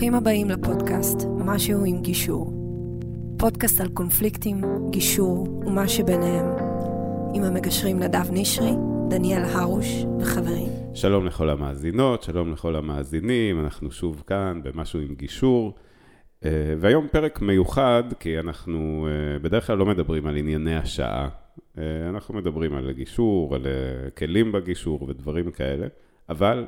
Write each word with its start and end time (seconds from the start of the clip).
ברוכים 0.00 0.14
הבאים 0.14 0.50
לפודקאסט 0.50 1.18
משהו 1.38 1.84
עם 1.84 2.02
גישור. 2.02 2.52
פודקאסט 3.38 3.80
על 3.80 3.88
קונפליקטים, 3.88 4.60
גישור 4.90 5.62
ומה 5.66 5.88
שביניהם. 5.88 6.46
עם 7.34 7.42
המגשרים 7.42 7.98
נדב 7.98 8.30
נשרי, 8.32 8.70
דניאל 9.08 9.42
הרוש 9.42 9.86
וחברים. 10.20 10.68
שלום 10.94 11.26
לכל 11.26 11.50
המאזינות, 11.50 12.22
שלום 12.22 12.52
לכל 12.52 12.76
המאזינים, 12.76 13.60
אנחנו 13.60 13.90
שוב 13.90 14.22
כאן 14.26 14.60
במשהו 14.64 15.00
עם 15.00 15.14
גישור. 15.14 15.74
אה, 16.44 16.74
והיום 16.78 17.08
פרק 17.12 17.40
מיוחד, 17.40 18.04
כי 18.20 18.38
אנחנו 18.38 19.08
אה, 19.10 19.38
בדרך 19.38 19.66
כלל 19.66 19.78
לא 19.78 19.86
מדברים 19.86 20.26
על 20.26 20.36
ענייני 20.36 20.76
השעה. 20.76 21.28
אה, 21.78 22.08
אנחנו 22.08 22.34
מדברים 22.34 22.74
על 22.74 22.92
גישור, 22.92 23.54
על 23.54 23.66
כלים 24.18 24.52
בגישור 24.52 25.02
ודברים 25.02 25.50
כאלה, 25.50 25.86
אבל 26.28 26.66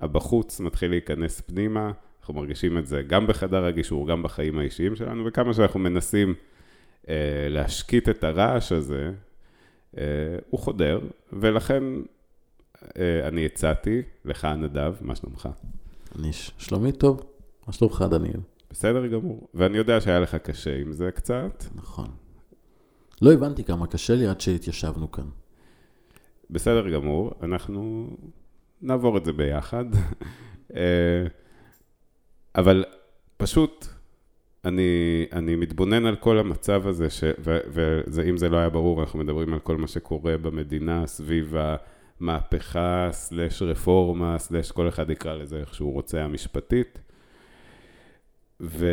הבחוץ 0.00 0.60
מתחיל 0.60 0.90
להיכנס 0.90 1.40
פנימה, 1.40 1.92
אנחנו 2.20 2.34
מרגישים 2.34 2.78
את 2.78 2.86
זה 2.86 3.02
גם 3.02 3.26
בחדר 3.26 3.64
הגישור, 3.64 4.08
גם 4.08 4.22
בחיים 4.22 4.58
האישיים 4.58 4.96
שלנו, 4.96 5.24
וכמה 5.26 5.54
שאנחנו 5.54 5.80
מנסים 5.80 6.34
אה, 7.08 7.14
להשקיט 7.48 8.08
את 8.08 8.24
הרעש 8.24 8.72
הזה, 8.72 9.12
אה, 9.98 10.02
הוא 10.50 10.60
חודר, 10.60 11.00
ולכן 11.32 11.82
אה, 12.98 13.28
אני 13.28 13.46
הצעתי 13.46 14.02
לך, 14.24 14.44
נדב, 14.44 14.94
מה 15.00 15.14
שלומך? 15.14 15.48
אני 16.18 16.30
שלומי 16.58 16.92
טוב, 16.92 17.22
מה 17.66 17.72
שלומך, 17.72 18.04
דניאל? 18.10 18.40
בסדר 18.70 19.06
גמור, 19.06 19.48
ואני 19.54 19.78
יודע 19.78 20.00
שהיה 20.00 20.20
לך 20.20 20.34
קשה 20.34 20.76
עם 20.76 20.92
זה 20.92 21.10
קצת. 21.10 21.64
נכון. 21.74 22.08
לא 23.22 23.32
הבנתי 23.32 23.64
כמה 23.64 23.86
קשה 23.86 24.14
לי 24.14 24.26
עד 24.26 24.40
שהתיישבנו 24.40 25.12
כאן. 25.12 25.26
בסדר 26.50 26.90
גמור, 26.90 27.32
אנחנו 27.42 28.10
נעבור 28.82 29.18
את 29.18 29.24
זה 29.24 29.32
ביחד. 29.32 29.84
אבל 32.54 32.84
פשוט, 33.36 33.86
אני, 34.64 35.26
אני 35.32 35.56
מתבונן 35.56 36.06
על 36.06 36.16
כל 36.16 36.38
המצב 36.38 36.86
הזה, 36.86 37.10
ש, 37.10 37.24
ואם 38.12 38.36
זה 38.36 38.48
לא 38.48 38.56
היה 38.56 38.68
ברור, 38.68 39.00
אנחנו 39.00 39.18
מדברים 39.18 39.52
על 39.52 39.58
כל 39.58 39.76
מה 39.76 39.86
שקורה 39.86 40.36
במדינה 40.36 41.06
סביב 41.06 41.54
המהפכה, 42.20 43.08
סלש 43.12 43.62
רפורמה, 43.62 44.38
סלש 44.38 44.70
כל 44.70 44.88
אחד 44.88 45.10
יקרא 45.10 45.34
לזה 45.34 45.56
איך 45.56 45.74
שהוא 45.74 45.92
רוצה, 45.92 46.22
המשפטית. 46.22 46.98
ו, 48.60 48.86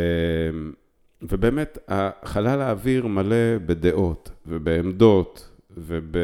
ובאמת, 1.22 1.78
החלל 1.88 2.60
האוויר 2.60 3.06
מלא 3.06 3.58
בדעות 3.66 4.30
ובעמדות, 4.46 5.48
וב... 5.70 6.16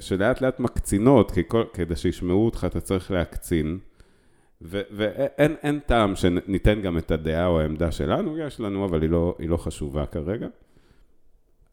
שלאט 0.00 0.40
לאט 0.40 0.60
מקצינות, 0.60 1.30
כי 1.30 1.42
כל... 1.48 1.64
כדי 1.72 1.96
שישמעו 1.96 2.44
אותך 2.44 2.66
אתה 2.70 2.80
צריך 2.80 3.10
להקצין. 3.10 3.78
ואין 4.64 5.56
אין 5.62 5.80
טעם 5.86 6.16
שניתן 6.16 6.80
גם 6.80 6.98
את 6.98 7.10
הדעה 7.10 7.46
או 7.46 7.60
העמדה 7.60 7.92
שלנו, 7.92 8.38
יש 8.38 8.60
לנו, 8.60 8.84
אבל 8.84 9.02
היא 9.02 9.10
לא, 9.10 9.34
היא 9.38 9.48
לא 9.48 9.56
חשובה 9.56 10.06
כרגע. 10.06 10.46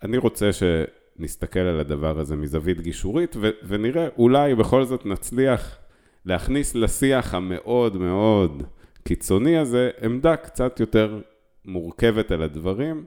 אני 0.04 0.18
רוצה 0.18 0.50
שנסתכל 0.54 1.60
על 1.60 1.80
הדבר 1.80 2.20
הזה 2.20 2.36
מזווית 2.36 2.82
גישורית, 2.82 3.36
ו- 3.40 3.50
ונראה, 3.68 4.08
אולי 4.18 4.56
בכל 4.56 4.86
זאת 4.86 5.06
נצליח 5.06 5.78
להכניס 6.26 6.76
לשיח 6.76 7.34
המאוד 7.34 7.98
מאוד 7.98 8.64
קיצוני 9.04 9.58
הזה, 9.58 9.90
עמדה 10.02 10.36
קצת 10.36 10.80
יותר 10.80 11.22
מורכבת 11.66 12.32
על 12.32 12.42
הדברים, 12.42 13.06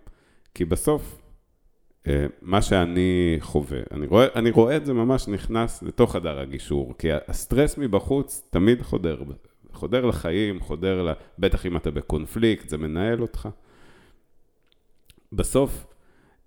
כי 0.54 0.64
בסוף, 0.64 1.18
אה, 2.06 2.26
מה 2.42 2.62
שאני 2.62 3.36
חווה, 3.40 3.80
אני 3.92 4.06
רואה, 4.06 4.26
אני 4.34 4.50
רואה 4.50 4.76
את 4.76 4.86
זה 4.86 4.92
ממש 4.92 5.28
נכנס 5.28 5.82
לתוך 5.82 6.12
חדר 6.12 6.38
הגישור, 6.38 6.94
כי 6.98 7.08
הסטרס 7.28 7.78
מבחוץ 7.78 8.48
תמיד 8.50 8.82
חודר 8.82 9.22
חודר 9.74 10.06
לחיים, 10.06 10.60
חודר 10.60 11.02
ל... 11.02 11.12
בטח 11.38 11.66
אם 11.66 11.76
אתה 11.76 11.90
בקונפליקט, 11.90 12.68
זה 12.68 12.78
מנהל 12.78 13.22
אותך. 13.22 13.48
בסוף, 15.32 15.86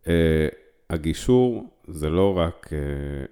אה, 0.07 0.47
הגישור 0.89 1.69
זה 1.87 2.09
לא 2.09 2.37
רק 2.37 2.69
אה, 2.73 2.77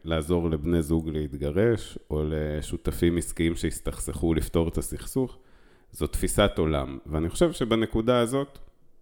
לעזור 0.04 0.50
לבני 0.50 0.82
זוג 0.82 1.10
להתגרש, 1.10 1.98
או 2.10 2.24
לשותפים 2.30 3.18
עסקיים 3.18 3.56
שהסתכסכו 3.56 4.34
לפתור 4.34 4.68
את 4.68 4.78
הסכסוך, 4.78 5.38
זו 5.92 6.08
תפיסת 6.08 6.52
עולם. 6.58 6.98
ואני 7.06 7.30
חושב 7.30 7.52
שבנקודה 7.52 8.20
הזאת, 8.20 8.60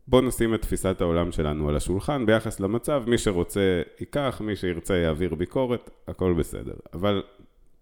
בוא 0.08 0.22
נשים 0.22 0.56
את 0.56 0.62
תפיסת 0.62 1.02
העולם 1.02 1.32
שלנו 1.32 1.70
על 1.70 1.76
השולחן 1.76 2.26
ביחס 2.26 2.60
למצב, 2.60 3.04
מי 3.08 3.18
שרוצה 3.18 3.82
ייקח, 4.00 4.42
מי 4.46 4.56
שירצה 4.56 4.96
יעביר 4.96 5.36
ביקורת, 5.36 5.90
הכל 6.08 6.34
בסדר. 6.34 6.76
אבל 6.94 7.24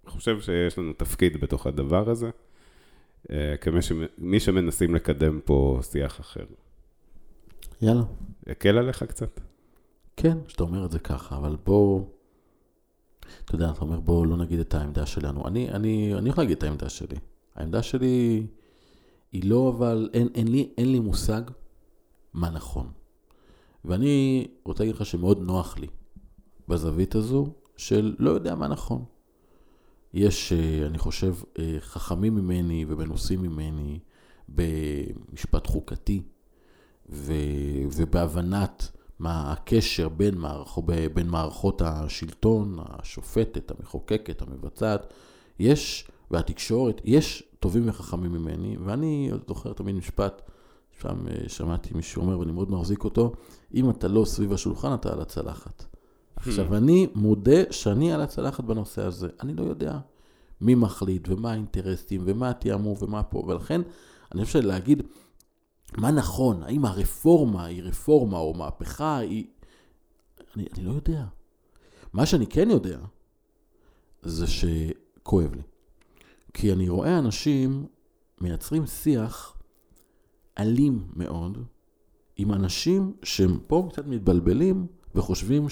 אני 0.03 0.11
חושב 0.11 0.39
שיש 0.39 0.77
לנו 0.77 0.93
תפקיד 0.93 1.41
בתוך 1.41 1.67
הדבר 1.67 2.09
הזה. 2.09 2.29
אה, 3.31 3.55
כמי 3.61 4.39
שמנסים 4.39 4.95
לקדם 4.95 5.39
פה 5.45 5.79
שיח 5.81 6.19
אחר. 6.19 6.45
יאללה. 7.81 8.03
יקל 8.47 8.77
עליך 8.77 9.03
קצת? 9.03 9.39
כן, 10.17 10.37
שאתה 10.47 10.63
אומר 10.63 10.85
את 10.85 10.91
זה 10.91 10.99
ככה, 10.99 11.37
אבל 11.37 11.57
בוא... 11.65 12.05
אתה 13.45 13.55
יודע, 13.55 13.71
אתה 13.71 13.81
אומר 13.81 13.99
בוא 13.99 14.25
לא 14.25 14.37
נגיד 14.37 14.59
את 14.59 14.73
העמדה 14.73 15.05
שלנו. 15.05 15.47
אני, 15.47 15.71
אני, 15.71 16.15
אני 16.15 16.29
יכול 16.29 16.43
להגיד 16.43 16.57
את 16.57 16.63
העמדה 16.63 16.89
שלי. 16.89 17.15
העמדה 17.55 17.83
שלי 17.83 18.47
היא 19.31 19.49
לא, 19.49 19.69
אבל 19.69 20.09
אין, 20.13 20.27
אין, 20.35 20.47
לי, 20.47 20.69
אין 20.77 20.91
לי 20.91 20.99
מושג 20.99 21.41
מה 22.33 22.49
נכון. 22.49 22.91
ואני 23.85 24.47
רוצה 24.63 24.83
להגיד 24.83 24.95
לך 24.95 25.05
שמאוד 25.05 25.39
נוח 25.41 25.77
לי 25.77 25.87
בזווית 26.67 27.15
הזו 27.15 27.47
של 27.77 28.15
לא 28.19 28.29
יודע 28.29 28.55
מה 28.55 28.67
נכון. 28.67 29.05
יש, 30.13 30.53
אה, 30.53 30.87
אני 30.87 30.97
חושב, 30.97 31.35
אה, 31.59 31.77
חכמים 31.79 32.35
ממני 32.35 32.85
ומנוסים 32.87 33.41
ממני 33.41 33.99
במשפט 34.49 35.67
חוקתי 35.67 36.23
ו, 37.09 37.33
ובהבנת 37.95 38.91
מה 39.19 39.51
הקשר 39.51 40.09
בין, 40.09 40.37
מערכ, 40.37 40.77
בין 41.13 41.27
מערכות 41.27 41.81
השלטון, 41.81 42.77
השופטת, 42.79 43.71
המחוקקת, 43.71 44.41
המבצעת. 44.41 45.13
יש, 45.59 46.07
והתקשורת, 46.31 47.01
יש 47.03 47.43
טובים 47.59 47.89
וחכמים 47.89 48.31
ממני, 48.31 48.77
ואני 48.85 49.31
זוכר 49.47 49.73
תמיד 49.73 49.95
משפט, 49.95 50.41
שם 51.01 51.27
אה, 51.27 51.49
שמעתי 51.49 51.89
מישהו 51.93 52.21
אומר, 52.21 52.39
ואני 52.39 52.51
מאוד 52.51 52.71
מחזיק 52.71 53.03
אותו, 53.03 53.31
אם 53.73 53.89
אתה 53.89 54.07
לא 54.07 54.25
סביב 54.25 54.53
השולחן, 54.53 54.93
אתה 54.93 55.13
על 55.13 55.21
הצלחת. 55.21 55.85
עכשיו, 56.47 56.75
אני 56.77 57.07
מודה 57.15 57.71
שאני 57.71 58.13
על 58.13 58.21
הצלחת 58.21 58.63
בנושא 58.63 59.01
הזה. 59.01 59.27
אני 59.41 59.53
לא 59.53 59.63
יודע 59.63 59.99
מי 60.61 60.75
מחליט 60.75 61.29
ומה 61.29 61.51
האינטרסים 61.51 62.21
ומה 62.25 62.49
התיאמו 62.49 62.95
ומה 62.99 63.23
פה, 63.23 63.43
ולכן 63.47 63.81
אני 64.31 64.45
חושב 64.45 64.61
שלהגיד 64.61 65.03
מה 65.97 66.11
נכון, 66.11 66.63
האם 66.63 66.85
הרפורמה 66.85 67.65
היא 67.65 67.83
רפורמה 67.83 68.37
או 68.37 68.53
מהפכה 68.53 69.17
היא... 69.17 69.45
אני, 70.55 70.67
אני 70.73 70.85
לא 70.85 70.91
יודע. 70.91 71.25
מה 72.13 72.25
שאני 72.25 72.47
כן 72.47 72.69
יודע, 72.69 72.99
זה 74.21 74.45
שכואב 74.47 75.55
לי. 75.55 75.61
כי 76.53 76.73
אני 76.73 76.89
רואה 76.89 77.19
אנשים 77.19 77.85
מייצרים 78.41 78.85
שיח 78.85 79.57
אלים 80.59 81.07
מאוד 81.13 81.57
עם 82.37 82.53
אנשים 82.53 83.13
שהם 83.23 83.59
פה 83.67 83.87
קצת 83.91 84.05
מתבלבלים 84.05 84.87
וחושבים 85.15 85.69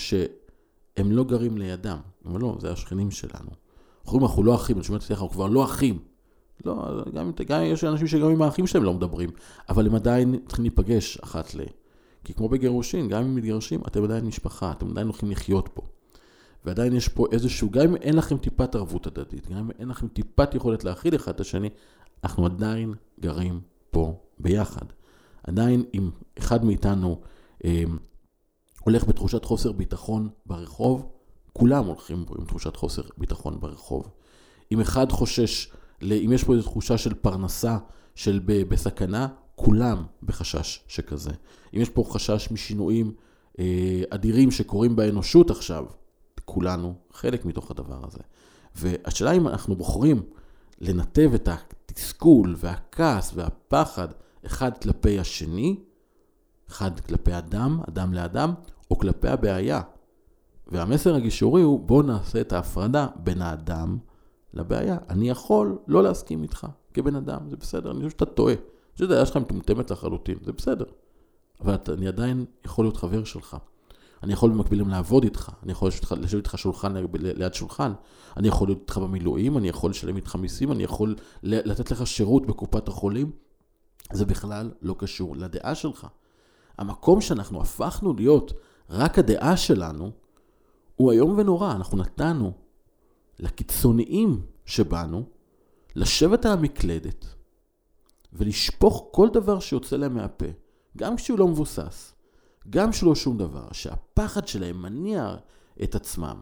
הם 1.00 1.12
לא 1.12 1.24
גרים 1.24 1.58
לידם. 1.58 1.98
אבל 2.26 2.40
לא, 2.42 2.58
זה 2.60 2.72
השכנים 2.72 3.12
שלנו. 3.12 3.50
אומרים, 4.08 4.24
אנחנו 4.24 4.44
לא 4.44 4.56
אחים, 4.56 4.78
אני 4.78 4.84
שומע 4.84 4.98
את 4.98 5.12
אנחנו 5.12 5.30
כבר 5.30 5.48
לא 5.48 5.64
אחים. 5.64 6.00
לא, 6.66 7.04
גם, 7.14 7.32
גם 7.48 7.62
יש 7.64 7.84
אנשים 7.84 8.08
שגם 8.08 8.30
עם 8.30 8.42
האחים 8.42 8.68
שלהם 8.68 8.84
לא 8.84 8.94
מדברים, 8.94 9.30
אבל 9.70 9.88
הם 9.88 9.96
עדיין 9.96 10.40
צריכים 10.48 10.66
להיפגש 10.66 11.18
אחת 11.18 11.56
ל... 11.56 11.60
כי 12.24 12.34
כמו 12.34 12.50
בגירושין, 12.50 13.08
גם 13.08 13.24
אם 13.24 13.36
מתגרשים, 13.36 13.82
אתם 13.88 14.04
עדיין 14.04 14.26
משפחה, 14.26 14.72
אתם 14.72 14.92
עדיין 14.92 15.08
הולכים 15.08 15.32
לחיות 15.32 15.70
פה. 15.74 15.82
ועדיין 16.66 16.94
יש 16.94 17.08
פה 17.08 17.26
איזשהו, 17.32 17.70
גם 17.70 17.82
אם 17.82 17.96
אין 17.96 18.16
לכם 18.16 18.38
טיפת 18.38 18.76
ערבות 18.76 19.08
הדדית, 19.08 19.50
גם 19.50 19.58
אם 19.58 19.72
אין 19.80 19.88
לכם 19.88 20.08
טיפת 20.08 20.56
יכולת 20.56 20.84
להכיל 20.84 21.16
אחד 21.16 21.34
את 21.34 21.40
השני, 21.40 21.70
אנחנו 22.24 22.46
עדיין 22.46 22.94
גרים 23.20 23.62
פה 23.92 24.20
ביחד. 24.40 24.86
עדיין 25.44 25.84
אם 25.94 26.10
אחד 26.40 26.66
מאיתנו 26.66 27.22
אה, 27.66 27.84
הולך 28.84 29.08
בתחושת 29.08 29.46
חוסר 29.46 29.72
ביטחון 29.72 30.30
ברחוב, 30.46 31.10
כולם 31.54 31.86
הולכים 31.86 32.26
עם 32.40 32.46
תחושת 32.46 32.76
חוסר 32.76 33.02
ביטחון 33.18 33.60
ברחוב. 33.60 34.10
אם 34.72 34.82
אחד 34.82 35.12
חושש, 35.12 35.72
אם 36.04 36.32
יש 36.34 36.44
פה 36.44 36.54
איזו 36.54 36.64
תחושה 36.64 36.98
של 36.98 37.14
פרנסה, 37.14 37.78
של 38.16 38.40
בסכנה, 38.46 39.28
כולם 39.56 40.04
בחשש 40.24 40.80
שכזה. 40.88 41.32
אם 41.76 41.82
יש 41.82 41.90
פה 41.90 42.04
חשש 42.10 42.52
משינויים 42.52 43.14
אה, 43.60 44.02
אדירים 44.10 44.52
שקורים 44.52 44.96
באנושות 44.96 45.52
עכשיו, 45.52 45.86
כולנו 46.46 46.94
חלק 47.14 47.46
מתוך 47.46 47.72
הדבר 47.72 48.06
הזה. 48.08 48.20
והשאלה 48.76 49.32
אם 49.32 49.48
אנחנו 49.48 49.76
בוחרים 49.76 50.24
לנתב 50.82 51.32
את 51.36 51.48
התסכול 51.48 52.56
והכעס 52.58 53.32
והפחד 53.36 54.08
אחד 54.46 54.78
כלפי 54.78 55.20
השני, 55.20 55.76
אחד 56.70 57.00
כלפי 57.00 57.38
אדם, 57.38 57.80
אדם 57.90 58.14
לאדם, 58.14 58.54
או 58.92 58.98
כלפי 58.98 59.28
הבעיה. 59.28 59.82
והמסר 60.68 61.16
הגישורי 61.16 61.62
הוא, 61.62 61.80
בוא 61.80 62.04
נעשה 62.04 62.42
את 62.42 62.54
ההפרדה 62.54 63.08
בין 63.16 63.42
האדם 63.42 63.98
לבעיה. 64.54 64.98
אני 65.10 65.30
יכול 65.30 65.78
לא 65.88 66.04
להסכים 66.04 66.44
איתך 66.44 66.68
כבן 66.94 67.16
אדם, 67.16 67.50
זה 67.50 67.58
בסדר, 67.58 67.92
אני 67.92 67.98
חושב 67.98 68.10
שאתה 68.10 68.26
טועה. 68.26 68.54
אני 68.54 68.62
שהדעה 68.96 69.26
שלך 69.26 69.38
מטומטמת 69.38 69.92
לחלוטין, 69.92 70.38
זה 70.46 70.52
בסדר. 70.52 70.86
אבל 71.62 71.76
אני 71.94 72.08
עדיין 72.08 72.46
יכול 72.66 72.86
להיות 72.86 72.98
חבר 72.98 73.24
שלך. 73.24 73.58
אני 74.24 74.34
יכול 74.34 74.52
במקביל 74.52 74.84
לעבוד 74.88 75.24
איתך, 75.24 75.52
אני 75.64 75.72
יכול 75.72 75.90
לשבת 76.18 76.46
איתך- 76.48 76.58
שולחן 76.58 76.94
ליד 77.14 77.54
שולחן, 77.54 77.94
אני 78.38 78.48
יכול 78.48 78.68
להיות 78.68 78.80
איתך 78.80 78.98
במילואים, 78.98 79.58
אני 79.58 79.70
יכול 79.70 79.90
לשלם 79.92 80.16
איתך 80.16 80.36
מיסים, 80.36 80.72
אני 80.72 80.84
יכול 80.84 81.16
לתת 81.44 81.92
לך 81.92 82.08
שירות 82.08 82.46
בקופת 82.46 82.88
החולים. 82.88 83.32
זה 84.14 84.26
בכלל 84.26 84.72
לא 84.82 84.96
קשור 84.98 85.36
לדעה 85.38 85.76
שלך. 85.76 86.08
המקום 86.80 87.22
שאנחנו 87.22 87.62
הפכנו 87.62 88.14
להיות 88.14 88.54
רק 88.90 89.20
הדעה 89.20 89.58
שלנו, 89.58 90.12
הוא 90.96 91.12
איום 91.12 91.38
ונורא. 91.38 91.72
אנחנו 91.72 91.98
נתנו 91.98 92.52
לקיצוניים 93.40 94.42
שבנו 94.66 95.24
לשבת 95.96 96.46
על 96.46 96.52
המקלדת 96.52 97.26
ולשפוך 98.34 99.08
כל 99.12 99.30
דבר 99.30 99.60
שיוצא 99.60 99.96
להם 99.96 100.14
מהפה, 100.14 100.46
גם 100.98 101.16
כשהוא 101.16 101.40
לא 101.40 101.48
מבוסס, 101.48 102.14
גם 102.70 102.92
כשלא 102.92 103.16
שום 103.16 103.38
דבר, 103.38 103.68
שהפחד 103.72 104.48
שלהם 104.48 104.82
מניע 104.82 105.36
את 105.84 105.96
עצמם, 105.96 106.42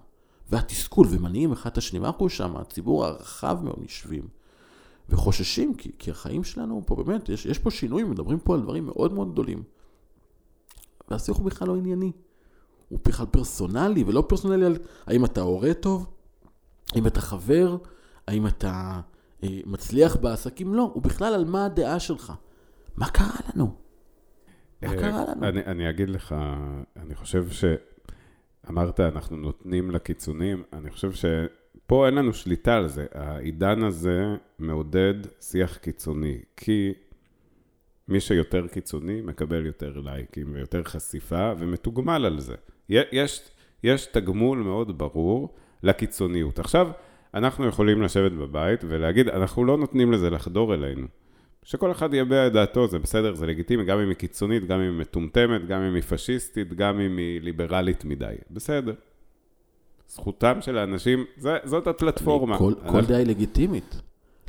והתסכול, 0.49 1.07
ומניעים 1.09 1.51
אחד 1.51 1.69
את 1.69 1.77
השני. 1.77 1.99
אנחנו 1.99 2.29
שם, 2.29 2.57
הציבור 2.57 3.05
הרחב 3.05 3.59
מאוד 3.63 3.79
יושבים, 3.81 4.27
וחוששים, 5.09 5.75
כי, 5.75 5.91
כי 5.99 6.11
החיים 6.11 6.43
שלנו 6.43 6.81
פה 6.85 6.95
באמת, 6.95 7.29
יש, 7.29 7.45
יש 7.45 7.59
פה 7.59 7.71
שינויים, 7.71 8.11
מדברים 8.11 8.39
פה 8.39 8.53
על 8.53 8.61
דברים 8.61 8.85
מאוד 8.85 9.13
מאוד 9.13 9.31
גדולים. 9.31 9.63
והשיח 11.12 11.38
הוא 11.38 11.45
בכלל 11.45 11.68
לא 11.68 11.75
ענייני. 11.75 12.12
הוא 12.89 13.00
בכלל 13.07 13.25
פרסונלי, 13.25 14.04
ולא 14.07 14.24
פרסונלי 14.27 14.65
על 14.65 14.77
האם 15.07 15.25
אתה 15.25 15.42
הורה 15.42 15.74
טוב, 15.74 16.09
האם 16.95 17.07
אתה 17.07 17.21
חבר, 17.21 17.77
האם 18.27 18.48
אתה 18.48 19.01
אה, 19.44 19.59
מצליח 19.65 20.15
בעסקים, 20.15 20.74
לא, 20.74 20.92
הוא 20.94 21.04
בכלל 21.04 21.33
על 21.33 21.45
מה 21.45 21.65
הדעה 21.65 22.00
שלך. 22.00 22.33
מה 22.95 23.09
קרה 23.09 23.36
לנו? 23.56 23.75
מה 24.81 24.94
אה, 24.94 24.98
קרה 24.98 25.25
לנו? 25.27 25.48
אני, 25.48 25.65
אני 25.65 25.89
אגיד 25.89 26.09
לך, 26.09 26.36
אני 26.98 27.15
חושב 27.15 27.45
שאמרת, 27.50 29.00
אנחנו 29.00 29.38
נותנים 29.38 29.92
לקיצונים, 29.92 30.63
אני 30.74 30.92
חושב 30.92 31.12
שפה 31.12 32.06
אין 32.06 32.15
לנו 32.15 32.33
שליטה 32.33 32.75
על 32.75 32.88
זה. 32.88 33.06
העידן 33.13 33.83
הזה 33.83 34.36
מעודד 34.59 35.13
שיח 35.42 35.77
קיצוני, 35.77 36.38
כי 36.57 36.94
מי 38.07 38.19
שיותר 38.19 38.68
קיצוני 38.68 39.21
מקבל 39.21 39.65
יותר 39.65 40.00
לייקים 40.06 40.48
ויותר 40.54 40.83
חשיפה 40.83 41.51
ומתוגמל 41.59 42.25
על 42.25 42.39
זה. 42.39 42.56
יש, 42.89 43.42
יש 43.83 44.06
תגמול 44.06 44.57
מאוד 44.57 44.98
ברור 44.98 45.56
לקיצוניות. 45.83 46.59
עכשיו, 46.59 46.89
אנחנו 47.33 47.65
יכולים 47.68 48.01
לשבת 48.01 48.31
בבית 48.31 48.83
ולהגיד, 48.88 49.30
אנחנו 49.30 49.65
לא 49.65 49.77
נותנים 49.77 50.12
לזה 50.12 50.30
לחדור 50.30 50.74
אלינו. 50.74 51.07
שכל 51.63 51.92
אחד 51.92 52.13
יביע 52.13 52.48
את 52.48 52.54
דעתו, 52.54 52.88
זה 52.88 53.00
בסדר, 53.00 53.33
זה 53.33 53.45
לגיטימי, 53.45 53.86
גם 53.86 54.00
אם 54.00 54.07
היא 54.07 54.15
קיצונית, 54.15 54.68
גם 54.68 54.80
אם 54.80 54.92
היא 54.92 55.00
מטומטמת, 55.00 55.68
גם 55.68 55.81
אם 55.81 55.94
היא 55.95 56.04
פשיסטית, 56.04 56.74
גם 56.74 57.00
אם 57.00 57.18
היא 57.18 57.42
ליברלית 57.42 58.06
מדי. 58.06 58.36
בסדר. 58.51 58.94
זכותם 60.07 60.57
של 60.62 60.77
האנשים, 60.77 61.25
זה, 61.38 61.57
זאת 61.63 61.88
הפלטפורמה. 61.88 62.57
כל, 62.57 62.74
אנחנו- 62.83 63.00
כל 63.00 63.06
דעה 63.06 63.18
היא 63.18 63.27
לגיטימית. 63.27 64.01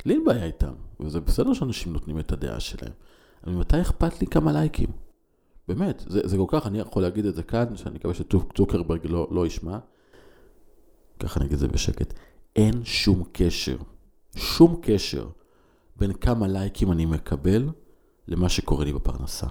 לי 0.05 0.13
אין 0.13 0.25
בעיה 0.25 0.45
איתם, 0.45 0.73
וזה 0.99 1.19
בסדר 1.19 1.53
שאנשים 1.53 1.93
נותנים 1.93 2.19
את 2.19 2.31
הדעה 2.31 2.59
שלהם. 2.59 2.91
אבל 3.43 3.55
מתי 3.55 3.81
אכפת 3.81 4.21
לי 4.21 4.27
כמה 4.27 4.51
לייקים? 4.51 4.89
באמת, 5.67 6.03
זה, 6.07 6.21
זה 6.23 6.37
כל 6.37 6.45
כך, 6.47 6.67
אני 6.67 6.79
יכול 6.79 7.01
להגיד 7.01 7.25
את 7.25 7.35
זה 7.35 7.43
כאן, 7.43 7.75
שאני 7.75 7.95
מקווה 7.95 8.13
שצוקרברג 8.13 8.99
לא, 9.07 9.27
לא 9.31 9.47
ישמע. 9.47 9.79
ככה 11.19 11.39
אני 11.39 11.45
אגיד 11.45 11.53
את 11.53 11.59
זה 11.59 11.67
בשקט. 11.67 12.13
אין 12.55 12.85
שום 12.85 13.23
קשר, 13.31 13.77
שום 14.35 14.79
קשר, 14.81 15.29
בין 15.95 16.13
כמה 16.13 16.47
לייקים 16.47 16.91
אני 16.91 17.05
מקבל 17.05 17.69
למה 18.27 18.49
שקורה 18.49 18.85
לי 18.85 18.93
בפרנסה. 18.93 19.47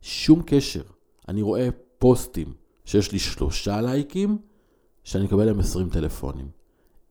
שום 0.00 0.42
קשר. 0.46 0.82
אני 1.28 1.42
רואה 1.42 1.68
פוסטים 1.98 2.54
שיש 2.84 3.12
לי 3.12 3.18
שלושה 3.18 3.80
לייקים, 3.80 4.38
שאני 5.04 5.24
מקבל 5.24 5.44
להם 5.44 5.60
20 5.60 5.88
טלפונים. 5.88 6.48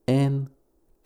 אין 0.08 0.46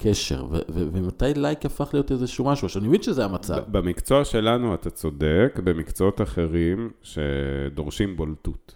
קשר, 0.03 0.45
ו- 0.45 0.49
ו- 0.49 0.87
ומתי 0.93 1.25
לייק 1.35 1.65
הפך 1.65 1.89
להיות 1.93 2.11
איזשהו 2.11 2.45
משהו? 2.45 2.65
עכשיו, 2.65 2.79
אני 2.81 2.87
מבין 2.87 3.01
שזה 3.01 3.25
המצב. 3.25 3.57
במקצוע 3.67 4.25
שלנו 4.25 4.73
אתה 4.73 4.89
צודק, 4.89 5.59
במקצועות 5.63 6.21
אחרים 6.21 6.89
שדורשים 7.01 8.17
בולטות. 8.17 8.75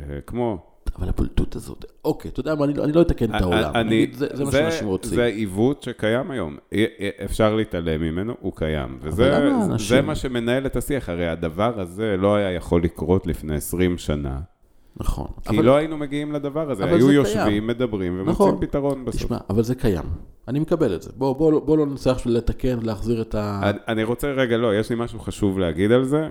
אה, 0.00 0.18
כמו... 0.26 0.66
אבל 0.98 1.08
הבולטות 1.08 1.56
הזאת, 1.56 1.84
אוקיי, 2.04 2.30
אתה 2.30 2.40
יודע 2.40 2.54
מה, 2.54 2.64
אני 2.64 2.74
לא, 2.74 2.84
אני 2.84 2.92
לא 2.92 3.02
אתקן 3.02 3.36
את 3.36 3.42
העולם. 3.42 3.72
אני, 3.74 3.86
נגיד, 3.86 4.14
זה, 4.14 4.26
זה 4.32 4.44
מה 4.44 4.50
שאנשים 4.52 4.86
רוצים. 4.88 5.14
זה 5.14 5.24
עיוות 5.24 5.82
שקיים 5.82 6.30
היום. 6.30 6.56
אפשר 7.24 7.54
להתעלם 7.54 8.00
ממנו, 8.00 8.34
הוא 8.40 8.52
קיים. 8.56 8.98
וזה 9.02 9.16
זה 9.16 9.50
אנשים- 9.72 10.06
מה 10.06 10.14
שמנהל 10.14 10.66
את 10.66 10.76
השיח. 10.76 11.08
הרי 11.08 11.28
הדבר 11.28 11.80
הזה 11.80 12.16
לא 12.16 12.34
היה 12.34 12.52
יכול 12.52 12.82
לקרות 12.82 13.26
לפני 13.26 13.54
20 13.54 13.98
שנה, 13.98 14.40
נכון. 15.00 15.26
כי 15.48 15.62
לא 15.62 15.76
היינו 15.76 15.96
מגיעים 15.96 16.32
לדבר 16.32 16.70
הזה. 16.70 16.84
אבל 16.84 16.94
היו 16.94 17.12
יושבים, 17.12 17.44
קיים. 17.44 17.66
מדברים 17.66 18.12
ומוצאים 18.14 18.32
נכון. 18.32 18.56
פתרון 18.60 19.04
בסוף. 19.04 19.22
תשמע, 19.22 19.38
אבל 19.50 19.62
זה 19.62 19.74
קיים. 19.74 20.04
אני 20.48 20.58
מקבל 20.60 20.94
את 20.94 21.02
זה. 21.02 21.10
בוא, 21.16 21.36
בוא, 21.36 21.60
בוא 21.60 21.78
לא 21.78 21.86
נצטרך 21.86 22.16
עכשיו 22.16 22.32
לתקן, 22.32 22.78
להחזיר 22.82 23.22
את 23.22 23.34
ה... 23.34 23.60
אני- 23.70 23.78
אני 23.88 24.04
רוצה, 24.04 24.26
רגע, 24.32 24.56
לא, 24.56 24.74
יש 24.74 24.90
לי 24.90 24.96
משהו 24.98 25.18
חשוב 25.20 25.58
להגיד 25.58 25.92
על 25.92 26.04
זה, 26.04 26.28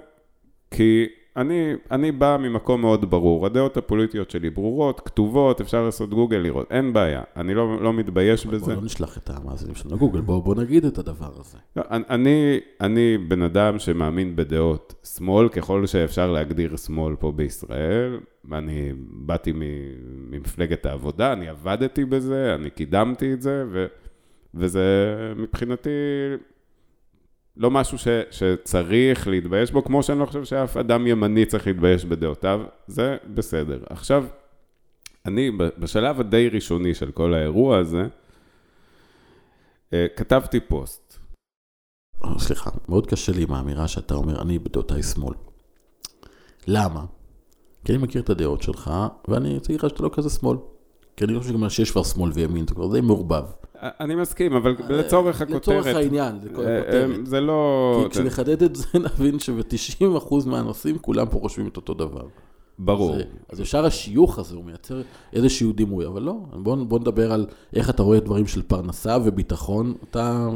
כי 0.71 1.05
אני, 1.37 1.73
אני 1.91 2.11
בא 2.11 2.37
ממקום 2.39 2.81
מאוד 2.81 3.09
ברור, 3.09 3.45
הדעות 3.45 3.77
הפוליטיות 3.77 4.29
שלי 4.31 4.49
ברורות, 4.49 4.99
כתובות, 4.99 5.61
אפשר 5.61 5.83
לעשות 5.83 6.09
גוגל 6.09 6.37
לראות, 6.37 6.71
אין 6.71 6.93
בעיה, 6.93 7.21
אני 7.35 7.53
לא, 7.53 7.81
לא 7.81 7.93
מתבייש 7.93 8.45
בוא 8.45 8.53
בזה. 8.53 8.75
לא 8.75 8.81
נשלח 8.81 9.17
את 9.17 9.29
המאזינים 9.29 9.75
שלנו 9.75 9.95
לגוגל, 9.95 10.21
בוא, 10.21 10.43
בוא 10.43 10.55
נגיד 10.55 10.85
את 10.85 10.97
הדבר 10.97 11.31
הזה. 11.39 11.57
לא, 11.75 11.83
אני, 11.91 12.59
אני 12.81 13.17
בן 13.17 13.41
אדם 13.41 13.79
שמאמין 13.79 14.35
בדעות 14.35 14.93
שמאל, 15.15 15.49
ככל 15.49 15.85
שאפשר 15.85 16.31
להגדיר 16.31 16.77
שמאל 16.77 17.15
פה 17.15 17.31
בישראל. 17.31 18.19
אני 18.51 18.93
באתי 18.97 19.53
ממפלגת 20.29 20.85
העבודה, 20.85 21.33
אני 21.33 21.47
עבדתי 21.47 22.05
בזה, 22.05 22.55
אני 22.55 22.69
קידמתי 22.69 23.33
את 23.33 23.41
זה, 23.41 23.63
ו, 23.71 23.85
וזה 24.53 24.83
מבחינתי 25.35 25.89
לא 27.57 27.71
משהו 27.71 27.97
ש, 27.97 28.07
שצריך 28.31 29.27
להתבייש 29.27 29.71
בו, 29.71 29.83
כמו 29.83 30.03
שאני 30.03 30.19
לא 30.19 30.25
חושב 30.25 30.43
שאף 30.43 30.77
אדם 30.77 31.07
ימני 31.07 31.45
צריך 31.45 31.67
להתבייש 31.67 32.05
בדעותיו, 32.05 32.61
זה 32.87 33.17
בסדר. 33.33 33.83
עכשיו, 33.89 34.25
אני 35.25 35.51
בשלב 35.51 36.19
הדי 36.19 36.49
ראשוני 36.49 36.93
של 36.93 37.11
כל 37.11 37.33
האירוע 37.33 37.77
הזה, 37.77 38.07
אה, 39.93 40.05
כתבתי 40.15 40.59
פוסט. 40.59 41.17
אה, 42.23 42.39
סליחה, 42.39 42.69
מאוד 42.89 43.07
קשה 43.07 43.31
לי 43.31 43.43
עם 43.43 43.53
האמירה 43.53 43.87
שאתה 43.87 44.13
אומר, 44.13 44.41
אני 44.41 44.59
בדעותיי 44.59 45.03
שמאל. 45.03 45.33
למה? 46.67 47.05
כי 47.85 47.91
אני 47.93 48.03
מכיר 48.03 48.21
את 48.21 48.29
הדעות 48.29 48.61
שלך, 48.61 48.91
ואני 49.27 49.53
רוצה 49.53 49.73
להגיד 49.73 49.85
לך 49.85 49.89
שאתה 49.89 50.03
לא 50.03 50.09
כזה 50.13 50.29
שמאל. 50.29 50.57
כי 51.17 51.25
אני 51.25 51.39
חושב 51.39 51.49
שגם 51.49 51.69
שיש 51.69 51.91
כבר 51.91 52.03
שמאל 52.03 52.31
וימין, 52.33 52.67
זה 52.67 52.75
כבר 52.75 52.93
די 52.93 53.01
מעורבב. 53.01 53.45
אני 53.81 54.15
מסכים, 54.15 54.53
אבל 54.53 54.75
לצורך 54.89 55.41
הכותרת... 55.41 55.61
לצורך 55.61 55.85
העניין, 55.85 56.39
כל 56.55 56.61
אה. 56.61 56.81
אה, 56.93 57.05
זה 57.23 57.41
לא... 57.41 58.01
כי 58.03 58.09
כשנחדד 58.09 58.63
את 58.63 58.75
זה, 58.75 58.87
נבין 59.05 59.39
שב-90% 59.39 60.35
מהנושאים 60.45 60.97
כולם 60.97 61.27
פה 61.27 61.39
חושבים 61.39 61.67
את 61.67 61.77
אותו 61.77 61.93
דבר. 61.93 62.27
ברור. 62.79 63.15
אז, 63.15 63.21
אז 63.49 63.59
ישר 63.59 63.85
השיוך 63.85 64.39
הזה, 64.39 64.55
הוא 64.55 64.65
מייצר 64.65 65.01
איזשהו 65.33 65.71
דימוי, 65.71 66.05
אבל 66.05 66.21
לא, 66.21 66.35
בוא, 66.53 66.75
בוא 66.75 66.99
נדבר 66.99 67.31
על 67.31 67.45
איך 67.75 67.89
אתה 67.89 68.03
רואה 68.03 68.19
דברים 68.19 68.47
של 68.47 68.61
פרנסה 68.61 69.17
וביטחון, 69.25 69.93
אתה 70.09 70.47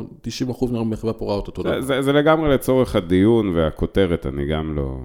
90% 0.49 0.71
מהמחווה 0.71 1.13
פה 1.13 1.25
רואה 1.25 1.35
אותו 1.35 1.51
אותו 1.51 1.63
זה. 1.63 1.81
זה, 1.81 2.01
זה 2.01 2.13
לגמרי 2.13 2.49
לצורך 2.49 2.95
הדיון 2.95 3.49
והכותרת, 3.55 4.25
אני 4.25 4.45
גם 4.45 4.75
לא... 4.75 4.97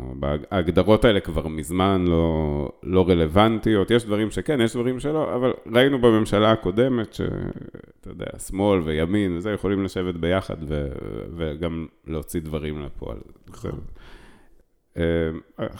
ההגדרות 0.50 1.04
האלה 1.04 1.20
כבר 1.20 1.48
מזמן 1.48 2.04
לא, 2.08 2.68
לא 2.82 3.08
רלוונטיות, 3.08 3.90
יש 3.90 4.04
דברים 4.04 4.30
שכן, 4.30 4.60
יש 4.60 4.76
דברים 4.76 5.00
שלא, 5.00 5.34
אבל 5.34 5.52
ראינו 5.72 5.98
בממשלה 5.98 6.52
הקודמת 6.52 7.14
שאתה 7.14 8.10
יודע, 8.10 8.26
שמאל 8.48 8.80
וימין 8.80 9.36
וזה 9.36 9.50
יכולים 9.50 9.84
לשבת 9.84 10.14
ביחד 10.14 10.56
ו, 10.68 10.88
וגם 11.36 11.86
להוציא 12.06 12.40
דברים 12.40 12.82
לפועל. 12.82 13.18
אה, 13.64 13.70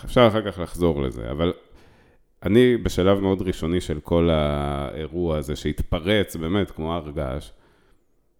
אפשר 0.04 0.26
אחר 0.28 0.50
כך 0.50 0.59
לחזור 0.59 1.02
לזה, 1.02 1.30
אבל 1.30 1.52
אני 2.42 2.76
בשלב 2.76 3.21
מאוד 3.21 3.42
ראשוני 3.42 3.80
של 3.80 4.00
כל 4.00 4.30
האירוע 4.33 5.37
הזה 5.37 5.56
שהתפרץ 5.56 6.37
באמת 6.37 6.71
כמו 6.71 6.94
הר 6.94 7.11
געש, 7.11 7.50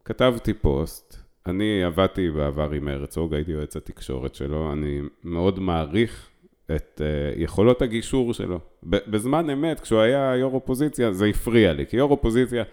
כתבתי 0.05 0.55
פוסט, 0.55 1.17
אני 1.47 1.85
עבדתי 1.85 2.31
בעבר 2.31 2.71
עם 2.71 2.89
הרצוג, 2.89 3.35
הייתי 3.35 3.53
יועץ 3.53 3.77
התקשורת 3.77 4.35
שלו, 4.35 4.73
אני 4.73 5.01
מאוד 5.25 5.59
מעריך 5.59 6.29
את 6.77 7.01
uh, 7.01 7.41
יכולות 7.41 7.83
הגישור 7.83 8.35
שלו. 8.35 8.61
בזמן 8.83 9.51
אמת, 9.51 9.81
כשהוא 9.81 10.01
היה 10.01 10.37
יו"ר 10.37 10.55
אופוזיציה, 10.55 11.13
זה 11.13 11.27
הפריע 11.27 11.73
לי, 11.73 11.87
כי 11.87 11.97
יו"ר 11.97 12.11
אופוזיציה, 12.11 12.65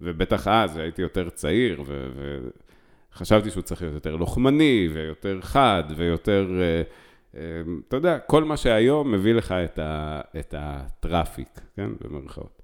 ובטח 0.00 0.48
אז 0.48 0.76
הייתי 0.76 1.02
יותר 1.02 1.30
צעיר, 1.30 1.82
וחשבתי 3.12 3.50
שהוא 3.50 3.62
צריך 3.62 3.82
להיות 3.82 3.94
יותר 3.94 4.16
לוחמני, 4.16 4.88
ויותר 4.92 5.38
חד, 5.40 5.84
ויותר, 5.96 6.46
uh, 6.48 7.07
אתה 7.30 7.96
יודע, 7.96 8.18
כל 8.18 8.44
מה 8.44 8.56
שהיום 8.56 9.12
מביא 9.12 9.34
לך 9.34 9.52
את, 9.52 9.78
ה- 9.78 10.20
את 10.40 10.54
הטראפיק, 10.58 11.60
כן, 11.76 11.90
במרכאות. 12.00 12.62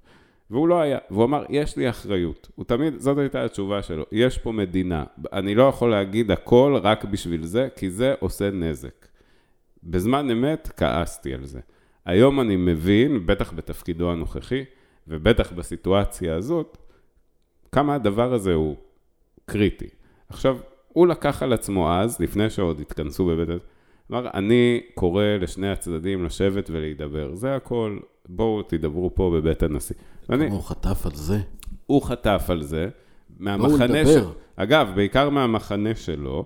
והוא 0.50 0.68
לא 0.68 0.80
היה, 0.80 0.98
והוא 1.10 1.24
אמר, 1.24 1.44
יש 1.48 1.76
לי 1.76 1.90
אחריות. 1.90 2.50
הוא 2.54 2.64
תמיד, 2.64 3.00
זאת 3.00 3.18
הייתה 3.18 3.44
התשובה 3.44 3.82
שלו, 3.82 4.04
יש 4.12 4.38
פה 4.38 4.52
מדינה, 4.52 5.04
אני 5.32 5.54
לא 5.54 5.62
יכול 5.62 5.90
להגיד 5.90 6.30
הכל 6.30 6.78
רק 6.82 7.04
בשביל 7.04 7.44
זה, 7.44 7.68
כי 7.76 7.90
זה 7.90 8.14
עושה 8.20 8.50
נזק. 8.50 9.06
בזמן 9.84 10.30
אמת 10.30 10.70
כעסתי 10.76 11.34
על 11.34 11.44
זה. 11.44 11.60
היום 12.04 12.40
אני 12.40 12.56
מבין, 12.56 13.26
בטח 13.26 13.52
בתפקידו 13.52 14.12
הנוכחי, 14.12 14.64
ובטח 15.08 15.52
בסיטואציה 15.52 16.36
הזאת, 16.36 16.78
כמה 17.72 17.94
הדבר 17.94 18.34
הזה 18.34 18.54
הוא 18.54 18.76
קריטי. 19.46 19.88
עכשיו, 20.28 20.58
הוא 20.88 21.06
לקח 21.06 21.42
על 21.42 21.52
עצמו 21.52 21.92
אז, 21.92 22.20
לפני 22.20 22.50
שעוד 22.50 22.80
התכנסו 22.80 23.26
בבית... 23.26 23.48
אמר, 24.10 24.30
אני 24.34 24.80
קורא 24.94 25.24
לשני 25.40 25.70
הצדדים 25.70 26.24
לשבת 26.24 26.70
ולהידבר. 26.70 27.34
זה 27.34 27.56
הכל, 27.56 27.98
בואו 28.28 28.62
תדברו 28.62 29.14
פה 29.14 29.32
בבית 29.34 29.62
הנשיא. 29.62 29.96
ואני... 30.28 30.48
הוא 30.48 30.62
חטף 30.62 31.06
על 31.06 31.14
זה. 31.14 31.38
הוא 31.86 32.02
חטף 32.02 32.46
על 32.48 32.62
זה, 32.62 32.88
מהמחנה 33.38 34.06
שלו. 34.06 34.30
אגב, 34.56 34.92
בעיקר 34.94 35.30
מהמחנה 35.30 35.94
שלו, 35.94 36.44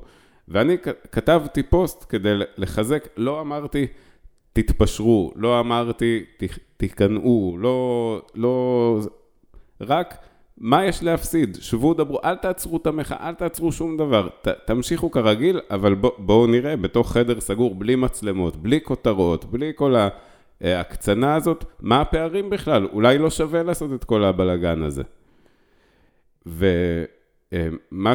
ואני 0.48 0.76
כתבתי 1.12 1.62
פוסט 1.62 2.06
כדי 2.08 2.34
לחזק, 2.56 3.08
לא 3.16 3.40
אמרתי, 3.40 3.86
תתפשרו, 4.52 5.32
לא 5.36 5.60
אמרתי, 5.60 6.24
תיכנעו, 6.76 7.56
לא, 7.60 8.22
לא, 8.34 9.00
רק 9.80 10.14
מה 10.60 10.84
יש 10.84 11.02
להפסיד? 11.02 11.56
שבו, 11.60 11.94
דברו, 11.94 12.18
אל 12.24 12.36
תעצרו 12.36 12.76
את 12.76 12.86
המחאה, 12.86 13.28
אל 13.28 13.34
תעצרו 13.34 13.72
שום 13.72 13.96
דבר. 13.96 14.28
ת, 14.42 14.48
תמשיכו 14.48 15.10
כרגיל, 15.10 15.60
אבל 15.70 15.94
בוא, 15.94 16.10
בואו 16.18 16.46
נראה 16.46 16.76
בתוך 16.76 17.12
חדר 17.12 17.40
סגור, 17.40 17.74
בלי 17.74 17.96
מצלמות, 17.96 18.56
בלי 18.56 18.80
כותרות, 18.80 19.44
בלי 19.44 19.72
כל 19.74 19.94
ההקצנה 20.60 21.34
הזאת, 21.34 21.64
מה 21.80 22.00
הפערים 22.00 22.50
בכלל? 22.50 22.88
אולי 22.92 23.18
לא 23.18 23.30
שווה 23.30 23.62
לעשות 23.62 23.92
את 23.94 24.04
כל 24.04 24.24
הבלגן 24.24 24.82
הזה. 24.82 25.02
ומה 26.46 28.14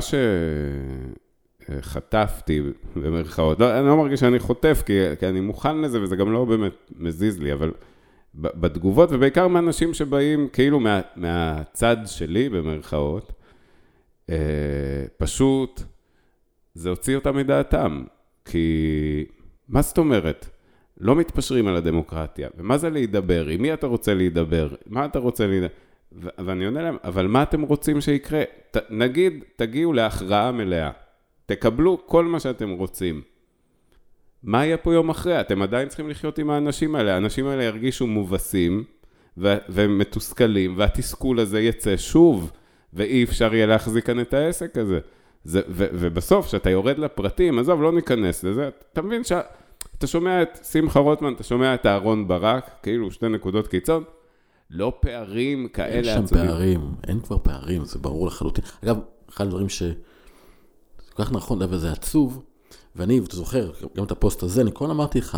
שחטפתי, 1.69 2.61
במרכאות, 2.95 3.59
לא, 3.59 3.79
אני 3.79 3.87
לא 3.87 3.97
מרגיש 3.97 4.19
שאני 4.19 4.39
חוטף, 4.39 4.83
כי, 4.85 4.93
כי 5.19 5.27
אני 5.27 5.39
מוכן 5.41 5.81
לזה, 5.81 6.01
וזה 6.01 6.15
גם 6.15 6.31
לא 6.31 6.45
באמת 6.45 6.91
מזיז 6.99 7.41
לי, 7.41 7.53
אבל... 7.53 7.71
בתגובות, 8.35 9.09
ובעיקר 9.11 9.47
מאנשים 9.47 9.93
שבאים 9.93 10.47
כאילו 10.53 10.79
מה, 10.79 11.01
מהצד 11.15 11.97
שלי, 12.05 12.49
במרכאות, 12.49 13.31
אה, 14.29 14.35
פשוט 15.17 15.81
זה 16.75 16.89
הוציא 16.89 17.15
אותם 17.15 17.35
מדעתם. 17.37 18.03
כי 18.45 19.25
מה 19.69 19.81
זאת 19.81 19.97
אומרת? 19.97 20.49
לא 20.99 21.15
מתפשרים 21.15 21.67
על 21.67 21.75
הדמוקרטיה. 21.75 22.49
ומה 22.57 22.77
זה 22.77 22.89
להידבר? 22.89 23.47
עם 23.47 23.61
מי 23.61 23.73
אתה 23.73 23.87
רוצה 23.87 24.13
להידבר? 24.13 24.69
מה 24.85 25.05
אתה 25.05 25.19
רוצה 25.19 25.47
להידבר? 25.47 25.73
ו- 26.21 26.27
ואני 26.45 26.65
עונה 26.65 26.81
להם, 26.81 26.97
אבל 27.03 27.27
מה 27.27 27.43
אתם 27.43 27.61
רוצים 27.61 28.01
שיקרה? 28.01 28.43
ת- 28.71 28.91
נגיד, 28.91 29.43
תגיעו 29.55 29.93
להכרעה 29.93 30.51
מלאה. 30.51 30.91
תקבלו 31.45 32.07
כל 32.07 32.25
מה 32.25 32.39
שאתם 32.39 32.69
רוצים. 32.69 33.21
מה 34.43 34.65
יהיה 34.65 34.77
פה 34.77 34.93
יום 34.93 35.09
אחרי? 35.09 35.41
אתם 35.41 35.61
עדיין 35.61 35.87
צריכים 35.87 36.09
לחיות 36.09 36.39
עם 36.39 36.49
האנשים 36.49 36.95
האלה. 36.95 37.13
האנשים 37.13 37.47
האלה 37.47 37.63
ירגישו 37.63 38.07
מובסים 38.07 38.83
ו- 39.37 39.57
ומתוסכלים, 39.69 40.73
והתסכול 40.77 41.39
הזה 41.39 41.61
יצא 41.61 41.97
שוב, 41.97 42.51
ואי 42.93 43.23
אפשר 43.23 43.53
יהיה 43.53 43.65
להחזיק 43.65 44.05
כאן 44.05 44.19
את 44.19 44.33
העסק 44.33 44.77
הזה. 44.77 44.99
זה, 45.43 45.61
ו- 45.69 45.87
ובסוף, 45.93 46.45
כשאתה 46.45 46.69
יורד 46.69 46.97
לפרטים, 46.97 47.59
עזוב, 47.59 47.81
לא 47.81 47.91
ניכנס 47.91 48.43
לזה, 48.43 48.69
אתה 48.93 49.01
מבין 49.01 49.23
שאתה 49.23 50.07
שומע 50.07 50.41
את 50.41 50.59
שמחה 50.71 50.99
רוטמן, 50.99 51.33
אתה 51.33 51.43
שומע 51.43 51.73
את 51.73 51.85
אהרון 51.85 52.27
ברק, 52.27 52.69
כאילו 52.83 53.11
שתי 53.11 53.29
נקודות 53.29 53.67
קיצון, 53.67 54.03
לא 54.69 54.93
פערים 54.99 55.67
כאלה 55.67 55.89
עצומים. 55.99 56.05
אין 56.05 56.17
שם 56.17 56.23
עצומים. 56.23 56.47
פערים, 56.47 56.81
אין 57.07 57.19
כבר 57.19 57.37
פערים, 57.37 57.85
זה 57.85 57.99
ברור 57.99 58.27
לחלוטין. 58.27 58.63
אגב, 58.83 58.99
אחד 59.29 59.45
הדברים 59.45 59.69
ש... 59.69 59.83
כל 61.13 61.23
כך 61.23 61.31
נכון, 61.31 61.61
אבל 61.61 61.77
זה 61.77 61.91
עצוב, 61.91 62.43
ואני, 62.95 63.19
ואתה 63.19 63.35
זוכר, 63.35 63.71
גם 63.97 64.03
את 64.03 64.11
הפוסט 64.11 64.43
הזה, 64.43 64.61
אני 64.61 64.71
כל 64.73 64.91
אמרתי 64.91 65.19
לך, 65.19 65.37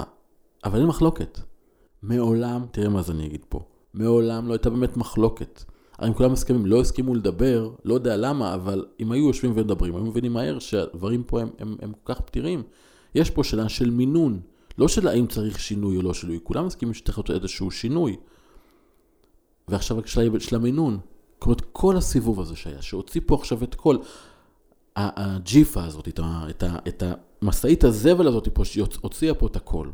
אבל 0.63 0.79
אין 0.79 0.87
מחלוקת. 0.87 1.39
מעולם, 2.01 2.65
תראה 2.71 2.89
מה 2.89 3.01
זה 3.01 3.13
אני 3.13 3.25
אגיד 3.25 3.45
פה, 3.49 3.59
מעולם 3.93 4.47
לא 4.47 4.53
הייתה 4.53 4.69
באמת 4.69 4.97
מחלוקת. 4.97 5.63
הרי 5.97 6.09
אם 6.09 6.13
כולם 6.13 6.31
מסכימים, 6.31 6.65
לא 6.65 6.81
הסכימו 6.81 7.15
לדבר, 7.15 7.71
לא 7.85 7.93
יודע 7.93 8.17
למה, 8.17 8.53
אבל 8.53 8.85
אם 8.99 9.11
היו 9.11 9.27
יושבים 9.27 9.51
ומדברים, 9.55 9.95
היו 9.95 10.05
מבינים 10.05 10.33
מהר 10.33 10.59
שהדברים 10.59 11.23
פה 11.23 11.41
הם, 11.41 11.49
הם, 11.59 11.75
הם 11.81 11.93
כל 12.03 12.13
כך 12.13 12.21
פתירים. 12.21 12.63
יש 13.15 13.29
פה 13.29 13.43
שאלה 13.43 13.69
של 13.69 13.89
מינון, 13.89 14.39
לא 14.77 14.87
של 14.87 15.07
האם 15.07 15.27
צריך 15.27 15.59
שינוי 15.59 15.97
או 15.97 16.01
לא 16.01 16.13
שינוי, 16.13 16.39
כולם 16.43 16.65
מסכימים 16.65 16.93
שצריך 16.93 17.17
להיות 17.17 17.31
איזשהו 17.31 17.71
שינוי. 17.71 18.15
ועכשיו 19.67 19.97
רק 19.97 20.07
של 20.39 20.55
המינון. 20.55 20.99
אומרת, 21.45 21.61
כל 21.71 21.97
הסיבוב 21.97 22.41
הזה 22.41 22.55
שהיה, 22.55 22.81
שהוציא 22.81 23.21
פה 23.25 23.35
עכשיו 23.35 23.63
את 23.63 23.75
כל 23.75 23.97
הג'יפה 24.95 25.83
הזאת, 25.83 26.07
את, 26.07 26.19
ה, 26.19 26.45
את, 26.49 26.63
ה, 26.63 26.77
את 26.87 27.03
המשאית 27.45 27.83
הזבל 27.83 28.27
הזאת 28.27 28.47
פה, 28.53 28.65
שהוציאה 28.65 29.33
פה 29.33 29.47
את 29.47 29.55
הכל. 29.55 29.89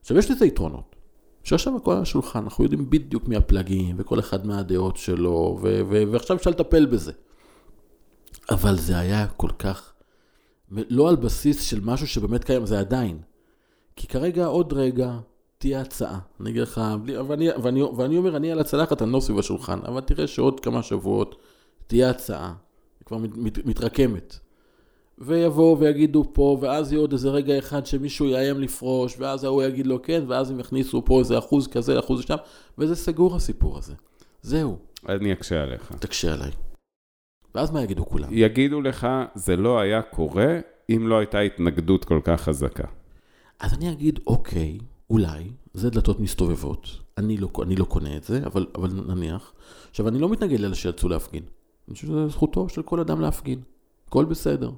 עכשיו, 0.00 0.18
יש 0.18 0.30
לזה 0.30 0.46
יתרונות. 0.46 0.96
שיושב 1.42 1.70
הכל 1.76 1.92
על 1.92 2.02
השולחן, 2.02 2.38
אנחנו 2.38 2.64
יודעים 2.64 2.90
בדיוק 2.90 3.28
מי 3.28 3.36
הפלגים, 3.36 3.96
וכל 3.98 4.18
אחד 4.20 4.46
מהדעות 4.46 4.96
שלו, 4.96 5.58
ו- 5.62 5.80
ו- 5.88 6.02
ועכשיו 6.12 6.36
אפשר 6.36 6.50
לטפל 6.50 6.86
בזה. 6.86 7.12
אבל 8.50 8.78
זה 8.78 8.98
היה 8.98 9.26
כל 9.26 9.50
כך, 9.58 9.92
לא 10.70 11.08
על 11.08 11.16
בסיס 11.16 11.62
של 11.62 11.80
משהו 11.80 12.06
שבאמת 12.06 12.44
קיים, 12.44 12.66
זה 12.66 12.80
עדיין. 12.80 13.18
כי 13.96 14.06
כרגע, 14.06 14.46
עוד 14.46 14.72
רגע, 14.72 15.18
תהיה 15.58 15.80
הצעה. 15.80 16.18
אני 16.40 16.50
אגיד 16.50 16.62
לך, 16.62 16.80
ואני, 17.28 17.48
ואני, 17.62 17.82
ואני 17.82 18.16
אומר, 18.16 18.36
אני 18.36 18.52
על 18.52 18.60
הצלחת, 18.60 19.02
אני 19.02 19.12
לא 19.12 19.20
סביב 19.20 19.38
השולחן, 19.38 19.78
אבל 19.86 20.00
תראה 20.00 20.26
שעוד 20.26 20.60
כמה 20.60 20.82
שבועות 20.82 21.36
תהיה 21.86 22.10
הצעה. 22.10 22.54
כבר 23.04 23.18
מת, 23.18 23.36
מת, 23.36 23.66
מתרקמת. 23.66 24.38
ויבואו 25.18 25.78
ויגידו 25.78 26.24
פה, 26.32 26.58
ואז 26.60 26.92
יהיה 26.92 27.00
עוד 27.00 27.12
איזה 27.12 27.28
רגע 27.28 27.58
אחד 27.58 27.86
שמישהו 27.86 28.26
יאיים 28.26 28.60
לפרוש, 28.60 29.16
ואז 29.18 29.44
ההוא 29.44 29.62
יגיד 29.62 29.86
לו 29.86 30.02
כן, 30.02 30.24
ואז 30.28 30.50
הם 30.50 30.60
יכניסו 30.60 31.04
פה 31.04 31.18
איזה 31.18 31.38
אחוז 31.38 31.68
כזה, 31.68 31.98
אחוז 31.98 32.22
שם, 32.22 32.36
וזה 32.78 32.94
סגור 32.94 33.36
הסיפור 33.36 33.78
הזה. 33.78 33.94
זהו. 34.42 34.76
אני 35.08 35.32
אקשה 35.32 35.62
עליך. 35.62 35.92
תקשה 35.98 36.32
עליי. 36.32 36.50
ואז 37.54 37.70
מה 37.70 37.82
יגידו 37.82 38.06
כולם? 38.06 38.28
יגידו 38.30 38.80
לך, 38.80 39.06
זה 39.34 39.56
לא 39.56 39.80
היה 39.80 40.02
קורה 40.02 40.58
אם 40.90 41.08
לא 41.08 41.18
הייתה 41.18 41.40
התנגדות 41.40 42.04
כל 42.04 42.20
כך 42.24 42.40
חזקה. 42.40 42.86
אז 43.60 43.74
אני 43.74 43.92
אגיד, 43.92 44.20
אוקיי, 44.26 44.78
אולי, 45.10 45.44
זה 45.74 45.90
דלתות 45.90 46.20
מסתובבות. 46.20 46.88
אני 47.18 47.36
לא, 47.36 47.48
אני 47.62 47.76
לא 47.76 47.84
קונה 47.84 48.16
את 48.16 48.24
זה, 48.24 48.40
אבל, 48.46 48.66
אבל 48.74 48.90
נניח. 49.06 49.52
עכשיו, 49.90 50.08
אני 50.08 50.18
לא 50.18 50.28
מתנגד 50.28 50.60
לאלה 50.60 50.74
שיצאו 50.74 51.08
להפגין. 51.08 51.42
אני 51.88 51.94
חושב 51.94 52.06
שזו 52.06 52.28
זכותו 52.28 52.68
של 52.68 52.82
כל 52.82 53.00
אדם 53.00 53.20
להפגין. 53.20 53.60
הכל 54.08 54.24
בסדר. 54.24 54.70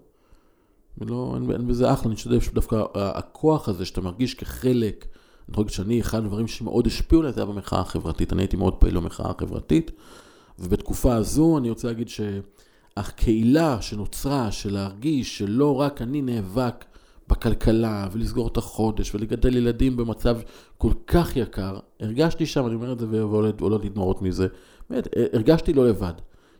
ולא, 0.98 1.32
אין, 1.34 1.50
אין 1.50 1.66
בזה 1.66 1.92
אחלה, 1.92 2.06
אני 2.06 2.16
חושב 2.16 2.40
שדווקא 2.40 2.84
הכוח 2.94 3.68
הזה 3.68 3.84
שאתה 3.84 4.00
מרגיש 4.00 4.34
כחלק, 4.34 5.06
אני 5.48 5.54
חושב 5.54 5.68
שאני, 5.68 6.00
אחד 6.00 6.18
הדברים 6.18 6.48
שמאוד 6.48 6.86
השפיעו 6.86 7.20
עליי 7.20 7.32
זה 7.32 7.40
היה 7.40 7.52
במחאה 7.52 7.80
החברתית. 7.80 8.32
אני 8.32 8.42
הייתי 8.42 8.56
מאוד 8.56 8.74
פעיל 8.74 8.96
במחאה 8.96 9.30
החברתית, 9.30 9.90
ובתקופה 10.58 11.14
הזו 11.14 11.58
אני 11.58 11.70
רוצה 11.70 11.88
להגיד 11.88 12.08
שהקהילה 12.08 13.82
שנוצרה, 13.82 14.52
של 14.52 14.72
להרגיש 14.72 15.38
שלא 15.38 15.80
רק 15.80 16.02
אני 16.02 16.22
נאבק 16.22 16.84
בכלכלה, 17.28 18.08
ולסגור 18.12 18.48
את 18.48 18.56
החודש, 18.56 19.14
ולגדל 19.14 19.56
ילדים 19.56 19.96
במצב 19.96 20.38
כל 20.78 20.92
כך 21.06 21.36
יקר, 21.36 21.78
הרגשתי 22.00 22.46
שם, 22.46 22.66
אני 22.66 22.74
אומר 22.74 22.92
את 22.92 22.98
זה 22.98 23.06
ועולות 23.10 23.82
לי 23.82 23.88
דמעות 23.88 24.22
מזה, 24.22 24.46
באמת, 24.90 25.08
הרגשתי 25.32 25.72
לא 25.72 25.88
לבד. 25.88 26.14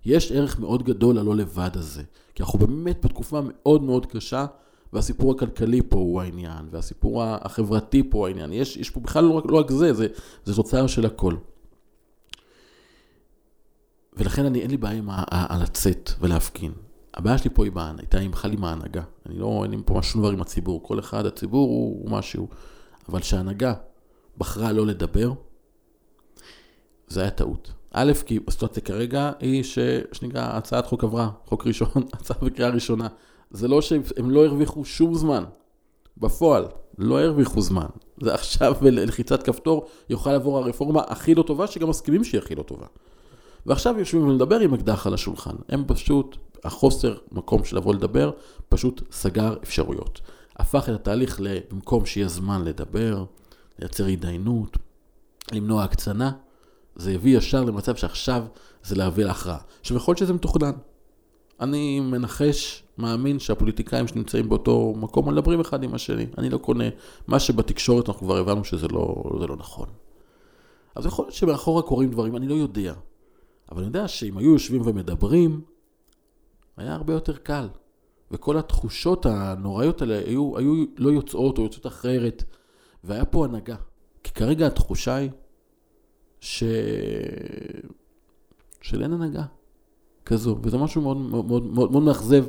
יש 0.05 0.33
ערך 0.33 0.59
מאוד 0.59 0.83
גדול 0.83 1.19
ללא 1.19 1.37
לבד 1.37 1.71
הזה. 1.75 2.03
כי 2.37 2.43
אנחנו 2.43 2.59
באמת 2.59 3.05
בתקופה 3.05 3.41
מאוד 3.45 3.83
מאוד 3.83 4.07
קשה, 4.07 4.47
והסיפור 4.93 5.33
הכלכלי 5.33 5.81
פה 5.89 5.99
הוא 5.99 6.21
העניין, 6.21 6.69
והסיפור 6.71 7.23
החברתי 7.25 8.11
פה 8.11 8.19
הוא 8.19 8.27
העניין. 8.27 8.53
יש, 8.53 8.77
יש 8.77 8.91
פה 8.91 9.01
בכלל 9.01 9.25
לא 9.25 9.33
רק, 9.33 9.45
לא 9.49 9.59
רק 9.59 9.71
זה, 9.71 9.93
זה, 9.93 10.07
זה 10.45 10.55
תוצאה 10.55 10.89
של 10.89 11.07
הכל. 11.07 11.35
ולכן 14.17 14.45
אני, 14.45 14.61
אין 14.61 14.71
לי 14.71 14.77
בעיה 14.77 14.99
עם 14.99 15.09
הלצאת 15.31 16.11
ולהפגין. 16.21 16.73
הבעיה 17.15 17.39
שלי 17.39 17.51
פה 17.51 17.65
היא 17.65 17.73
הייתה 17.99 18.19
עם 18.19 18.31
בכלל 18.31 18.53
עם 18.53 18.65
ההנהגה. 18.65 19.03
אני 19.27 19.39
לא, 19.39 19.61
אין 19.63 19.71
לי 19.71 19.77
פה 19.85 20.03
שום 20.03 20.23
דבר 20.23 20.31
עם 20.31 20.41
הציבור. 20.41 20.83
כל 20.83 20.99
אחד, 20.99 21.27
הציבור 21.27 21.69
הוא, 21.69 22.03
הוא 22.03 22.11
משהו. 22.11 22.49
אבל 23.09 23.23
שההנהגה 23.23 23.75
בחרה 24.39 24.73
לא 24.73 24.87
לדבר, 24.87 25.33
זה 27.09 27.21
היה 27.21 27.31
טעות. 27.31 27.73
א', 27.99 28.13
כי 28.27 28.39
הסיטואציה 28.49 28.83
כרגע 28.83 29.33
היא 29.41 29.63
ש... 29.63 29.79
שנקרא, 30.13 30.57
הצעת 30.57 30.87
חוק 30.87 31.05
עברה, 31.05 31.31
חוק 31.45 31.67
ראשון, 31.67 31.89
הצעה 32.15 32.39
בקריאה 32.43 32.71
ראשונה. 32.71 33.09
זה 33.51 33.69
לא 33.69 33.83
שהם 33.83 34.31
לא 34.31 34.45
הרוויחו 34.45 34.85
שום 34.85 35.15
זמן. 35.15 35.45
בפועל, 36.17 36.67
לא 36.99 37.21
הרוויחו 37.21 37.61
זמן. 37.61 37.87
זה 38.23 38.35
עכשיו 38.35 38.75
בלחיצת 38.83 39.43
כפתור 39.43 39.87
יוכל 40.11 40.33
לעבור 40.33 40.59
הרפורמה 40.59 41.03
הכי 41.07 41.35
לא 41.35 41.43
טובה, 41.43 41.67
שגם 41.67 41.89
מסכימים 41.89 42.25
שהיא 42.25 42.39
הכי 42.39 42.55
לא 42.55 42.63
טובה. 42.63 42.87
ועכשיו 43.67 43.99
יושבים 43.99 44.29
ולדבר 44.29 44.61
עם 44.61 44.75
אקדח 44.75 45.07
על 45.07 45.15
השולחן. 45.15 45.57
הם 45.69 45.85
פשוט, 45.87 46.37
החוסר 46.65 47.17
מקום 47.33 47.65
של 47.65 47.77
לבוא 47.77 47.95
לדבר, 47.95 48.31
פשוט 48.69 49.03
סגר 49.13 49.55
אפשרויות. 49.63 50.21
הפך 50.57 50.89
את 50.89 50.95
התהליך 50.95 51.41
במקום 51.71 52.07
שיהיה 52.07 52.29
זמן 52.29 52.65
לדבר, 52.65 53.25
לייצר 53.79 54.07
התדיינות, 54.07 54.77
למנוע 55.53 55.85
הקצנה, 55.85 56.33
זה 56.97 57.13
יביא 57.13 57.39
ישר 57.39 57.65
למצב 57.65 57.97
שעכשיו 57.97 58.45
זה 58.83 58.95
להביא 58.95 59.25
להכרעה. 59.25 59.59
עכשיו, 59.81 59.97
יכול 59.97 60.13
להיות 60.13 60.19
שזה 60.19 60.33
מתוכנן. 60.33 60.73
אני 61.61 62.01
מנחש, 62.01 62.83
מאמין 62.99 63.39
שהפוליטיקאים 63.39 64.09
שנמצאים 64.09 64.49
באותו 64.49 64.95
מקום 64.97 65.29
מדברים 65.29 65.61
אחד 65.61 65.83
עם 65.83 65.95
השני. 65.95 66.27
אני 66.39 66.51
לא 66.51 66.59
קונה 66.59 66.85
מה 67.27 67.41
שבתקשורת 67.41 68.09
אנחנו 68.09 68.27
כבר 68.27 68.37
הבנו 68.37 68.65
שזה 68.65 68.89
לא, 68.89 69.25
לא 69.49 69.57
נכון. 69.57 69.89
אז 70.95 71.07
יכול 71.07 71.25
להיות 71.25 71.35
שמאחורה 71.35 71.83
קורים 71.83 72.11
דברים, 72.11 72.37
אני 72.37 72.49
לא 72.49 72.55
יודע. 72.55 72.95
אבל 73.73 73.79
אני 73.79 73.87
יודע 73.87 74.09
שאם 74.09 74.39
היו 74.39 74.53
יושבים 74.53 74.83
ומדברים, 74.85 75.61
היה 76.77 76.95
הרבה 76.95 77.13
יותר 77.13 77.37
קל. 77.37 77.69
וכל 78.31 78.59
התחושות 78.59 79.27
הנוראיות 79.27 80.03
האלה 80.03 80.19
היו, 80.19 80.59
היו 80.59 80.85
לא 80.97 81.11
יוצאות 81.11 81.59
או 81.59 81.63
יוצאות 81.63 81.87
אחרת, 81.87 82.45
והיה 83.05 83.25
פה 83.25 83.45
הנהגה. 83.45 83.77
כי 84.25 84.33
כרגע 84.33 84.67
התחושה 84.67 85.15
היא 85.15 85.31
ש... 86.47 86.63
של 88.83 89.03
אין 89.03 89.13
הנהגה 89.13 89.45
כזו, 90.25 90.57
וזה 90.63 90.79
משהו 90.79 91.03
מאוד 91.03 91.17
מאוד, 91.17 91.47
מאוד, 91.47 91.91
מאוד 91.91 92.03
מאכזב, 92.03 92.45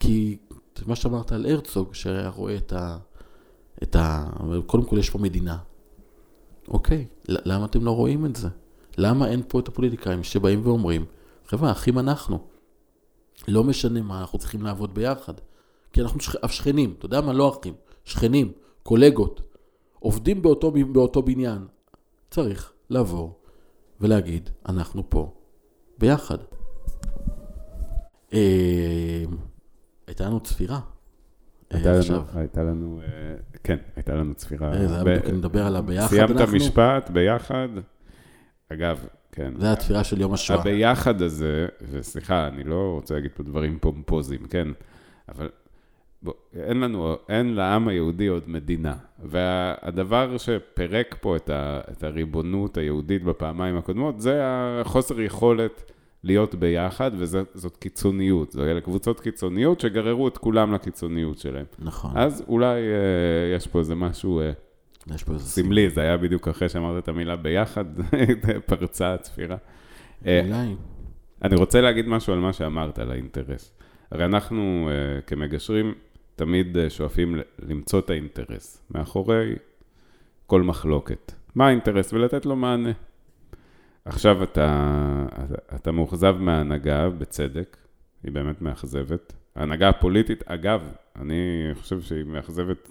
כי 0.00 0.36
מה 0.86 0.96
שאמרת 0.96 1.32
על 1.32 1.46
הרצוג, 1.46 1.94
שהיה 1.94 2.28
רואה 2.28 2.56
את 2.56 2.72
ה... 2.72 2.98
את 3.82 3.96
ה... 3.96 4.30
קודם 4.66 4.84
כל 4.84 4.98
יש 4.98 5.10
פה 5.10 5.18
מדינה. 5.18 5.58
אוקיי, 6.68 7.06
למה 7.28 7.64
אתם 7.64 7.84
לא 7.84 7.90
רואים 7.90 8.26
את 8.26 8.36
זה? 8.36 8.48
למה 8.98 9.28
אין 9.28 9.42
פה 9.48 9.60
את 9.60 9.68
הפוליטיקאים 9.68 10.22
שבאים 10.22 10.60
ואומרים, 10.64 11.04
חבר'ה, 11.46 11.70
אחים 11.72 11.98
אנחנו. 11.98 12.38
לא 13.48 13.64
משנה 13.64 14.02
מה, 14.02 14.20
אנחנו 14.20 14.38
צריכים 14.38 14.62
לעבוד 14.62 14.94
ביחד. 14.94 15.34
כי 15.92 16.00
אנחנו 16.00 16.20
שכ... 16.20 16.46
שכנים, 16.48 16.94
אתה 16.98 17.06
יודע 17.06 17.20
מה? 17.20 17.32
לא 17.32 17.56
אחים, 17.60 17.74
שכנים, 18.04 18.52
קולגות, 18.82 19.40
עובדים 19.98 20.42
באותו, 20.42 20.72
באותו 20.92 21.22
בניין. 21.22 21.66
צריך 22.30 22.72
לבוא 22.90 23.30
ולהגיד, 24.00 24.50
אנחנו 24.68 25.10
פה 25.10 25.34
ביחד. 25.98 26.38
אה, 28.32 29.24
הייתה 30.06 30.24
לנו 30.24 30.40
צפירה. 30.40 30.80
הייתה 31.70 31.92
לנו, 31.92 32.22
הייתה 32.34 32.62
לנו, 32.62 33.00
אה, 33.02 33.34
כן, 33.64 33.76
הייתה 33.96 34.14
לנו 34.14 34.34
צפירה. 34.34 34.72
אה, 34.72 34.88
זה 34.88 34.94
היה 34.94 35.04
בדיוק, 35.04 35.26
נדבר 35.26 35.66
על 35.66 35.76
הביחד. 35.76 36.06
סיימת 36.06 36.40
משפט, 36.52 37.10
ביחד. 37.10 37.68
אגב, 38.72 39.06
כן. 39.32 39.52
זה 39.58 39.72
התפירה 39.72 40.04
של 40.04 40.20
יום 40.20 40.34
השואה. 40.34 40.60
הביחד 40.60 41.22
הזה, 41.22 41.66
וסליחה, 41.90 42.48
אני 42.48 42.64
לא 42.64 42.92
רוצה 42.94 43.14
להגיד 43.14 43.30
פה 43.34 43.42
דברים 43.42 43.78
פומפוזיים, 43.78 44.46
כן, 44.48 44.68
אבל 45.28 45.48
בוא, 46.22 46.32
אין 46.54 46.80
לנו, 46.80 47.16
אין 47.28 47.54
לעם 47.54 47.88
היהודי 47.88 48.26
עוד 48.26 48.42
מדינה. 48.46 48.94
והדבר 49.24 50.38
שפירק 50.38 51.16
פה 51.20 51.36
את, 51.36 51.50
ה, 51.50 51.80
את 51.92 52.04
הריבונות 52.04 52.76
היהודית 52.76 53.24
בפעמיים 53.24 53.76
הקודמות, 53.76 54.20
זה 54.20 54.40
החוסר 54.44 55.20
יכולת 55.20 55.92
להיות 56.24 56.54
ביחד, 56.54 57.10
וזאת 57.16 57.76
קיצוניות. 57.78 58.52
זה 58.52 58.70
אלה 58.70 58.80
קבוצות 58.80 59.20
קיצוניות 59.20 59.80
שגררו 59.80 60.28
את 60.28 60.38
כולם 60.38 60.74
לקיצוניות 60.74 61.38
שלהם. 61.38 61.64
נכון. 61.78 62.10
אז 62.14 62.44
אולי 62.48 62.80
אה, 62.80 63.56
יש 63.56 63.66
פה 63.66 63.78
איזה 63.78 63.94
משהו... 63.94 64.40
אה, 64.40 64.52
יש 65.14 65.24
פה 65.24 65.32
איזה 65.32 65.44
סמלי, 65.44 65.90
זה 65.90 66.00
היה 66.00 66.16
בדיוק 66.16 66.48
אחרי 66.48 66.68
שאמרת 66.68 67.02
את 67.02 67.08
המילה 67.08 67.36
ביחד, 67.36 67.84
פרצה 68.66 69.14
הצפירה. 69.14 69.56
אה, 70.26 70.40
אולי. 70.44 70.74
אני 71.42 71.56
רוצה 71.56 71.80
להגיד 71.80 72.08
משהו 72.08 72.32
על 72.32 72.38
מה 72.38 72.52
שאמרת, 72.52 72.98
על 72.98 73.10
האינטרס. 73.10 73.72
הרי 74.10 74.24
אנחנו 74.24 74.90
uh, 74.90 75.22
כמגשרים 75.26 75.94
תמיד 76.40 76.76
uh, 76.76 76.90
שואפים 76.90 77.40
למצוא 77.58 77.98
את 77.98 78.10
האינטרס 78.10 78.82
מאחורי 78.90 79.54
כל 80.46 80.62
מחלוקת. 80.62 81.32
מה 81.54 81.66
האינטרס? 81.66 82.12
ולתת 82.12 82.46
לו 82.46 82.56
מענה. 82.56 82.92
עכשיו 84.04 84.42
אתה, 84.42 85.26
אתה 85.74 85.92
מאוכזב 85.92 86.36
מההנהגה, 86.38 87.10
בצדק, 87.10 87.76
היא 88.22 88.32
באמת 88.32 88.62
מאכזבת. 88.62 89.32
ההנהגה 89.56 89.88
הפוליטית, 89.88 90.42
אגב, 90.46 90.80
אני 91.16 91.70
חושב 91.74 92.00
שהיא 92.00 92.24
מאכזבת 92.24 92.88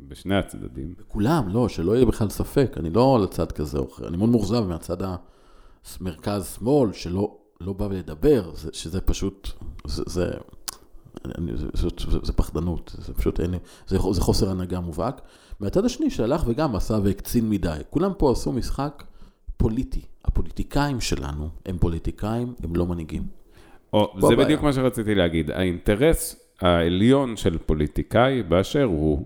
בשני 0.00 0.36
הצדדים. 0.36 0.94
בכולם, 0.98 1.48
לא, 1.48 1.68
שלא 1.68 1.96
יהיה 1.96 2.06
בכלל 2.06 2.28
ספק. 2.28 2.76
אני 2.76 2.90
לא 2.90 3.16
על 3.16 3.24
הצד 3.24 3.52
כזה 3.52 3.78
או 3.78 3.88
אחר. 3.88 4.08
אני 4.08 4.16
מאוד 4.16 4.30
מאוכזב 4.30 4.64
מהצד 4.68 4.96
המרכז-שמאל, 6.00 6.92
שלא 6.92 7.36
לא 7.60 7.72
בא 7.72 7.86
לדבר, 7.86 8.54
זה, 8.54 8.70
שזה 8.72 9.00
פשוט, 9.00 9.48
זה, 9.86 10.02
זה, 10.06 10.30
אני, 11.24 11.56
זה, 11.56 11.66
זה, 11.74 11.88
זה, 12.10 12.18
זה 12.22 12.32
פחדנות, 12.32 12.96
זה 12.98 13.14
פשוט 13.14 13.40
אין, 13.40 13.50
זה, 13.86 13.98
זה 14.12 14.20
חוסר 14.20 14.50
הנהגה 14.50 14.80
מובהק. 14.80 15.20
מהצד 15.60 15.84
השני 15.84 16.10
שהלך 16.10 16.42
וגם 16.46 16.76
עשה 16.76 16.98
והקצין 17.04 17.50
מדי. 17.50 17.78
כולם 17.90 18.12
פה 18.18 18.32
עשו 18.32 18.52
משחק 18.52 19.04
פוליטי. 19.56 20.02
הפוליטיקאים 20.24 21.00
שלנו 21.00 21.48
הם 21.66 21.78
פוליטיקאים, 21.78 22.54
הם 22.62 22.76
לא 22.76 22.86
מנהיגים. 22.86 23.26
או, 23.92 24.14
זה 24.20 24.26
בעיה. 24.26 24.36
בדיוק 24.36 24.62
מה 24.62 24.72
שרציתי 24.72 25.14
להגיד. 25.14 25.50
האינטרס 25.50 26.36
העליון 26.60 27.36
של 27.36 27.58
פוליטיקאי 27.58 28.42
באשר 28.42 28.84
הוא, 28.84 29.24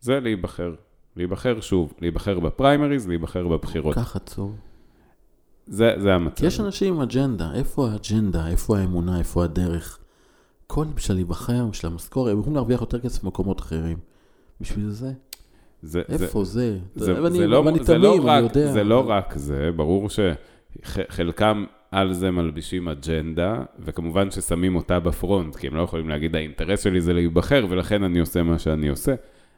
זה 0.00 0.20
להיבחר. 0.20 0.74
להיבחר 1.16 1.60
שוב, 1.60 1.92
להיבחר 2.00 2.40
בפריימריז, 2.40 3.08
להיבחר 3.08 3.48
בבחירות. 3.48 3.94
כל 3.94 4.00
כך 4.00 4.16
עצוב. 4.16 4.56
זה, 5.66 5.94
זה 5.98 6.14
המצב. 6.14 6.44
יש 6.44 6.60
אנשים 6.60 6.94
עם 6.94 7.00
אג'נדה, 7.00 7.52
איפה 7.54 7.88
האג'נדה, 7.88 8.48
איפה 8.48 8.78
האמונה, 8.78 9.18
איפה 9.18 9.44
הדרך? 9.44 9.98
כל 10.74 10.84
בשביל 10.94 11.16
להיבחר, 11.16 11.66
בשביל 11.70 11.92
המשכורת, 11.92 12.32
הם 12.32 12.38
יכולים 12.38 12.54
להרוויח 12.54 12.80
יותר 12.80 13.00
כסף 13.00 13.24
במקומות 13.24 13.60
אחרים. 13.60 13.96
בשביל 14.60 14.88
זה. 14.88 15.12
זה, 15.82 16.02
איפה 16.08 16.44
זה? 16.44 16.78
זה, 16.94 17.04
זה, 17.04 17.18
אני, 17.26 17.38
זה, 17.38 17.46
לא, 17.46 17.68
אני 17.68 17.78
זה, 17.78 17.84
תמים, 17.84 18.02
לא 18.02 18.22
רק, 18.24 18.42
יודע. 18.42 18.72
זה 18.72 18.84
לא 18.84 19.10
רק 19.10 19.32
זה, 19.36 19.70
ברור 19.76 20.08
שחלקם 20.08 21.64
על 21.90 22.12
זה 22.12 22.30
מלבישים 22.30 22.88
אג'נדה, 22.88 23.62
וכמובן 23.78 24.30
ששמים 24.30 24.76
אותה 24.76 25.00
בפרונט, 25.00 25.56
כי 25.56 25.66
הם 25.66 25.76
לא 25.76 25.82
יכולים 25.82 26.08
להגיד, 26.08 26.36
האינטרס 26.36 26.84
שלי 26.84 27.00
זה 27.00 27.12
להיבחר, 27.12 27.66
ולכן 27.68 28.02
אני 28.02 28.18
עושה 28.18 28.42
מה 28.42 28.58
שאני 28.58 28.88
עושה. 28.88 29.14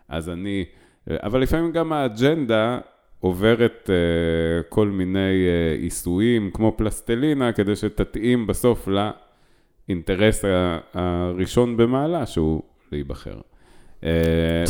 אז 0.09 0.29
אני... 0.29 0.64
אבל 1.11 1.40
לפעמים 1.40 1.72
גם 1.72 1.92
האג'נדה 1.92 2.79
עוברת 3.20 3.90
uh, 3.90 4.64
כל 4.68 4.88
מיני 4.88 5.46
uh, 5.79 5.83
עיסויים, 5.83 6.50
כמו 6.55 6.74
פלסטלינה, 6.77 7.53
כדי 7.53 7.77
שתתאים 7.77 8.46
בסוף 8.46 8.88
לאינטרס 9.88 10.44
הראשון 10.94 11.77
במעלה, 11.77 12.27
שהוא 12.27 12.62
להיבחר. 12.92 13.40
אה, 14.05 14.64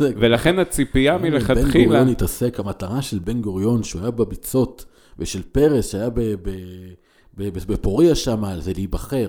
ולכן 0.20 0.58
הציפייה 0.58 1.18
מלכתחילה... 1.18 1.72
בן 1.72 1.84
גוריון 1.84 2.08
התעסק, 2.08 2.60
המטרה 2.60 3.02
של 3.02 3.18
בן 3.18 3.40
גוריון, 3.40 3.82
שהוא 3.82 4.02
היה 4.02 4.10
בביצות, 4.10 4.84
ושל 5.18 5.42
פרס, 5.42 5.92
שהיה 5.92 6.08
בפוריה 7.66 8.14
שם, 8.14 8.42
זה 8.58 8.72
להיבחר. 8.72 9.28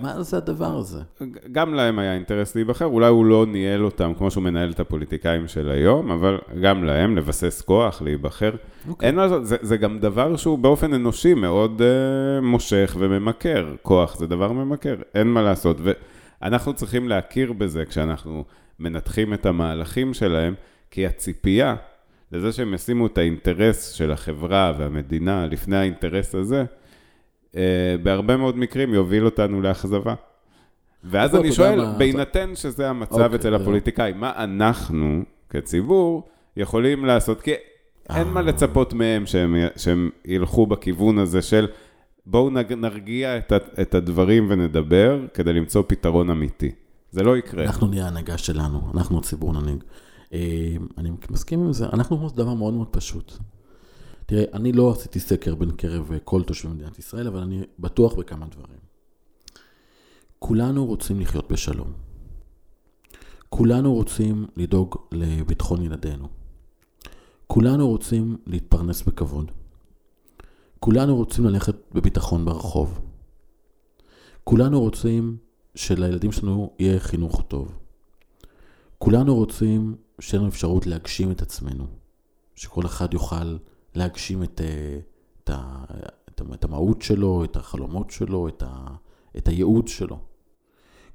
מה 0.00 0.22
זה 0.22 0.36
הדבר 0.36 0.76
הזה? 0.78 1.00
גם 1.52 1.74
להם 1.74 1.98
היה 1.98 2.14
אינטרס 2.14 2.54
להיבחר, 2.54 2.84
אולי 2.84 3.08
הוא 3.08 3.26
לא 3.26 3.46
ניהל 3.48 3.84
אותם 3.84 4.12
כמו 4.18 4.30
שהוא 4.30 4.42
מנהל 4.42 4.70
את 4.70 4.80
הפוליטיקאים 4.80 5.48
של 5.48 5.70
היום, 5.70 6.10
אבל 6.10 6.38
גם 6.62 6.84
להם 6.84 7.16
לבסס 7.16 7.60
כוח, 7.60 8.02
להיבחר. 8.02 8.52
Okay. 8.52 8.88
אוקיי. 8.88 9.08
אין 9.08 9.16
מה 9.16 9.22
לעשות, 9.22 9.46
זה, 9.46 9.56
זה 9.60 9.76
גם 9.76 9.98
דבר 9.98 10.36
שהוא 10.36 10.58
באופן 10.58 10.94
אנושי 10.94 11.34
מאוד 11.34 11.80
uh, 11.80 12.44
מושך 12.44 12.96
וממכר. 12.98 13.74
כוח 13.82 14.18
זה 14.18 14.26
דבר 14.26 14.52
ממכר, 14.52 14.96
אין 15.14 15.26
מה 15.26 15.42
לעשות. 15.42 15.76
ואנחנו 15.82 16.74
צריכים 16.74 17.08
להכיר 17.08 17.52
בזה 17.52 17.84
כשאנחנו 17.84 18.44
מנתחים 18.78 19.34
את 19.34 19.46
המהלכים 19.46 20.14
שלהם, 20.14 20.54
כי 20.90 21.06
הציפייה 21.06 21.76
לזה 22.32 22.52
שהם 22.52 22.74
ישימו 22.74 23.06
את 23.06 23.18
האינטרס 23.18 23.92
של 23.92 24.12
החברה 24.12 24.72
והמדינה 24.78 25.46
לפני 25.46 25.76
האינטרס 25.76 26.34
הזה, 26.34 26.64
בהרבה 28.02 28.36
מאוד 28.36 28.56
מקרים 28.56 28.94
יוביל 28.94 29.24
אותנו 29.24 29.60
לאכזבה. 29.60 30.14
ואז 31.04 31.36
אני 31.36 31.52
שואל, 31.52 31.80
בהינתן 31.98 32.54
שזה 32.54 32.90
המצב 32.90 33.20
אוקיי, 33.20 33.36
אצל 33.36 33.54
הפוליטיקאים, 33.54 34.20
מה 34.20 34.32
אנחנו 34.36 35.22
כציבור 35.50 36.28
יכולים 36.56 37.04
לעשות? 37.04 37.40
כי 37.40 37.52
אין 38.10 38.28
מה 38.28 38.40
אה. 38.40 38.44
לצפות 38.44 38.92
מהם 38.92 39.24
שהם 39.76 40.10
ילכו 40.24 40.66
בכיוון 40.66 41.18
הזה 41.18 41.42
של 41.42 41.66
בואו 42.26 42.50
נרגיע 42.76 43.38
את 43.80 43.94
הדברים 43.94 44.46
ונדבר 44.50 45.20
כדי 45.34 45.52
למצוא 45.52 45.82
פתרון 45.86 46.30
אמיתי. 46.30 46.70
זה 47.10 47.22
לא 47.22 47.36
יקרה. 47.36 47.64
אנחנו 47.64 47.86
נהיה 47.86 48.04
ההנהגה 48.04 48.38
שלנו, 48.38 48.80
אנחנו 48.94 49.18
הציבור 49.18 49.52
ננהיג. 49.52 49.84
אה, 50.32 50.38
אני 50.98 51.10
מסכים 51.30 51.60
עם 51.60 51.72
זה, 51.72 51.86
אנחנו 51.92 52.28
דבר 52.34 52.54
מאוד 52.54 52.74
מאוד 52.74 52.88
פשוט. 52.90 53.32
תראה, 54.26 54.44
אני 54.52 54.72
לא 54.72 54.92
עשיתי 54.92 55.20
סקר 55.20 55.54
בין 55.54 55.70
קרב 55.70 56.10
כל 56.24 56.42
תושבי 56.42 56.72
מדינת 56.72 56.98
ישראל, 56.98 57.26
אבל 57.26 57.40
אני 57.40 57.62
בטוח 57.78 58.14
בכמה 58.14 58.46
דברים. 58.46 58.78
כולנו 60.38 60.86
רוצים 60.86 61.20
לחיות 61.20 61.52
בשלום. 61.52 61.92
כולנו 63.48 63.94
רוצים 63.94 64.46
לדאוג 64.56 64.96
לביטחון 65.12 65.82
ילדינו. 65.82 66.28
כולנו 67.46 67.88
רוצים 67.88 68.36
להתפרנס 68.46 69.02
בכבוד. 69.02 69.50
כולנו 70.80 71.16
רוצים 71.16 71.44
ללכת 71.44 71.74
בביטחון 71.92 72.44
ברחוב. 72.44 73.00
כולנו 74.44 74.80
רוצים 74.80 75.36
שלילדים 75.74 76.32
שלנו 76.32 76.72
יהיה 76.78 77.00
חינוך 77.00 77.42
טוב. 77.48 77.78
כולנו 78.98 79.34
רוצים 79.34 79.96
שיהיה 80.20 80.40
לנו 80.40 80.48
אפשרות 80.48 80.86
להגשים 80.86 81.30
את 81.30 81.42
עצמנו, 81.42 81.86
שכל 82.54 82.86
אחד 82.86 83.14
יוכל 83.14 83.56
להגשים 83.94 84.42
את, 84.42 84.60
אה, 84.60 84.98
את, 85.44 85.50
ה, 85.50 85.84
את, 86.28 86.42
את 86.54 86.64
המהות 86.64 87.02
שלו, 87.02 87.44
את 87.44 87.56
החלומות 87.56 88.10
שלו, 88.10 88.48
את, 88.48 88.62
ה, 88.66 88.86
את 89.36 89.48
הייעוד 89.48 89.88
שלו. 89.88 90.18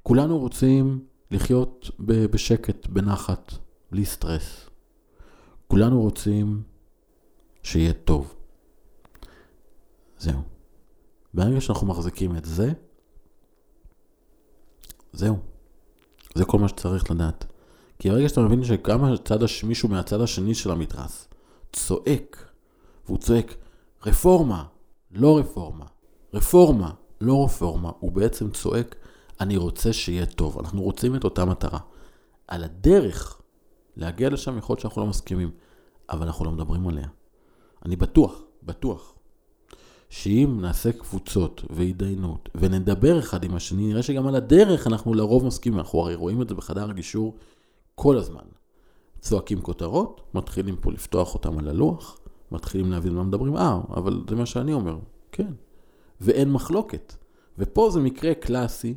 כולנו 0.02 0.38
רוצים 0.38 1.04
לחיות 1.30 1.90
בשקט, 2.00 2.86
בנחת, 2.86 3.52
בלי 3.92 4.04
סטרס. 4.04 4.70
כולנו 5.68 6.00
רוצים 6.00 6.62
שיהיה 7.62 7.92
טוב. 7.92 8.34
זהו. 10.18 10.40
ברגע 11.34 11.60
שאנחנו 11.60 11.86
מחזיקים 11.86 12.36
את 12.36 12.44
זה, 12.44 12.72
זהו. 15.12 15.36
זה 16.34 16.44
כל 16.44 16.58
מה 16.58 16.68
שצריך 16.68 17.10
לדעת. 17.10 17.44
כי 17.98 18.10
ברגע 18.10 18.28
שאתה 18.28 18.40
מבין 18.40 18.64
שגם 18.64 19.04
הצד. 19.04 19.38
מישהו 19.66 19.88
מהצד 19.88 20.20
השני 20.20 20.54
של 20.54 20.70
המתרס 20.70 21.28
צועק, 21.72 22.47
והוא 23.08 23.18
צועק, 23.18 23.54
רפורמה, 24.06 24.64
לא 25.10 25.38
רפורמה, 25.38 25.84
רפורמה, 26.34 26.90
לא 27.20 27.44
רפורמה, 27.44 27.92
הוא 28.00 28.12
בעצם 28.12 28.50
צועק, 28.50 28.96
אני 29.40 29.56
רוצה 29.56 29.92
שיהיה 29.92 30.26
טוב. 30.26 30.58
אנחנו 30.58 30.82
רוצים 30.82 31.14
את 31.14 31.24
אותה 31.24 31.44
מטרה. 31.44 31.78
על 32.48 32.64
הדרך 32.64 33.40
להגיע 33.96 34.30
לשם 34.30 34.58
יכול 34.58 34.74
להיות 34.74 34.80
שאנחנו 34.80 35.02
לא 35.02 35.08
מסכימים, 35.08 35.50
אבל 36.10 36.26
אנחנו 36.26 36.44
לא 36.44 36.50
מדברים 36.50 36.88
עליה. 36.88 37.08
אני 37.84 37.96
בטוח, 37.96 38.42
בטוח, 38.62 39.14
שאם 40.10 40.58
נעשה 40.60 40.92
קבוצות 40.92 41.62
והתדיינות 41.70 42.48
ונדבר 42.54 43.18
אחד 43.18 43.44
עם 43.44 43.54
השני, 43.54 43.88
נראה 43.88 44.02
שגם 44.02 44.26
על 44.26 44.34
הדרך 44.34 44.86
אנחנו 44.86 45.14
לרוב 45.14 45.44
מסכימים. 45.44 45.78
אנחנו 45.78 46.00
הרי 46.00 46.14
רואים 46.14 46.42
את 46.42 46.48
זה 46.48 46.54
בחדר 46.54 46.90
הגישור 46.90 47.36
כל 47.94 48.16
הזמן. 48.16 48.44
צועקים 49.20 49.60
כותרות, 49.60 50.20
מתחילים 50.34 50.76
פה 50.76 50.92
לפתוח 50.92 51.34
אותם 51.34 51.58
על 51.58 51.68
הלוח, 51.68 52.18
מתחילים 52.52 52.90
להבין 52.90 53.14
מה 53.14 53.24
מדברים, 53.24 53.56
אה, 53.56 53.80
אבל 53.90 54.24
זה 54.30 54.36
מה 54.36 54.46
שאני 54.46 54.72
אומר, 54.72 54.98
כן. 55.32 55.52
ואין 56.20 56.52
מחלוקת. 56.52 57.14
ופה 57.58 57.90
זה 57.90 58.00
מקרה 58.00 58.34
קלאסי, 58.34 58.94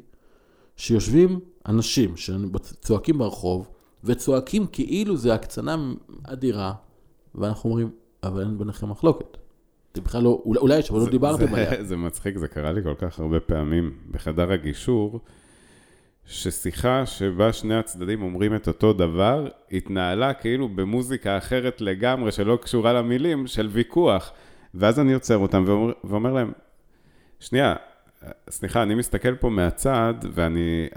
שיושבים 0.76 1.40
אנשים 1.68 2.18
שצועקים 2.18 3.18
ברחוב, 3.18 3.70
וצועקים 4.04 4.68
כאילו 4.72 5.18
זה 5.18 5.34
הקצנה 5.34 5.76
אדירה, 6.24 6.74
ואנחנו 7.36 7.70
אומרים, 7.70 7.90
אבל 8.24 8.42
אין 8.42 8.58
ביניכם 8.58 8.90
מחלוקת. 8.90 9.38
זה 9.94 10.02
בכלל 10.02 10.24
לא, 10.24 10.42
אולי 10.46 10.78
יש, 10.78 10.92
אבל 10.92 11.00
לא 11.00 11.10
דיברתם 11.10 11.54
עליה. 11.54 11.84
זה 11.84 11.98
מצחיק, 11.98 12.38
זה 12.38 12.48
קרה 12.48 12.72
לי 12.72 12.84
כל 12.84 12.94
כך 12.98 13.20
הרבה 13.20 13.40
פעמים 13.40 13.98
בחדר 14.12 14.52
הגישור, 14.52 15.20
ששיחה 16.26 17.06
שבה 17.06 17.54
שני 17.54 17.76
הצדדים 17.76 18.22
אומרים 18.22 18.56
את 18.56 18.68
אותו 18.68 18.94
דבר, 18.94 19.48
התנהלה 19.72 20.34
כאילו 20.34 20.70
במוזיקה 20.70 21.38
אחרת 21.38 21.82
לגמרי, 21.82 22.32
שלא 22.32 22.58
קשורה 22.62 22.94
למילים, 22.94 23.48
של 23.48 23.68
ויכוח. 23.72 24.32
ואז 24.74 25.00
אני 25.00 25.14
עוצר 25.14 25.38
אותם 25.38 25.64
ואומר, 25.68 25.94
ואומר 26.04 26.34
להם, 26.34 26.52
שנייה, 27.40 27.76
סליחה, 28.50 28.84
אני 28.84 28.96
מסתכל 28.96 29.36
פה 29.36 29.50
מהצד, 29.50 30.14
ואני, 30.34 30.88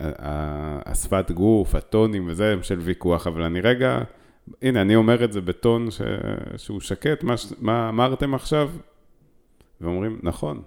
השפת 0.87 1.30
גוף, 1.30 1.74
הטונים 1.74 2.28
וזה 2.28 2.52
הם 2.52 2.62
של 2.62 2.78
ויכוח, 2.78 3.26
אבל 3.26 3.42
אני 3.42 3.60
רגע, 3.60 3.98
הנה, 4.62 4.80
אני 4.80 4.96
אומר 4.96 5.24
את 5.24 5.32
זה 5.32 5.40
בטון 5.40 5.90
ש, 5.90 6.00
שהוא 6.56 6.80
שקט, 6.80 7.22
מה, 7.22 7.34
מה 7.60 7.88
אמרתם 7.88 8.34
עכשיו? 8.34 8.70
ואומרים, 9.80 10.20
נכון. 10.22 10.62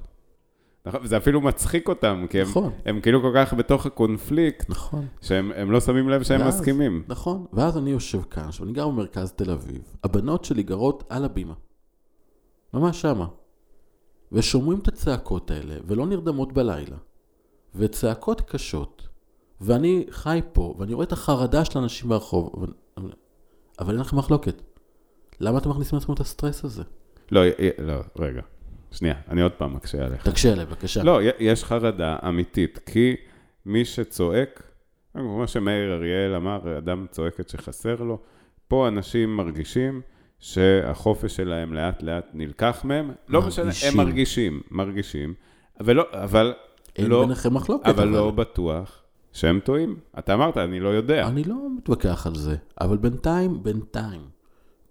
נכון, 0.87 0.99
וזה 1.03 1.17
אפילו 1.17 1.41
מצחיק 1.41 1.89
אותם, 1.89 2.25
כי 2.29 2.41
הם, 2.41 2.47
נכון. 2.49 2.71
הם 2.85 3.01
כאילו 3.01 3.21
כל 3.21 3.31
כך 3.35 3.53
בתוך 3.53 3.85
הקונפליקט, 3.85 4.69
נכון. 4.69 5.05
שהם 5.21 5.71
לא 5.71 5.79
שמים 5.81 6.09
לב 6.09 6.23
שהם 6.23 6.41
ואז, 6.41 6.55
מסכימים. 6.55 7.03
נכון, 7.07 7.45
ואז 7.53 7.77
אני 7.77 7.89
יושב 7.89 8.21
כאן, 8.21 8.43
עכשיו 8.43 8.65
אני 8.65 8.73
גר 8.73 8.87
במרכז 8.87 9.31
תל 9.31 9.51
אביב, 9.51 9.81
הבנות 10.03 10.45
שלי 10.45 10.63
גרות 10.63 11.03
על 11.09 11.25
הבימה, 11.25 11.53
ממש 12.73 13.01
שמה, 13.01 13.27
ושומעים 14.31 14.79
את 14.79 14.87
הצעקות 14.87 15.51
האלה, 15.51 15.75
ולא 15.85 16.05
נרדמות 16.05 16.53
בלילה, 16.53 16.97
וצעקות 17.75 18.41
קשות, 18.41 19.07
ואני 19.61 20.05
חי 20.09 20.41
פה, 20.53 20.75
ואני 20.77 20.93
רואה 20.93 21.05
את 21.05 21.11
החרדה 21.11 21.65
של 21.65 21.79
האנשים 21.79 22.09
ברחוב, 22.09 22.51
אבל, 22.97 23.11
אבל 23.79 23.93
אין 23.93 24.01
לכם 24.01 24.17
מחלוקת. 24.17 24.61
למה 25.39 25.57
אתם 25.57 25.69
מכניסים 25.69 25.99
לעצמם 25.99 26.15
את 26.15 26.19
הסטרס 26.19 26.63
הזה? 26.63 26.83
לא, 27.31 27.41
לא, 27.79 27.93
רגע. 28.19 28.41
שנייה, 28.91 29.15
אני 29.27 29.41
עוד 29.41 29.51
פעם 29.51 29.73
מקשה 29.75 30.05
עליך. 30.05 30.29
תקשה 30.29 30.51
עליי, 30.51 30.65
בבקשה. 30.65 31.03
לא, 31.03 31.19
יש 31.39 31.63
חרדה 31.63 32.17
אמיתית, 32.27 32.79
כי 32.85 33.15
מי 33.65 33.85
שצועק, 33.85 34.63
כמו 35.13 35.47
שמאיר 35.47 35.93
אריאל 35.93 36.35
אמר, 36.35 36.77
אדם 36.77 37.05
צועקת 37.11 37.49
שחסר 37.49 37.95
לו, 37.95 38.19
פה 38.67 38.87
אנשים 38.87 39.35
מרגישים 39.35 40.01
שהחופש 40.39 41.35
שלהם 41.35 41.73
לאט 41.73 42.03
לאט 42.03 42.25
נלקח 42.33 42.81
מהם, 42.83 43.11
לא 43.27 43.41
משנה, 43.41 43.71
הם 43.87 43.97
מרגישים, 43.97 44.61
מרגישים, 44.71 45.33
ולא, 45.81 46.05
אבל 46.11 46.53
אין 46.95 47.07
לא, 47.07 47.21
ביניכם 47.21 47.53
מחלוקת. 47.53 47.85
אבל, 47.85 48.03
אבל 48.03 48.07
לא 48.07 48.31
בטוח 48.31 49.03
שהם 49.33 49.59
טועים. 49.63 49.95
אתה 50.19 50.33
אמרת, 50.33 50.57
אני 50.57 50.79
לא 50.79 50.89
יודע. 50.89 51.27
אני 51.27 51.43
לא 51.43 51.55
מתווכח 51.77 52.27
על 52.27 52.35
זה, 52.35 52.55
אבל 52.81 52.97
בינתיים, 52.97 53.63
בינתיים, 53.63 54.21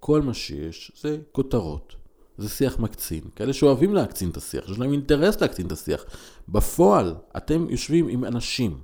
כל 0.00 0.22
מה 0.22 0.35
שיש 0.35 0.92
זה 0.96 1.18
כותרות. 1.32 1.94
זה 2.38 2.49
שיח 2.49 2.79
מקצין. 2.79 3.20
כאלה 3.37 3.53
שאוהבים 3.53 3.94
להקצין 3.94 4.31
את 4.31 4.37
השיח, 4.37 4.68
יש 4.68 4.79
להם 4.79 4.92
אינטרס 4.92 5.40
להקצין 5.40 5.66
את 5.66 5.72
השיח. 5.72 6.05
בפועל, 6.49 7.14
אתם 7.37 7.66
יושבים 7.70 8.09
עם 8.09 8.25
אנשים, 8.25 8.81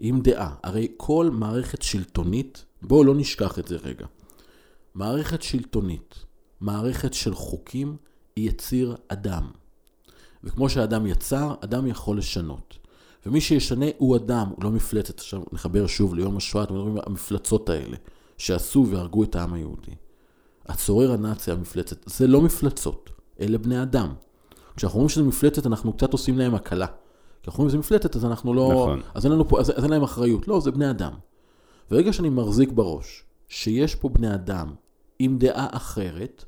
עם 0.00 0.20
דעה. 0.20 0.54
הרי 0.62 0.88
כל 0.96 1.30
מערכת 1.32 1.82
שלטונית, 1.82 2.64
בואו 2.82 3.04
לא 3.04 3.14
נשכח 3.14 3.58
את 3.58 3.68
זה 3.68 3.76
רגע. 3.76 4.06
מערכת 4.94 5.42
שלטונית, 5.42 6.14
מערכת 6.60 7.14
של 7.14 7.34
חוקים, 7.34 7.96
היא 8.36 8.48
יציר 8.48 8.96
אדם. 9.08 9.50
וכמו 10.44 10.68
שאדם 10.68 11.06
יצר, 11.06 11.54
אדם 11.60 11.86
יכול 11.86 12.18
לשנות. 12.18 12.78
ומי 13.26 13.40
שישנה 13.40 13.86
הוא 13.98 14.16
אדם, 14.16 14.48
הוא 14.56 14.64
לא 14.64 14.70
מפלצת. 14.70 15.18
עכשיו 15.18 15.42
נחבר 15.52 15.86
שוב 15.86 16.14
ליום 16.14 16.36
השואה, 16.36 16.64
אתם 16.64 16.74
מדברים 16.74 16.96
על 16.96 17.02
המפלצות 17.06 17.68
האלה, 17.68 17.96
שעשו 18.38 18.86
והרגו 18.90 19.24
את 19.24 19.36
העם 19.36 19.54
היהודי. 19.54 19.94
הצורר 20.66 21.12
הנאצי, 21.12 21.50
המפלצת, 21.50 21.96
זה 22.06 22.26
לא 22.26 22.40
מפלצות, 22.40 23.10
אלה 23.40 23.58
בני 23.58 23.82
אדם. 23.82 24.14
כשאנחנו 24.76 24.96
אומרים 24.96 25.08
שזה 25.08 25.22
מפלצת, 25.22 25.66
אנחנו 25.66 25.92
קצת 25.92 26.12
עושים 26.12 26.38
להם 26.38 26.54
הקלה. 26.54 26.86
כי 26.86 27.50
אנחנו 27.50 27.58
אומרים 27.58 27.70
שזה 27.70 27.78
מפלצת, 27.78 28.16
אז 28.16 28.24
אנחנו 28.24 28.54
לא... 28.54 28.68
נכון. 28.72 29.02
אז 29.14 29.24
אין, 29.24 29.32
לנו 29.32 29.48
פה, 29.48 29.60
אז, 29.60 29.70
אז 29.70 29.84
אין 29.84 29.90
להם 29.90 30.02
אחריות. 30.02 30.48
לא, 30.48 30.60
זה 30.60 30.70
בני 30.70 30.90
אדם. 30.90 31.12
ברגע 31.90 32.12
שאני 32.12 32.28
מחזיק 32.28 32.72
בראש 32.72 33.24
שיש 33.48 33.94
פה 33.94 34.08
בני 34.08 34.34
אדם 34.34 34.74
עם 35.18 35.38
דעה 35.38 35.66
אחרת, 35.70 36.44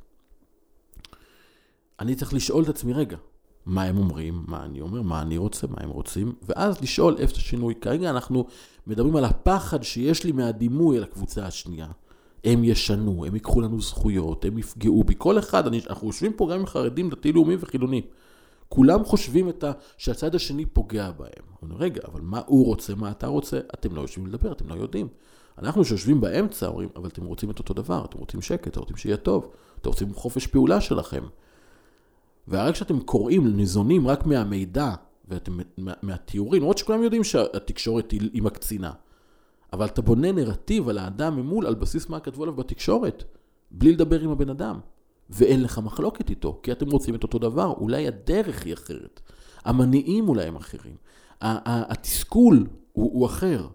אני 2.00 2.14
צריך 2.14 2.34
לשאול 2.34 2.64
את 2.64 2.68
עצמי, 2.68 2.92
רגע, 2.92 3.16
מה 3.66 3.82
הם 3.82 3.98
אומרים, 3.98 4.44
מה 4.46 4.64
אני 4.64 4.80
אומר, 4.80 5.02
מה 5.02 5.22
אני 5.22 5.36
רוצה, 5.36 5.66
מה 5.66 5.76
הם 5.80 5.90
רוצים, 5.90 6.32
ואז 6.42 6.80
לשאול 6.80 7.16
איפה 7.18 7.36
השינוי. 7.36 7.74
כרגע 7.74 8.10
אנחנו 8.10 8.46
מדברים 8.86 9.16
על 9.16 9.24
הפחד 9.24 9.82
שיש 9.82 10.24
לי 10.24 10.32
מהדימוי 10.32 10.96
על 10.96 11.02
הקבוצה 11.02 11.46
השנייה. 11.46 11.88
הם 12.46 12.64
ישנו, 12.64 13.24
הם 13.24 13.34
ייקחו 13.34 13.60
לנו 13.60 13.80
זכויות, 13.80 14.44
הם 14.44 14.58
יפגעו 14.58 15.04
בי. 15.04 15.14
כל 15.18 15.38
אחד, 15.38 15.66
אני, 15.66 15.80
אנחנו 15.90 16.06
יושבים 16.06 16.32
פה 16.32 16.48
גם 16.52 16.60
עם 16.60 16.66
חרדים, 16.66 17.10
דתי-לאומי 17.10 17.56
וחילוני. 17.60 18.02
כולם 18.68 19.04
חושבים 19.04 19.48
ה, 19.48 19.72
שהצד 19.98 20.34
השני 20.34 20.66
פוגע 20.66 21.10
בהם. 21.10 21.44
אומרים, 21.62 21.78
רגע, 21.78 22.00
אבל 22.08 22.20
מה 22.20 22.40
הוא 22.46 22.66
רוצה, 22.66 22.94
מה 22.94 23.10
אתה 23.10 23.26
רוצה? 23.26 23.60
אתם 23.74 23.94
לא 23.94 24.00
יושבים 24.00 24.26
לדבר, 24.26 24.52
אתם 24.52 24.68
לא 24.68 24.74
יודעים. 24.74 25.08
אנחנו 25.58 25.84
שיושבים 25.84 26.20
באמצע 26.20 26.66
אומרים, 26.66 26.88
אבל 26.96 27.08
אתם 27.08 27.24
רוצים 27.24 27.50
את 27.50 27.58
אותו 27.58 27.74
דבר, 27.74 28.04
אתם 28.04 28.18
רוצים 28.18 28.42
שקט, 28.42 28.68
אתם 28.68 28.80
רוצים 28.80 28.96
שיהיה 28.96 29.16
טוב, 29.16 29.50
אתם 29.80 29.88
רוצים 29.88 30.14
חופש 30.14 30.46
פעולה 30.46 30.80
שלכם. 30.80 31.22
והרגע 32.48 32.74
שאתם 32.74 33.00
קוראים, 33.00 33.56
ניזונים 33.56 34.08
רק 34.08 34.26
מהמידע 34.26 34.94
ואתם, 35.28 35.58
מה, 35.78 35.92
מהתיאורים, 36.02 36.62
למרות 36.62 36.78
שכולם 36.78 37.02
יודעים 37.02 37.24
שהתקשורת 37.24 38.10
היא, 38.10 38.30
היא 38.32 38.42
מקצינה. 38.42 38.92
אבל 39.76 39.86
אתה 39.86 40.02
בונה 40.02 40.32
נרטיב 40.32 40.88
על 40.88 40.98
האדם 40.98 41.36
ממול 41.36 41.66
על 41.66 41.74
בסיס 41.74 42.08
מה 42.08 42.20
כתבו 42.20 42.42
עליו 42.42 42.56
בתקשורת, 42.56 43.24
בלי 43.70 43.92
לדבר 43.92 44.20
עם 44.20 44.30
הבן 44.30 44.50
אדם. 44.50 44.80
ואין 45.30 45.62
לך 45.62 45.78
מחלוקת 45.78 46.30
איתו, 46.30 46.60
כי 46.62 46.72
אתם 46.72 46.90
רוצים 46.90 47.14
את 47.14 47.22
אותו 47.22 47.38
דבר, 47.38 47.74
אולי 47.76 48.06
הדרך 48.08 48.64
היא 48.64 48.74
אחרת. 48.74 49.20
המניעים 49.64 50.28
אולי 50.28 50.44
הם 50.44 50.56
אחרים. 50.56 50.96
התסכול 51.40 52.66
הוא, 52.92 53.10
הוא 53.12 53.26
אחר, 53.26 53.68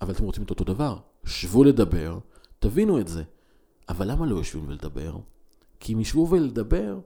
אבל 0.00 0.12
אתם 0.12 0.24
רוצים 0.24 0.42
את 0.42 0.50
אותו 0.50 0.64
דבר. 0.64 0.98
שבו 1.24 1.64
לדבר, 1.64 2.18
תבינו 2.58 3.00
את 3.00 3.08
זה. 3.08 3.22
אבל 3.88 4.10
למה 4.10 4.26
לא 4.26 4.36
יושבים 4.36 4.68
ולדבר? 4.68 5.16
כי 5.80 5.92
אם 5.92 6.00
ישבו 6.00 6.28
ולדבר, 6.30 6.98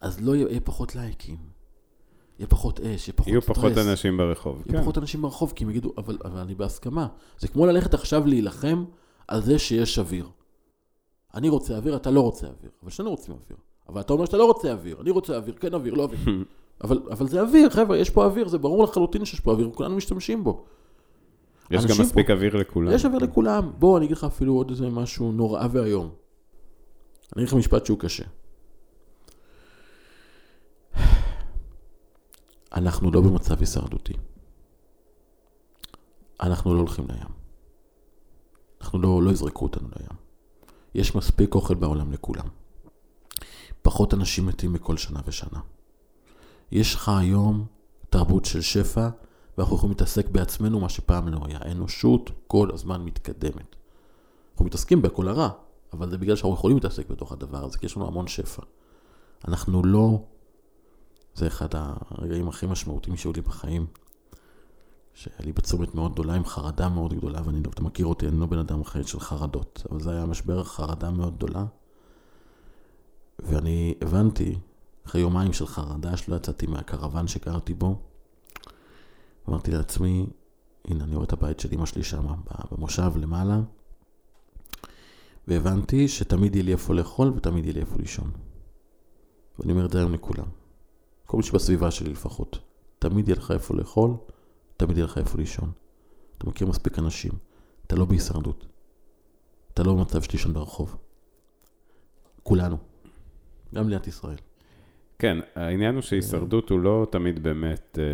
אז 0.00 0.20
לא 0.20 0.36
יהיה 0.36 0.60
פחות 0.60 0.94
לייקים. 0.94 1.53
יהיה 2.38 2.48
פחות 2.48 2.80
אש, 2.80 3.08
יהיה 3.08 3.16
פחות 3.16 3.28
יהיו 3.28 3.42
סטרס. 3.42 3.56
יהיו 3.56 3.72
פחות 3.72 3.86
אנשים 3.86 4.16
ברחוב, 4.16 4.56
יהיו 4.56 4.76
כן. 4.76 4.82
פחות 4.82 4.98
אנשים 4.98 5.22
ברחוב, 5.22 5.52
כי 5.56 5.64
הם 5.64 5.70
יגידו, 5.70 5.92
אבל, 5.98 6.18
אבל 6.24 6.38
אני 6.38 6.54
בהסכמה. 6.54 7.06
זה 7.38 7.48
כמו 7.48 7.66
ללכת 7.66 7.94
עכשיו 7.94 8.26
להילחם 8.26 8.84
על 9.28 9.42
זה 9.42 9.58
שיש 9.58 9.98
אוויר. 9.98 10.28
אני 11.34 11.48
רוצה 11.48 11.76
אוויר, 11.76 11.96
אתה 11.96 12.10
לא 12.10 12.20
רוצה 12.20 12.46
אוויר. 12.46 12.70
אבל 12.82 12.90
שנינו 12.90 13.10
רוצים 13.10 13.34
אוויר. 13.34 13.58
אבל 13.88 14.00
אתה 14.00 14.12
אומר 14.12 14.24
שאתה 14.24 14.36
לא 14.36 14.44
רוצה 14.44 14.72
אוויר. 14.72 15.00
אני 15.00 15.10
רוצה 15.10 15.36
אוויר, 15.36 15.54
כן 15.54 15.74
אוויר, 15.74 15.94
לא 15.94 16.02
אוויר. 16.02 16.44
אבל, 16.84 17.00
אבל 17.10 17.28
זה 17.28 17.40
אוויר, 17.40 17.70
חבר'ה, 17.70 17.96
יש 17.96 18.10
פה 18.10 18.24
אוויר, 18.24 18.48
זה 18.48 18.58
ברור 18.58 18.84
לחלוטין 18.84 19.24
שיש 19.24 19.40
פה 19.40 19.50
אוויר, 19.52 19.68
וכולנו 19.68 19.96
משתמשים 19.96 20.44
בו. 20.44 20.64
יש 21.70 21.86
גם 21.86 21.96
מספיק 22.00 22.26
פה, 22.26 22.32
אוויר 22.32 22.56
לכולם. 22.56 22.92
יש 22.92 23.04
אוויר 23.04 23.18
לכולם. 23.18 23.70
בוא, 23.78 23.98
אני 23.98 24.06
אגיד 24.06 24.16
לך 24.16 24.24
אפילו 24.24 24.54
עוד 24.54 24.70
איזה 24.70 24.88
משהו 24.88 25.32
נורא 25.32 25.66
ואיום. 25.72 26.10
אני 27.36 27.42
אגיד 27.42 27.48
לך 27.48 27.54
משפט 27.54 27.86
שהוא 27.86 27.98
קשה. 27.98 28.24
אנחנו 32.74 33.10
לא 33.10 33.20
במצב 33.20 33.60
הישרדותי. 33.60 34.12
אנחנו 36.40 36.74
לא 36.74 36.78
הולכים 36.78 37.06
לים. 37.08 37.28
אנחנו 38.80 38.98
לא, 38.98 39.22
לא 39.22 39.30
יזרקו 39.30 39.64
אותנו 39.64 39.88
לים. 39.96 40.18
יש 40.94 41.14
מספיק 41.14 41.54
אוכל 41.54 41.74
בעולם 41.74 42.12
לכולם. 42.12 42.48
פחות 43.82 44.14
אנשים 44.14 44.46
מתים 44.46 44.72
מכל 44.72 44.96
שנה 44.96 45.20
ושנה. 45.26 45.60
יש 46.72 46.94
לך 46.94 47.08
היום 47.08 47.66
תרבות 48.10 48.44
של 48.44 48.60
שפע, 48.60 49.08
ואנחנו 49.58 49.76
יכולים 49.76 49.92
להתעסק 49.92 50.28
בעצמנו, 50.28 50.80
מה 50.80 50.88
שפעם 50.88 51.28
לא 51.28 51.40
היה. 51.44 51.58
האנושות 51.60 52.30
כל 52.46 52.70
הזמן 52.72 53.02
מתקדמת. 53.04 53.76
אנחנו 54.52 54.64
מתעסקים 54.64 55.02
בכל 55.02 55.28
הרע, 55.28 55.48
אבל 55.92 56.10
זה 56.10 56.18
בגלל 56.18 56.36
שאנחנו 56.36 56.54
יכולים 56.54 56.76
להתעסק 56.76 57.08
בתוך 57.08 57.32
הדבר 57.32 57.64
הזה, 57.64 57.78
כי 57.78 57.86
יש 57.86 57.96
לנו 57.96 58.06
המון 58.06 58.26
שפע. 58.26 58.62
אנחנו 59.48 59.84
לא... 59.84 60.18
זה 61.34 61.46
אחד 61.46 61.68
הרגעים 61.72 62.48
הכי 62.48 62.66
משמעותיים 62.66 63.16
שהיו 63.16 63.32
לי 63.32 63.40
בחיים. 63.40 63.86
שהיה 65.14 65.36
לי 65.40 65.52
בצומת 65.52 65.94
מאוד 65.94 66.12
גדולה, 66.12 66.34
עם 66.34 66.44
חרדה 66.44 66.88
מאוד 66.88 67.14
גדולה, 67.14 67.40
ואני 67.44 67.62
לא, 67.62 67.70
אתה 67.70 67.82
מכיר 67.82 68.06
אותי, 68.06 68.28
אני 68.28 68.40
לא 68.40 68.46
בן 68.46 68.58
אדם 68.58 68.80
אחר 68.80 69.02
של 69.02 69.20
חרדות, 69.20 69.86
אבל 69.90 70.00
זה 70.00 70.10
היה 70.10 70.26
משבר 70.26 70.64
חרדה 70.64 71.10
מאוד 71.10 71.36
גדולה. 71.36 71.64
ואני 73.38 73.94
הבנתי, 74.02 74.58
אחרי 75.06 75.20
יומיים 75.20 75.52
של 75.52 75.66
חרדה, 75.66 76.16
שלא 76.16 76.36
יצאתי 76.36 76.66
מהקרוון 76.66 77.28
שגרתי 77.28 77.74
בו, 77.74 77.98
אמרתי 79.48 79.70
לעצמי, 79.70 80.26
הנה, 80.84 81.04
אני 81.04 81.14
רואה 81.14 81.24
את 81.24 81.32
הבית 81.32 81.60
של 81.60 81.68
אמא 81.72 81.86
שלי 81.86 82.02
שם, 82.02 82.26
במושב 82.70 83.12
למעלה, 83.16 83.60
והבנתי 85.48 86.08
שתמיד 86.08 86.54
יהיה 86.54 86.64
לי 86.64 86.72
איפה 86.72 86.94
לאכול 86.94 87.28
ותמיד 87.36 87.64
יהיה 87.64 87.74
לי 87.74 87.80
איפה 87.80 87.96
לישון. 87.98 88.30
ואני 89.58 89.72
אומר 89.72 89.86
את 89.86 89.90
זה 89.90 89.98
היום 89.98 90.12
לכולם. 90.12 90.63
כל 91.34 91.38
מי 91.38 91.42
שבסביבה 91.42 91.90
שלי 91.90 92.10
לפחות. 92.10 92.58
תמיד 92.98 93.28
יהיה 93.28 93.36
לך 93.38 93.50
איפה 93.50 93.74
לאכול, 93.76 94.10
תמיד 94.76 94.96
יהיה 94.96 95.04
לך 95.04 95.18
איפה 95.18 95.38
לישון. 95.38 95.70
אתה 96.38 96.46
מכיר 96.46 96.66
מספיק 96.66 96.98
אנשים, 96.98 97.32
אתה 97.86 97.96
לא 97.96 98.04
בהישרדות. 98.04 98.66
אתה 99.74 99.82
לא 99.82 99.94
במצב 99.94 100.22
של 100.22 100.28
לישון 100.32 100.52
ברחוב. 100.52 100.96
כולנו. 102.42 102.76
גם 103.74 103.86
מדינת 103.86 104.06
ישראל. 104.06 104.36
כן, 105.18 105.38
העניין 105.54 105.94
הוא 105.94 106.02
שהישרדות 106.02 106.70
הוא 106.70 106.80
לא 106.80 107.06
תמיד 107.10 107.42
באמת, 107.42 107.98
אה, 108.00 108.04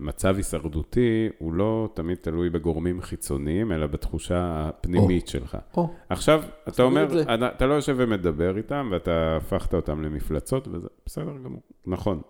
מצב 0.00 0.36
הישרדותי 0.36 1.28
הוא 1.38 1.52
לא 1.54 1.88
תמיד 1.94 2.18
תלוי 2.20 2.50
בגורמים 2.50 3.00
חיצוניים, 3.02 3.72
אלא 3.72 3.86
בתחושה 3.86 4.38
הפנימית 4.68 5.28
שלך. 5.28 5.56
או, 5.76 5.90
עכשיו, 6.08 6.42
אתה 6.68 6.82
אומר. 6.82 7.22
אתה- 7.22 7.48
אתה 7.56 7.66
לא 7.66 7.74
יושב 7.74 7.94
ומדבר 7.98 8.56
איתם, 8.56 8.88
ואתה 8.92 9.36
הפכת 9.36 9.74
אותם 9.74 10.02
למפלצות, 10.02 10.68
וזה 10.68 10.88
בסדר 11.06 11.36
גמור, 11.44 11.62
נכון. 11.86 12.20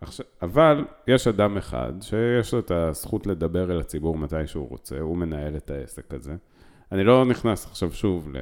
עכשיו, 0.00 0.26
אבל 0.42 0.84
יש 1.06 1.28
אדם 1.28 1.56
אחד 1.56 1.92
שיש 2.00 2.54
לו 2.54 2.58
את 2.60 2.70
הזכות 2.70 3.26
לדבר 3.26 3.70
אל 3.72 3.80
הציבור 3.80 4.18
מתי 4.18 4.46
שהוא 4.46 4.68
רוצה, 4.68 5.00
הוא 5.00 5.16
מנהל 5.16 5.56
את 5.56 5.70
העסק 5.70 6.14
הזה. 6.14 6.34
אני 6.92 7.04
לא 7.04 7.24
נכנס 7.24 7.66
עכשיו 7.66 7.92
שוב 7.92 8.28
ל... 8.32 8.36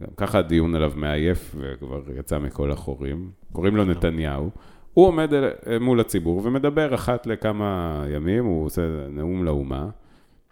גם 0.00 0.08
ככה 0.16 0.38
הדיון 0.38 0.74
עליו 0.74 0.92
מעייף 0.96 1.54
וכבר 1.58 2.02
יצא 2.18 2.38
מכל 2.38 2.70
החורים. 2.70 3.30
קוראים 3.52 3.76
לו 3.76 3.84
נתניהו. 3.84 4.50
הוא 4.94 5.06
עומד 5.06 5.34
אל- 5.34 5.78
מול 5.78 6.00
הציבור 6.00 6.40
ומדבר 6.44 6.94
אחת 6.94 7.26
לכמה 7.26 8.04
ימים, 8.08 8.44
הוא 8.44 8.64
עושה 8.66 8.82
נאום 9.10 9.44
לאומה. 9.44 9.88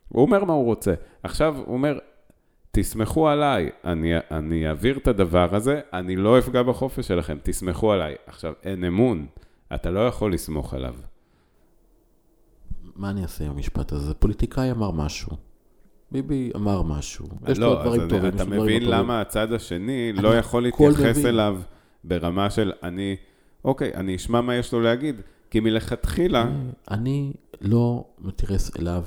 הוא 0.09 0.23
אומר 0.23 0.45
מה 0.45 0.53
הוא 0.53 0.65
רוצה. 0.65 0.95
עכשיו, 1.23 1.57
הוא 1.57 1.75
אומר, 1.75 1.99
תסמכו 2.71 3.29
עליי, 3.29 3.71
אני, 3.85 4.13
אני 4.31 4.69
אעביר 4.69 4.97
את 4.99 5.09
הדבר 5.09 5.55
הזה, 5.55 5.81
אני 5.93 6.17
לא 6.17 6.39
אפגע 6.39 6.63
בחופש 6.63 7.09
שלכם, 7.09 7.37
תסמכו 7.43 7.93
עליי. 7.93 8.15
עכשיו, 8.27 8.53
אין 8.63 8.85
אמון, 8.85 9.27
אתה 9.75 9.91
לא 9.91 10.07
יכול 10.07 10.35
לסמוך 10.35 10.75
עליו. 10.75 10.95
מה 12.97 13.11
אני 13.11 13.23
אעשה 13.23 13.45
עם 13.45 13.51
המשפט 13.51 13.93
הזה? 13.93 14.15
פוליטיקאי 14.15 14.71
אמר 14.71 14.91
משהו. 14.91 15.37
ביבי 16.13 16.51
אמר 16.57 16.83
משהו. 16.83 17.27
יש 17.49 17.59
לו 17.59 17.75
לא, 17.75 17.83
דברים 17.83 18.01
אני, 18.01 18.11
טובים. 18.11 18.35
אתה 18.35 18.45
מבין 18.45 18.85
לא. 18.85 18.97
למה 18.97 19.21
הצד 19.21 19.53
השני 19.53 20.13
לא 20.13 20.39
יכול 20.39 20.63
להתייחס. 20.63 21.25
אליו 21.25 21.61
ברמה 22.05 22.51
של 22.51 22.73
אני, 22.83 23.17
אוקיי, 23.65 23.95
אני 23.95 24.17
אשמע 24.17 24.41
מה 24.41 24.55
יש 24.55 24.73
לו 24.73 24.81
להגיד, 24.81 25.21
כי 25.51 25.61
מלכתחילה, 25.61 26.51
אני 26.91 27.33
לא 27.61 28.05
מתייחס 28.19 28.77
אליו, 28.77 29.05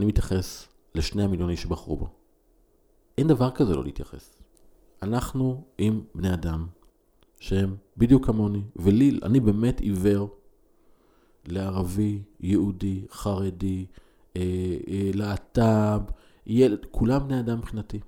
אני 0.00 0.08
מתייחס 0.08 0.68
לשני 0.94 1.22
המיליון 1.22 1.50
איש 1.50 1.62
שבחרו 1.62 1.96
בו. 1.96 2.08
אין 3.18 3.28
דבר 3.28 3.50
כזה 3.50 3.76
לא 3.76 3.84
להתייחס. 3.84 4.42
אנחנו 5.02 5.64
עם 5.78 6.00
בני 6.14 6.34
אדם 6.34 6.66
שהם 7.40 7.76
בדיוק 8.00 8.26
כמוני, 8.26 8.62
ולי, 8.76 9.20
אני 9.22 9.40
באמת 9.40 9.80
עיוור 9.80 10.28
לערבי, 11.48 12.22
יהודי, 12.40 13.06
חרדי, 13.10 13.86
אה, 14.36 14.42
אה, 14.88 15.10
להט"ב, 15.14 16.00
ילד, 16.46 16.86
כולם 16.90 17.28
בני 17.28 17.40
אדם 17.40 17.58
מבחינתי. 17.58 18.00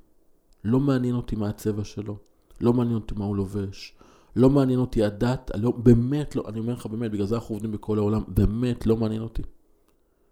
לא 0.65 0.81
מעניין 0.81 1.15
אותי 1.15 1.37
מה 1.37 1.49
הצבע 1.49 1.85
שלו, 1.85 2.17
לא 2.61 2.73
מעניין 2.73 2.95
אותי 2.95 3.15
מה 3.17 3.25
הוא 3.25 3.37
לובש, 3.37 3.95
לא 4.37 4.51
מעניין 4.51 4.79
אותי 4.79 5.05
הדת, 5.05 5.51
לא, 5.55 5.71
באמת 5.71 6.37
לא, 6.37 6.45
אני 6.49 6.59
אומר 6.59 6.73
לך 6.73 6.87
באמת, 6.87 7.11
בגלל 7.11 7.27
זה 7.27 7.35
אנחנו 7.35 7.55
עובדים 7.55 7.73
בכל 7.73 7.99
העולם, 7.99 8.23
באמת 8.29 8.87
לא 8.87 8.97
מעניין 8.97 9.23
אותי. 9.23 9.43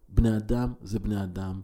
בני 0.09 0.37
אדם 0.37 0.73
זה 0.83 0.99
בני 0.99 1.23
אדם, 1.23 1.61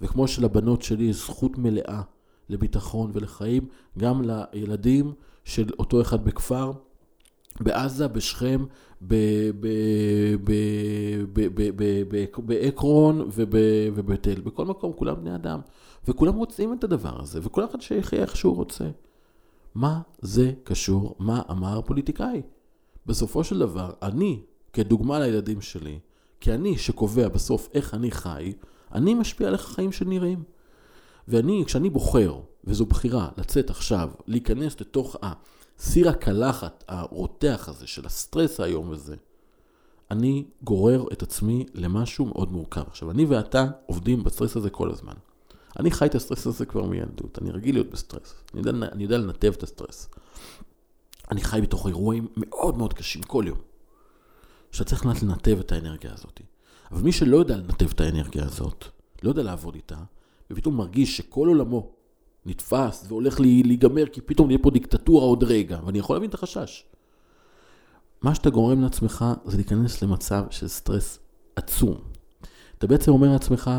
וכמו 0.00 0.28
שלבנות 0.28 0.82
שלי 0.82 1.04
יש 1.04 1.16
זכות 1.16 1.58
מלאה 1.58 2.02
לביטחון 2.48 3.10
ולחיים, 3.14 3.68
גם 3.98 4.22
לילדים 4.22 5.12
של 5.44 5.68
אותו 5.78 6.00
אחד 6.00 6.24
בכפר, 6.24 6.72
בעזה, 7.60 8.08
בשכם, 8.08 8.64
בעקרון 12.38 13.20
וב- 13.20 13.54
ובבית 13.94 14.28
אל, 14.28 14.40
בכל 14.40 14.66
מקום, 14.66 14.92
כולם 14.92 15.16
בני 15.16 15.34
אדם. 15.34 15.60
וכולם 16.08 16.34
רוצים 16.36 16.72
את 16.72 16.84
הדבר 16.84 17.20
הזה, 17.22 17.40
וכל 17.42 17.64
אחד 17.64 17.80
שיחיה 17.80 18.20
איך 18.22 18.36
שהוא 18.36 18.56
רוצה. 18.56 18.84
מה 19.74 20.00
זה 20.20 20.52
קשור? 20.64 21.16
מה 21.18 21.42
אמר 21.50 21.78
הפוליטיקאי? 21.78 22.42
בסופו 23.06 23.44
של 23.44 23.58
דבר, 23.58 23.90
אני, 24.02 24.42
כדוגמה 24.72 25.18
לילדים 25.18 25.60
שלי, 25.60 25.98
כי 26.40 26.52
אני 26.52 26.78
שקובע 26.78 27.28
בסוף 27.28 27.68
איך 27.74 27.94
אני 27.94 28.10
חי, 28.10 28.52
אני 28.94 29.14
משפיע 29.14 29.48
על 29.48 29.54
איך 29.54 29.70
החיים 29.70 29.92
שלי 29.92 30.08
נראים. 30.18 30.42
ואני, 31.28 31.62
כשאני 31.66 31.90
בוחר, 31.90 32.40
וזו 32.64 32.86
בחירה, 32.86 33.28
לצאת 33.38 33.70
עכשיו, 33.70 34.10
להיכנס 34.26 34.80
לתוך 34.80 35.16
הסיר 35.80 36.08
הקלחת, 36.08 36.84
הרותח 36.88 37.64
הזה 37.68 37.86
של 37.86 38.06
הסטרס 38.06 38.60
היום 38.60 38.92
הזה, 38.92 39.16
אני 40.10 40.44
גורר 40.62 41.04
את 41.12 41.22
עצמי 41.22 41.66
למשהו 41.74 42.26
מאוד 42.26 42.52
מורכב. 42.52 42.82
עכשיו, 42.86 43.10
אני 43.10 43.24
ואתה 43.24 43.66
עובדים 43.86 44.24
בסטרס 44.24 44.56
הזה 44.56 44.70
כל 44.70 44.90
הזמן. 44.90 45.12
אני 45.78 45.90
חי 45.90 46.06
את 46.06 46.14
הסטרס 46.14 46.46
הזה 46.46 46.66
כבר 46.66 46.86
מילדות, 46.86 47.38
אני 47.42 47.50
רגיל 47.50 47.74
להיות 47.74 47.90
בסטרס. 47.90 48.34
אני 48.54 48.60
יודע, 48.60 48.86
אני 48.92 49.02
יודע 49.02 49.18
לנתב 49.18 49.52
את 49.56 49.62
הסטרס. 49.62 50.08
אני 51.30 51.40
חי 51.40 51.60
בתוך 51.62 51.86
אירועים 51.86 52.28
מאוד 52.36 52.78
מאוד 52.78 52.92
קשים 52.92 53.22
כל 53.22 53.44
יום. 53.46 53.58
שאתה 54.72 54.84
צריך 54.84 55.06
לדעת 55.06 55.22
לנתב 55.22 55.56
את 55.60 55.72
האנרגיה 55.72 56.12
הזאת. 56.14 56.40
אבל 56.90 57.02
מי 57.02 57.12
שלא 57.12 57.36
יודע 57.36 57.56
לנתב 57.56 57.90
את 57.90 58.00
האנרגיה 58.00 58.44
הזאת, 58.44 58.84
לא 59.22 59.28
יודע 59.28 59.42
לעבוד 59.42 59.74
איתה, 59.74 59.96
ופתאום 60.50 60.76
מרגיש 60.76 61.16
שכל 61.16 61.48
עולמו 61.48 61.92
נתפס 62.46 63.04
והולך 63.08 63.40
להיגמר, 63.40 64.06
כי 64.06 64.20
פתאום 64.20 64.46
נהיה 64.46 64.58
פה 64.62 64.70
דיקטטורה 64.70 65.24
עוד 65.24 65.44
רגע, 65.44 65.80
ואני 65.86 65.98
יכול 65.98 66.16
להבין 66.16 66.28
את 66.28 66.34
החשש. 66.34 66.84
מה 68.22 68.34
שאתה 68.34 68.50
גורם 68.50 68.82
לעצמך 68.82 69.24
זה 69.44 69.56
להיכנס 69.56 70.02
למצב 70.02 70.44
של 70.50 70.68
סטרס 70.68 71.18
עצום. 71.56 71.94
אתה 72.78 72.86
בעצם 72.86 73.12
אומר 73.12 73.32
לעצמך, 73.32 73.70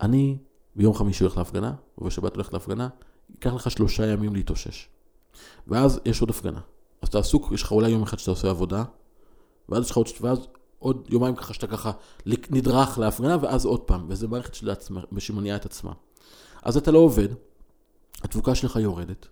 אני 0.00 0.36
ביום 0.76 0.94
חמישי 0.94 1.24
הולך 1.24 1.36
להפגנה, 1.36 1.72
ובשבת 1.98 2.34
הולך 2.34 2.52
להפגנה, 2.52 2.88
ייקח 3.30 3.54
לך 3.54 3.70
שלושה 3.70 4.06
ימים 4.06 4.34
להתאושש. 4.34 4.88
ואז 5.66 6.00
יש 6.04 6.20
עוד 6.20 6.30
הפגנה. 6.30 6.60
אז 7.02 7.08
אתה 7.08 7.18
עסוק, 7.18 7.52
יש 7.52 7.62
לך 7.62 7.72
אולי 7.72 7.90
יום 7.90 8.02
אחד 8.02 8.18
שאתה 8.18 8.30
עושה 8.30 8.50
עבודה, 8.50 8.84
ואז 9.68 9.84
יש 9.84 9.90
לך 9.90 9.96
עוד, 9.96 10.08
ואז 10.20 10.46
עוד 10.78 11.08
יומיים 11.10 11.36
ככה 11.36 11.54
שאתה 11.54 11.66
ככה 11.66 11.90
נדרך 12.26 12.98
להפגנה, 12.98 13.36
ואז 13.40 13.64
עוד 13.64 13.80
פעם, 13.80 14.06
וזה 14.08 14.28
מערכת 14.28 14.56
שמניעה 15.18 15.56
את 15.56 15.66
עצמה. 15.66 15.92
אז 16.62 16.76
אתה 16.76 16.90
לא 16.90 16.98
עובד, 16.98 17.28
התפוקה 18.22 18.54
שלך 18.54 18.76
יורדת, 18.76 19.28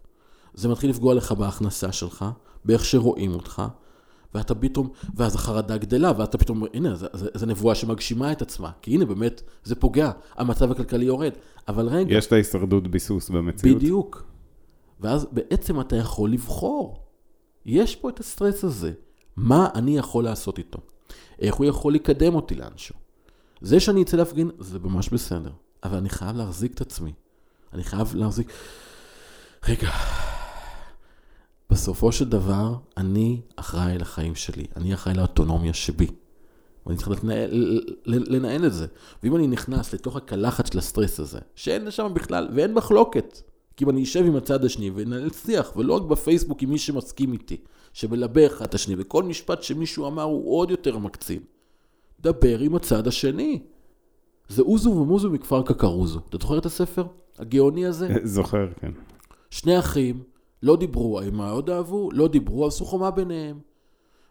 זה 0.55 0.69
מתחיל 0.69 0.91
לפגוע 0.91 1.15
לך 1.15 1.33
בהכנסה 1.33 1.93
שלך, 1.93 2.25
באיך 2.65 2.85
שרואים 2.85 3.35
אותך, 3.35 3.63
ואתה 4.35 4.55
פתאום, 4.55 4.89
ואז 5.15 5.35
החרדה 5.35 5.77
גדלה, 5.77 6.13
ואתה 6.19 6.39
פתאום 6.39 6.59
אומר, 6.59 6.71
הנה, 6.75 6.95
זו 7.35 7.47
נבואה 7.47 7.75
שמגשימה 7.75 8.33
את 8.33 8.43
עצמה, 8.43 8.71
כי 8.83 8.95
הנה, 8.95 9.05
באמת, 9.05 9.43
זה 9.65 9.75
פוגע, 9.75 10.11
המצב 10.37 10.71
הכלכלי 10.71 11.05
יורד, 11.05 11.33
אבל 11.69 11.89
רגע, 11.89 12.15
יש 12.15 12.27
את 12.27 12.33
ההישרדות 12.33 12.89
ביסוס 12.89 13.31
במציאות. 13.31 13.77
בדיוק. 13.77 14.25
ואז 15.01 15.27
בעצם 15.33 15.81
אתה 15.81 15.97
יכול 15.97 16.31
לבחור. 16.31 17.01
יש 17.67 17.97
פה 17.97 18.09
את 18.09 18.21
הסטרס 18.21 18.65
הזה. 18.65 18.93
מה 19.37 19.69
אני 19.75 19.99
יכול 19.99 20.25
לעשות 20.25 20.59
איתו? 20.59 20.79
איך 21.39 21.55
הוא 21.55 21.67
יכול 21.67 21.95
לקדם 21.95 22.35
אותי 22.35 22.55
לאנשהו? 22.55 22.95
זה 23.61 23.81
שאני 23.81 24.03
אצא 24.03 24.17
להפגין, 24.17 24.51
זה 24.59 24.79
ממש 24.79 25.09
בסדר. 25.09 25.51
אבל 25.85 25.97
אני 25.97 26.09
חייב 26.09 26.37
להחזיק 26.37 26.75
את 26.75 26.81
עצמי. 26.81 27.13
אני 27.75 27.85
חייב 27.85 28.15
להחזיק... 28.15 28.53
רגע. 29.69 29.91
בסופו 31.71 32.13
של 32.13 32.29
דבר, 32.29 32.75
אני 32.97 33.41
אחראי 33.57 33.99
לחיים 33.99 34.35
שלי. 34.35 34.67
אני 34.77 34.95
אחראי 34.95 35.17
לאוטונומיה 35.17 35.73
שבי. 35.73 36.07
ואני 36.87 36.99
צריך 36.99 37.25
לנהל, 37.25 37.81
לנהל 38.07 38.67
את 38.67 38.73
זה. 38.73 38.87
ואם 39.23 39.37
אני 39.37 39.47
נכנס 39.47 39.95
לתוך 39.95 40.17
הקלחת 40.17 40.73
של 40.73 40.79
הסטרס 40.79 41.21
הזה, 41.21 41.39
שאין 41.55 41.85
לשם 41.85 42.11
בכלל, 42.15 42.49
ואין 42.55 42.75
מחלוקת, 42.75 43.41
כי 43.77 43.85
אם 43.85 43.91
אני 43.91 44.03
אשב 44.03 44.25
עם 44.27 44.37
הצד 44.37 44.65
השני 44.65 44.91
וננהל 44.95 45.31
שיח, 45.31 45.77
ולא 45.77 45.95
רק 45.97 46.03
בפייסבוק 46.03 46.63
עם 46.63 46.71
מי 46.71 46.79
שמסכים 46.79 47.33
איתי, 47.33 47.57
שמלבה 47.93 48.47
אחד 48.47 48.65
את 48.65 48.75
השני, 48.75 48.95
וכל 48.99 49.23
משפט 49.23 49.63
שמישהו 49.63 50.07
אמר 50.07 50.23
הוא 50.23 50.59
עוד 50.59 50.71
יותר 50.71 50.99
מקצין. 50.99 51.41
דבר 52.21 52.59
עם 52.59 52.75
הצד 52.75 53.07
השני. 53.07 53.63
זה 54.49 54.63
אוזו 54.63 54.91
ומוזו 54.91 55.31
מכפר 55.31 55.63
קקרוזו. 55.63 56.21
אתה 56.29 56.39
זוכר 56.41 56.59
את 56.59 56.67
הספר 56.67 57.07
הגאוני 57.39 57.87
הזה? 57.87 58.09
זוכר, 58.25 58.67
כן. 58.81 58.93
שני 59.51 59.79
אחים, 59.79 60.23
לא 60.63 60.77
דיברו, 60.77 61.21
הם 61.21 61.37
מאוד 61.37 61.71
אהבו, 61.71 62.11
לא 62.13 62.29
דיברו, 62.29 62.67
עשו 62.67 62.85
חומה 62.85 63.11
ביניהם. 63.11 63.59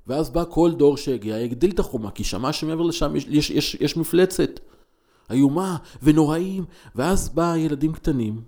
ואז 0.08 0.30
בא 0.30 0.44
כל 0.50 0.72
דור 0.72 0.98
שהגיע, 0.98 1.36
הגדיל 1.36 1.72
את 1.72 1.80
החומה, 1.80 2.12
כי 2.12 2.24
שמע 2.24 2.54
שמעבר 2.54 2.82
לשם 2.82 3.16
יש, 3.16 3.26
יש, 3.30 3.50
יש, 3.50 3.76
יש 3.76 3.98
מפלצת. 3.98 4.60
איומה 5.30 5.78
ונוראים, 6.04 6.66
ואז 6.96 7.30
בא 7.30 7.56
ילדים 7.58 7.94
קטנים, 7.94 8.42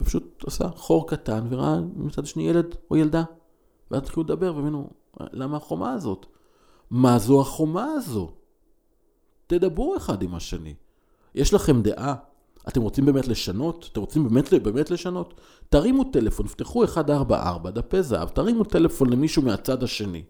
ופשוט 0.00 0.44
עשה 0.46 0.68
חור 0.68 1.08
קטן, 1.08 1.46
וראה 1.50 1.80
מצד 1.96 2.24
השני 2.24 2.48
ילד 2.48 2.74
או 2.90 2.96
ילדה. 2.96 3.22
ואז 3.90 4.02
התחילו 4.02 4.22
לדבר, 4.22 4.56
והבינו, 4.56 4.90
למה 5.20 5.56
החומה 5.56 5.92
הזאת? 5.92 6.26
מה 6.90 7.18
זו 7.18 7.40
החומה 7.40 7.84
הזו? 7.84 8.32
תדברו 9.50 9.96
אחד 9.96 10.22
עם 10.22 10.34
השני. 10.34 10.74
יש 11.34 11.54
לכם 11.54 11.82
דעה? 11.82 12.14
אתם 12.68 12.82
רוצים 12.82 13.06
באמת 13.06 13.28
לשנות? 13.28 13.88
אתם 13.92 14.00
רוצים 14.00 14.28
באמת, 14.28 14.54
באמת 14.54 14.90
לשנות? 14.90 15.40
תרימו 15.68 16.04
טלפון, 16.04 16.46
פתחו 16.46 16.80
144, 16.80 17.70
דפי 17.70 18.02
זהב, 18.02 18.28
תרימו 18.28 18.64
טלפון 18.64 19.10
למישהו 19.10 19.42
מהצד 19.42 19.82
השני. 19.82 20.24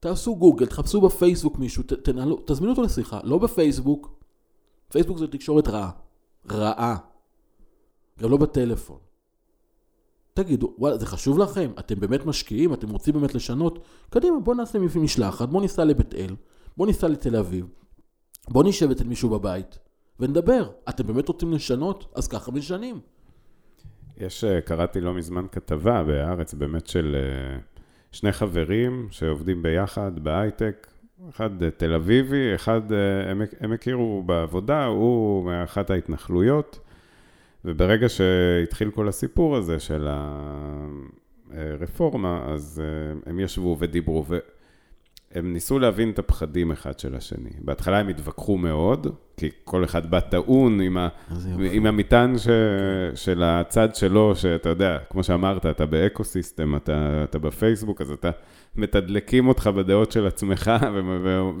תעשו 0.00 0.36
גוגל, 0.36 0.66
תחפשו 0.66 1.00
בפייסבוק 1.00 1.58
מישהו, 1.58 1.82
ת, 1.82 1.92
תנהלו, 1.92 2.42
תזמינו 2.46 2.72
אותו 2.72 2.82
לשיחה, 2.82 3.20
לא 3.24 3.38
בפייסבוק. 3.38 4.18
פייסבוק 4.88 5.18
זה 5.18 5.26
תקשורת 5.26 5.68
רעה. 5.68 5.90
רעה. 6.50 6.96
גם 8.20 8.30
לא 8.30 8.36
בטלפון. 8.36 8.98
תגידו, 10.34 10.74
וואלה, 10.78 10.98
זה 10.98 11.06
חשוב 11.06 11.38
לכם? 11.38 11.70
אתם 11.78 12.00
באמת 12.00 12.26
משקיעים? 12.26 12.74
אתם 12.74 12.90
רוצים 12.90 13.14
באמת 13.14 13.34
לשנות? 13.34 13.78
קדימה, 14.10 14.40
בואו 14.40 14.56
נעשה 14.56 14.78
משלחת, 14.78 15.48
בואו 15.48 15.62
ניסע 15.62 15.84
לבית 15.84 16.14
אל, 16.14 16.34
בואו 16.78 16.86
ניסע 16.86 17.08
לתל 17.08 17.36
אביב, 17.36 17.66
בואו 18.48 18.68
נשב 18.68 18.90
אצל 18.90 19.04
מישהו 19.04 19.30
בבית 19.30 19.78
ונדבר. 20.20 20.70
אתם 20.88 21.06
באמת 21.06 21.28
רוצים 21.28 21.52
לשנות? 21.52 22.12
אז 22.14 22.28
ככה 22.28 22.52
משנים. 22.52 23.00
יש, 24.16 24.44
אה, 24.44 24.60
קראתי 24.60 25.00
לא 25.00 25.14
מזמן 25.14 25.46
כתבה 25.52 26.04
בהארץ 26.04 26.54
באמת 26.54 26.86
של 26.86 27.16
אה, 27.18 27.58
שני 28.12 28.32
חברים 28.32 29.08
שעובדים 29.10 29.62
ביחד 29.62 30.18
בהייטק, 30.18 30.86
אחד 31.28 31.62
אה, 31.62 31.70
תל 31.70 31.94
אביבי, 31.94 32.54
אחד, 32.54 32.80
הם, 33.30 33.42
הם 33.60 33.72
הכירו 33.72 34.22
בעבודה, 34.26 34.84
הוא 34.84 35.44
מאחת 35.44 35.90
ההתנחלויות, 35.90 36.80
וברגע 37.64 38.08
שהתחיל 38.08 38.90
כל 38.90 39.08
הסיפור 39.08 39.56
הזה 39.56 39.80
של 39.80 40.08
הרפורמה, 41.50 42.44
אז 42.52 42.82
הם 43.26 43.40
ישבו 43.40 43.76
ודיברו, 43.78 44.24
והם 45.34 45.52
ניסו 45.52 45.78
להבין 45.78 46.10
את 46.10 46.18
הפחדים 46.18 46.72
אחד 46.72 46.98
של 46.98 47.14
השני. 47.14 47.50
בהתחלה 47.58 47.98
הם 47.98 48.08
התווכחו 48.08 48.56
מאוד, 48.56 49.06
כי 49.36 49.50
כל 49.64 49.84
אחד 49.84 50.10
בא 50.10 50.20
טעון 50.20 50.80
עם, 50.80 50.96
ה, 50.98 51.08
עם 51.72 51.86
המטען 51.86 52.38
ש, 52.38 52.48
של 53.14 53.42
הצד 53.42 53.94
שלו, 53.94 54.36
שאתה 54.36 54.68
יודע, 54.68 54.98
כמו 55.10 55.22
שאמרת, 55.22 55.66
אתה 55.66 55.86
באקו-סיסטם, 55.86 56.76
אתה, 56.76 57.24
אתה 57.24 57.38
בפייסבוק, 57.38 58.00
אז 58.00 58.10
אתה 58.10 58.30
מתדלקים 58.76 59.48
אותך 59.48 59.66
בדעות 59.66 60.12
של 60.12 60.26
עצמך, 60.26 60.70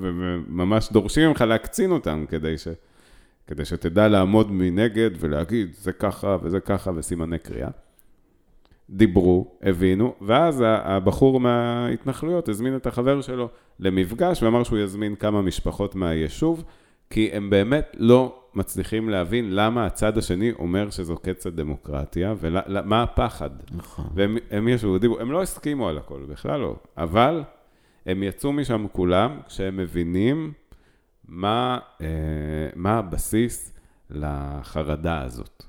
וממש 0.00 0.92
דורשים 0.92 1.28
ממך 1.28 1.40
להקצין 1.40 1.90
אותם 1.90 2.24
כדי, 2.28 2.58
ש, 2.58 2.68
כדי 3.46 3.64
שתדע 3.64 4.08
לעמוד 4.08 4.52
מנגד 4.52 5.10
ולהגיד, 5.18 5.74
זה 5.74 5.92
ככה 5.92 6.36
וזה 6.42 6.60
ככה, 6.60 6.90
וסימני 6.94 7.38
קריאה. 7.38 7.70
דיברו, 8.90 9.58
הבינו, 9.62 10.14
ואז 10.20 10.64
הבחור 10.66 11.40
מההתנחלויות 11.40 12.48
הזמין 12.48 12.76
את 12.76 12.86
החבר 12.86 13.20
שלו 13.20 13.48
למפגש 13.80 14.42
ואמר 14.42 14.62
שהוא 14.62 14.78
יזמין 14.78 15.14
כמה 15.14 15.42
משפחות 15.42 15.94
מהיישוב. 15.94 16.64
כי 17.10 17.30
הם 17.32 17.50
באמת 17.50 17.96
לא 17.98 18.40
מצליחים 18.54 19.08
להבין 19.08 19.54
למה 19.54 19.86
הצד 19.86 20.18
השני 20.18 20.52
אומר 20.52 20.90
שזו 20.90 21.16
קץ 21.16 21.46
הדמוקרטיה, 21.46 22.34
ומה 22.40 23.02
הפחד. 23.02 23.50
נכון. 23.72 24.06
והם 24.14 24.68
ישבו 24.68 24.92
ודיברו, 24.92 25.20
הם 25.20 25.32
לא 25.32 25.42
הסכימו 25.42 25.88
על 25.88 25.98
הכל, 25.98 26.20
בכלל 26.28 26.60
לא, 26.60 26.76
אבל 26.96 27.42
הם 28.06 28.22
יצאו 28.22 28.52
משם 28.52 28.86
כולם 28.92 29.40
כשהם 29.46 29.76
מבינים 29.76 30.52
מה, 31.28 31.78
אה, 32.00 32.06
מה 32.76 32.98
הבסיס 32.98 33.74
לחרדה 34.10 35.22
הזאת. 35.22 35.64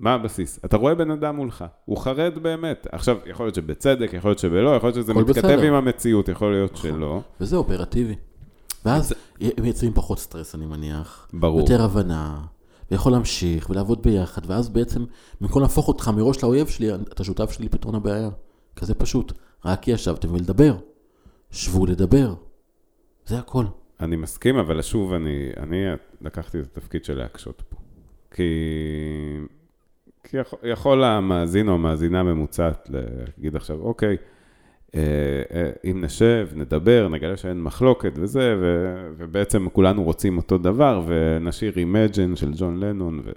מה 0.00 0.14
הבסיס? 0.14 0.60
אתה 0.64 0.76
רואה 0.76 0.94
בן 0.94 1.10
אדם 1.10 1.36
מולך, 1.36 1.64
הוא 1.84 1.96
חרד 1.96 2.38
באמת. 2.42 2.86
עכשיו, 2.92 3.16
יכול 3.26 3.46
להיות 3.46 3.54
שבצדק, 3.54 4.10
יכול 4.12 4.30
להיות 4.30 4.38
שבלא, 4.38 4.76
יכול 4.76 4.86
להיות 4.88 4.94
שזה 4.94 5.14
מתכתב 5.14 5.38
בסדר. 5.38 5.62
עם 5.62 5.74
המציאות, 5.74 6.28
יכול 6.28 6.52
להיות 6.52 6.72
נכון. 6.72 6.90
שלא. 6.90 7.20
וזה 7.40 7.56
אופרטיבי. 7.56 8.14
ואז 8.84 9.14
הם 9.40 9.64
יוצאים 9.64 9.92
פחות 9.92 10.18
סטרס, 10.18 10.54
אני 10.54 10.66
מניח. 10.66 11.28
ברור. 11.32 11.60
יותר 11.60 11.82
הבנה, 11.82 12.40
ויכול 12.90 13.12
להמשיך 13.12 13.70
ולעבוד 13.70 14.02
ביחד, 14.02 14.42
ואז 14.46 14.68
בעצם, 14.68 15.04
במקום 15.40 15.62
להפוך 15.62 15.88
אותך 15.88 16.10
מראש 16.16 16.42
לאויב 16.42 16.66
שלי, 16.66 16.94
אתה 16.94 17.24
שותף 17.24 17.50
שלי 17.50 17.66
לפתרון 17.66 17.94
הבעיה. 17.94 18.28
כזה 18.76 18.94
פשוט. 18.94 19.32
רק 19.64 19.82
כי 19.82 19.90
ישבתם 19.90 20.32
ולדבר. 20.32 20.76
שבו 21.50 21.86
לדבר. 21.86 22.34
זה 23.26 23.38
הכל. 23.38 23.64
אני 24.00 24.16
מסכים, 24.16 24.56
אבל 24.56 24.82
שוב, 24.82 25.12
אני, 25.12 25.50
אני 25.56 25.84
לקחתי 26.20 26.60
את 26.60 26.64
התפקיד 26.64 27.04
של 27.04 27.18
להקשות 27.18 27.62
פה. 27.68 27.76
כי, 28.30 28.42
כי 30.34 30.38
יכול, 30.38 30.58
יכול 30.62 31.04
המאזין 31.04 31.68
או 31.68 31.74
המאזינה 31.74 32.20
הממוצעת 32.20 32.90
להגיד 32.90 33.56
עכשיו, 33.56 33.80
אוקיי, 33.80 34.16
אה, 34.94 35.00
אה, 35.54 35.70
אם 35.90 36.04
נשב, 36.04 36.48
נדבר, 36.54 37.08
נגלה 37.08 37.36
שאין 37.36 37.62
מחלוקת 37.62 38.12
וזה, 38.16 38.56
ו, 38.60 38.94
ובעצם 39.16 39.68
כולנו 39.68 40.02
רוצים 40.02 40.36
אותו 40.36 40.58
דבר, 40.58 41.02
ונשאיר 41.06 41.72
Imagine 41.76 42.36
של 42.36 42.52
ג'ון 42.56 42.80
לנון, 42.80 43.20
ו... 43.24 43.30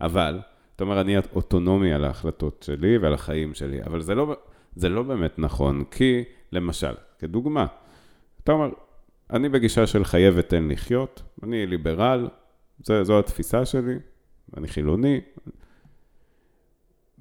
אבל, 0.00 0.40
אתה 0.76 0.84
אומר, 0.84 1.00
אני 1.00 1.16
אוטונומי 1.18 1.92
על 1.92 2.04
ההחלטות 2.04 2.62
שלי 2.66 2.98
ועל 2.98 3.14
החיים 3.14 3.54
שלי, 3.54 3.82
אבל 3.82 4.00
זה 4.00 4.14
לא, 4.14 4.36
זה 4.76 4.88
לא 4.88 5.02
באמת 5.02 5.38
נכון, 5.38 5.84
כי, 5.90 6.24
למשל, 6.52 6.92
כדוגמה, 7.18 7.66
אתה 8.44 8.52
אומר, 8.52 8.70
אני 9.30 9.48
בגישה 9.48 9.86
של 9.86 10.04
חיה 10.04 10.30
ותן 10.34 10.68
לחיות, 10.68 11.22
אני 11.42 11.66
ליברל, 11.66 12.28
זה, 12.84 13.04
זו 13.04 13.18
התפיסה 13.18 13.64
שלי, 13.64 13.94
אני 14.56 14.68
חילוני. 14.68 15.20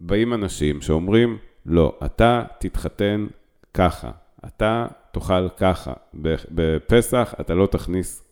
באים 0.06 0.34
אנשים 0.34 0.82
שאומרים, 0.82 1.38
לא, 1.66 1.96
אתה 2.06 2.44
תתחתן 2.60 3.28
ככה, 3.74 4.12
אתה 4.46 4.88
תאכל 5.12 5.50
ככה, 5.50 5.94
בפסח 6.52 7.34
אתה 7.42 7.54
לא 7.56 7.66
תכניס 7.66 8.24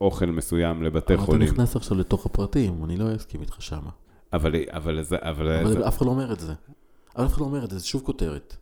אוכל 0.00 0.26
מסוים 0.26 0.82
לבתי 0.82 1.14
אבל 1.14 1.22
חולים. 1.22 1.42
אתה 1.42 1.52
נכנס 1.52 1.76
עכשיו 1.76 1.98
לתוך 1.98 2.26
הפרטים, 2.26 2.84
אני 2.84 2.96
לא 2.96 3.16
אסכים 3.16 3.40
איתך 3.40 3.62
שמה. 3.62 3.90
אבל, 4.32 4.54
אבל 4.68 5.02
זה, 5.02 5.16
אבל... 5.20 5.52
אבל 5.52 5.72
זה... 5.72 5.88
אף 5.88 5.96
אחד 5.96 6.06
לא 6.06 6.10
אומר 6.10 6.32
את 6.32 6.40
זה. 6.40 6.52
אבל 7.16 7.24
אף 7.24 7.32
אחד 7.32 7.40
לא 7.40 7.46
אומר 7.46 7.64
את 7.64 7.70
זה, 7.70 7.78
זה 7.78 7.86
שוב 7.86 8.02
כותרת. 8.02 8.56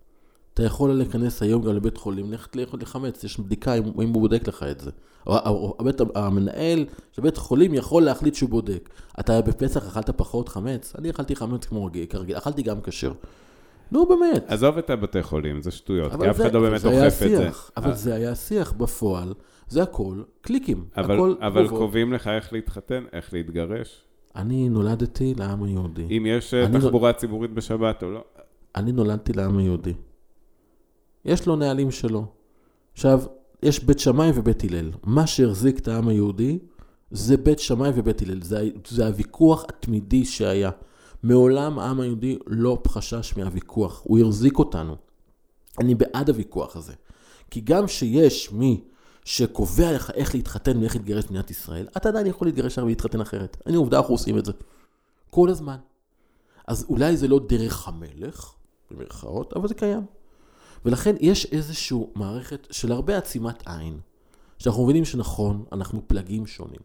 אתה 0.60 0.66
יכול 0.66 0.92
להיכנס 0.92 1.42
היום 1.42 1.62
גם 1.62 1.74
לבית 1.74 1.96
חולים, 1.96 2.30
ללכת 2.30 2.82
לחמץ, 2.82 3.24
יש 3.24 3.40
בדיקה 3.40 3.74
אם, 3.74 3.82
אם 3.84 4.08
הוא 4.08 4.22
בודק 4.22 4.48
לך 4.48 4.62
את 4.62 4.80
זה. 4.80 4.90
הבית, 5.26 6.00
המנהל 6.14 6.84
של 7.12 7.22
בית 7.22 7.36
חולים 7.36 7.74
יכול 7.74 8.02
להחליט 8.02 8.34
שהוא 8.34 8.50
בודק. 8.50 8.90
אתה 9.20 9.42
בפסח 9.42 9.86
אכלת 9.86 10.10
פחות 10.10 10.48
חמץ? 10.48 10.92
אני 10.98 11.10
אכלתי 11.10 11.36
חמץ 11.36 11.64
כמו 11.64 11.88
כרגיל, 12.10 12.38
אכלתי 12.38 12.62
גם 12.62 12.80
כשר. 12.80 13.12
נו, 13.92 14.06
באמת. 14.06 14.44
עזוב 14.48 14.78
את 14.78 14.90
הבתי 14.90 15.22
חולים, 15.22 15.62
זה 15.62 15.70
שטויות, 15.70 16.12
כי 16.12 16.30
אף 16.30 16.40
אחד 16.40 16.54
לא 16.54 16.60
באמת 16.60 16.84
אוכף 16.84 17.22
את 17.26 17.30
זה. 17.30 17.50
אבל 17.76 17.94
זה 17.94 18.14
היה 18.14 18.34
שיח 18.34 18.72
בפועל, 18.72 19.34
זה 19.68 19.82
הכל 19.82 20.22
קליקים. 20.40 20.84
אבל, 20.96 21.14
הכל 21.14 21.34
אבל 21.40 21.68
קובעים 21.68 22.12
לך 22.12 22.28
איך 22.28 22.52
להתחתן, 22.52 23.04
איך 23.12 23.32
להתגרש. 23.32 24.04
אני 24.36 24.68
נולדתי 24.68 25.34
לעם 25.38 25.62
היהודי. 25.62 26.16
אם 26.16 26.26
יש 26.26 26.54
אה, 26.54 26.66
תחבורה 26.72 27.10
נול... 27.10 27.18
ציבורית 27.18 27.50
בשבת 27.50 28.02
או 28.02 28.10
לא. 28.10 28.24
אני 28.76 28.92
נולדתי 28.92 29.32
לעם 29.32 29.58
היהודי. 29.58 29.92
יש 31.24 31.46
לו 31.46 31.56
נהלים 31.56 31.90
שלו. 31.90 32.26
עכשיו, 32.92 33.22
יש 33.62 33.84
בית 33.84 33.98
שמאי 33.98 34.30
ובית 34.34 34.64
הלל. 34.64 34.90
מה 35.04 35.26
שהחזיק 35.26 35.78
את 35.78 35.88
העם 35.88 36.08
היהודי 36.08 36.58
זה 37.10 37.36
בית 37.36 37.58
שמאי 37.58 37.90
ובית 37.94 38.22
הלל. 38.22 38.42
זה, 38.42 38.68
זה 38.88 39.06
הוויכוח 39.06 39.64
התמידי 39.68 40.24
שהיה. 40.24 40.70
מעולם 41.22 41.78
העם 41.78 42.00
היהודי 42.00 42.38
לא 42.46 42.82
חשש 42.88 43.36
מהוויכוח, 43.36 44.02
הוא 44.04 44.18
החזיק 44.18 44.58
אותנו. 44.58 44.96
אני 45.80 45.94
בעד 45.94 46.28
הוויכוח 46.28 46.76
הזה. 46.76 46.92
כי 47.50 47.60
גם 47.60 47.88
שיש 47.88 48.52
מי 48.52 48.84
שקובע 49.24 49.92
לך 49.92 50.10
איך 50.14 50.34
להתחתן 50.34 50.78
ואיך 50.78 50.96
להתגרש 50.96 51.24
במדינת 51.24 51.50
ישראל, 51.50 51.88
אתה 51.96 52.08
עדיין 52.08 52.26
יכול 52.26 52.48
להתגרש 52.48 52.78
ולהתחתן 52.78 53.20
אחרת. 53.20 53.56
אני 53.66 53.76
עובדה, 53.76 53.98
אנחנו 53.98 54.14
עושים 54.14 54.38
את 54.38 54.44
זה. 54.44 54.52
כל 55.30 55.48
הזמן. 55.48 55.76
אז 56.66 56.86
אולי 56.88 57.16
זה 57.16 57.28
לא 57.28 57.40
דרך 57.48 57.88
המלך, 57.88 58.52
במרכאות, 58.90 59.52
אבל 59.56 59.68
זה 59.68 59.74
קיים. 59.74 60.02
ולכן 60.84 61.14
יש 61.20 61.46
איזושהי 61.52 61.98
מערכת 62.14 62.66
של 62.70 62.92
הרבה 62.92 63.18
עצימת 63.18 63.62
עין. 63.66 64.00
שאנחנו 64.60 64.84
מבינים 64.84 65.04
שנכון, 65.04 65.64
אנחנו 65.72 66.02
פלגים 66.06 66.46
שונים. 66.46 66.80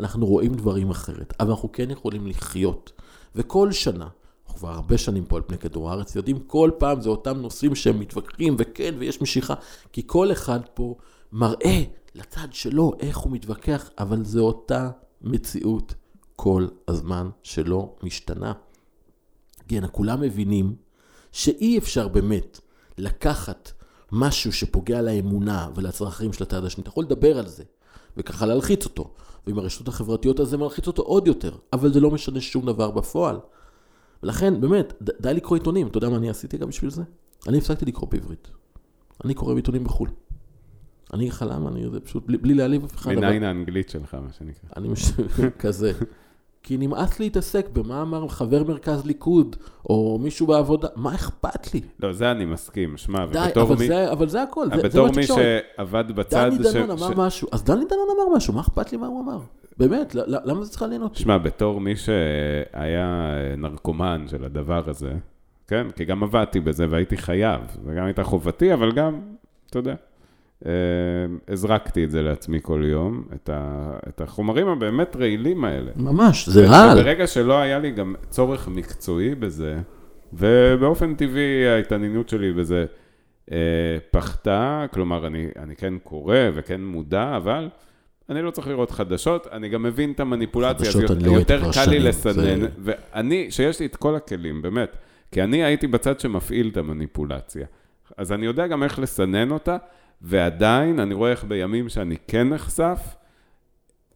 אנחנו 0.00 0.26
רואים 0.26 0.54
דברים 0.54 0.90
אחרת, 0.90 1.34
אבל 1.40 1.50
אנחנו 1.50 1.72
כן 1.72 1.90
יכולים 1.90 2.26
לחיות. 2.26 2.92
וכל 3.34 3.72
שנה, 3.72 4.08
אנחנו 4.44 4.58
כבר 4.58 4.70
הרבה 4.70 4.98
שנים 4.98 5.24
פה 5.24 5.36
על 5.36 5.42
פני 5.46 5.58
כדור 5.58 5.90
הארץ, 5.90 6.16
יודעים 6.16 6.38
כל 6.38 6.70
פעם 6.78 7.00
זה 7.00 7.08
אותם 7.08 7.36
נושאים 7.36 7.74
שהם 7.74 8.00
מתווכחים, 8.00 8.56
וכן, 8.58 8.94
ויש 8.98 9.22
משיכה, 9.22 9.54
כי 9.92 10.02
כל 10.06 10.32
אחד 10.32 10.60
פה 10.74 10.96
מראה 11.32 11.82
לצד 12.14 12.48
שלו 12.52 12.92
איך 13.00 13.18
הוא 13.18 13.32
מתווכח, 13.32 13.90
אבל 13.98 14.24
זו 14.24 14.46
אותה 14.46 14.90
מציאות 15.22 15.94
כל 16.36 16.66
הזמן 16.88 17.30
שלא 17.42 17.94
משתנה. 18.02 18.52
כן, 19.68 19.84
כולם 19.92 20.20
מבינים 20.20 20.76
שאי 21.32 21.78
אפשר 21.78 22.08
באמת 22.08 22.60
לקחת 22.98 23.72
משהו 24.12 24.52
שפוגע 24.52 25.02
לאמונה 25.02 25.68
ולצרכים 25.74 26.32
של 26.32 26.42
הצד 26.44 26.64
השני. 26.64 26.82
אתה 26.82 26.90
יכול 26.90 27.04
לדבר 27.04 27.38
על 27.38 27.46
זה, 27.46 27.62
וככה 28.16 28.46
להלחיץ 28.46 28.84
אותו. 28.84 29.10
ועם 29.46 29.58
הרשתות 29.58 29.88
החברתיות 29.88 30.40
הזה 30.40 30.56
מלחיץ 30.56 30.86
אותו 30.86 31.02
עוד 31.02 31.26
יותר, 31.26 31.54
אבל 31.72 31.92
זה 31.92 32.00
לא 32.00 32.10
משנה 32.10 32.40
שום 32.40 32.66
דבר 32.66 32.90
בפועל. 32.90 33.36
ולכן, 34.22 34.60
באמת, 34.60 34.92
ד- 35.02 35.22
די 35.22 35.34
לקרוא 35.34 35.56
עיתונים. 35.58 35.86
אתה 35.86 35.98
יודע 35.98 36.08
מה 36.08 36.16
אני 36.16 36.30
עשיתי 36.30 36.58
גם 36.58 36.68
בשביל 36.68 36.90
זה? 36.90 37.02
אני 37.48 37.58
הפסקתי 37.58 37.84
לקרוא 37.84 38.08
בעברית. 38.10 38.48
אני 39.24 39.34
קורא 39.34 39.54
בעיתונים 39.54 39.84
בחו"ל. 39.84 40.08
אני 41.12 41.22
אגיד 41.22 41.32
לך 41.32 41.44
למה, 41.50 41.70
אני 41.70 41.90
זה 41.90 42.00
פשוט, 42.00 42.26
בלי, 42.26 42.38
בלי 42.38 42.54
להעליב 42.54 42.84
אף 42.84 42.94
אחד. 42.94 43.10
אבל- 43.12 43.26
מניין 43.26 43.42
האנגלית 43.42 43.88
שלך, 43.88 44.14
מה 44.14 44.32
שנקרא. 44.38 44.70
אני 44.76 44.88
מש... 44.88 45.12
כזה. 45.58 45.92
כי 46.66 46.76
נמאס 46.76 47.20
להתעסק 47.20 47.68
במה 47.72 48.02
אמר 48.02 48.28
חבר 48.28 48.64
מרכז 48.64 49.06
ליכוד, 49.06 49.56
או 49.90 50.18
מישהו 50.22 50.46
בעבודה, 50.46 50.88
מה 50.96 51.14
אכפת 51.14 51.74
לי? 51.74 51.80
לא, 52.00 52.12
זה 52.12 52.30
אני 52.30 52.44
מסכים. 52.44 52.96
שמע, 52.96 53.26
די, 53.26 53.38
ובתור 53.46 53.62
אבל 53.62 53.76
מי... 53.78 53.86
זה, 53.86 54.12
אבל 54.12 54.28
זה 54.28 54.42
הכל, 54.42 54.66
זה, 54.70 54.76
זה 54.76 54.88
בתור 54.88 55.06
מה 55.06 55.12
מי 55.16 55.22
התקשורת. 55.22 55.40
שעבד 55.76 56.04
בצד... 56.12 56.50
דני 56.50 56.58
דנון 56.58 56.98
ש- 56.98 57.02
אמר 57.02 57.12
ש- 57.14 57.16
משהו, 57.16 57.48
אז 57.52 57.64
דני 57.64 57.84
דנון 57.84 58.06
אמר 58.16 58.36
משהו, 58.36 58.54
מה 58.54 58.60
אכפת 58.60 58.92
לי 58.92 58.98
מה 58.98 59.06
הוא 59.06 59.20
אמר? 59.22 59.38
באמת, 59.78 60.14
למה 60.26 60.64
זה 60.64 60.70
צריך 60.70 60.82
לעניין 60.82 61.02
אותי? 61.02 61.22
שמע, 61.22 61.38
בתור 61.38 61.80
מי 61.80 61.96
שהיה 61.96 63.32
נרקומן 63.58 64.24
של 64.28 64.44
הדבר 64.44 64.82
הזה, 64.90 65.12
כן? 65.68 65.86
כי 65.96 66.04
גם 66.04 66.22
עבדתי 66.22 66.60
בזה 66.60 66.86
והייתי 66.90 67.16
חייב, 67.16 67.60
זה 67.86 67.94
גם 67.94 68.04
הייתה 68.04 68.24
חובתי, 68.24 68.74
אבל 68.74 68.92
גם, 68.92 69.20
אתה 69.70 69.78
יודע, 69.78 69.90
אה, 69.90 69.96
הזרקתי 71.48 72.04
את 72.04 72.10
זה 72.10 72.22
לעצמי 72.22 72.58
כל 72.62 72.82
יום, 72.84 73.24
את, 73.34 73.50
ה, 73.52 73.72
את 74.08 74.20
החומרים 74.20 74.68
הבאמת 74.68 75.16
רעילים 75.16 75.64
האלה. 75.64 75.90
ממש, 75.96 76.48
זה 76.48 76.66
רעל. 76.66 76.98
וברגע 76.98 77.26
שלא 77.26 77.58
היה 77.58 77.78
לי 77.78 77.90
גם 77.90 78.14
צורך 78.30 78.68
מקצועי 78.68 79.34
בזה, 79.34 79.76
ובאופן 80.32 81.14
טבעי 81.14 81.68
ההתעניינות 81.68 82.28
שלי 82.28 82.52
בזה 82.52 82.84
אה, 83.52 83.56
פחתה, 84.10 84.86
כלומר, 84.92 85.26
אני, 85.26 85.46
אני 85.58 85.76
כן 85.76 85.94
קורא 86.04 86.36
וכן 86.54 86.80
מודע, 86.80 87.36
אבל 87.36 87.68
אני 88.30 88.42
לא 88.42 88.50
צריך 88.50 88.68
לראות 88.68 88.90
חדשות, 88.90 89.46
אני 89.52 89.68
גם 89.68 89.82
מבין 89.82 90.12
את 90.12 90.20
המניפולציה, 90.20 90.88
אז 90.88 90.94
חדשות 90.96 91.10
אני 91.10 91.24
לא 91.26 91.32
יותר 91.32 91.60
קל 91.72 91.90
לי 91.90 91.98
לסנן, 92.00 92.60
זה- 92.60 92.68
ואני, 92.78 93.50
שיש 93.50 93.80
לי 93.80 93.86
את 93.86 93.96
כל 93.96 94.14
הכלים, 94.14 94.62
באמת, 94.62 94.96
כי 95.32 95.42
אני 95.42 95.64
הייתי 95.64 95.86
בצד 95.86 96.20
שמפעיל 96.20 96.68
את 96.72 96.76
המניפולציה, 96.76 97.66
אז 98.16 98.32
אני 98.32 98.46
יודע 98.46 98.66
גם 98.66 98.82
איך 98.82 98.98
לסנן 98.98 99.50
אותה, 99.50 99.76
ועדיין 100.26 101.00
אני 101.00 101.14
רואה 101.14 101.30
איך 101.30 101.44
בימים 101.44 101.88
שאני 101.88 102.16
כן 102.28 102.48
נחשף, 102.48 103.00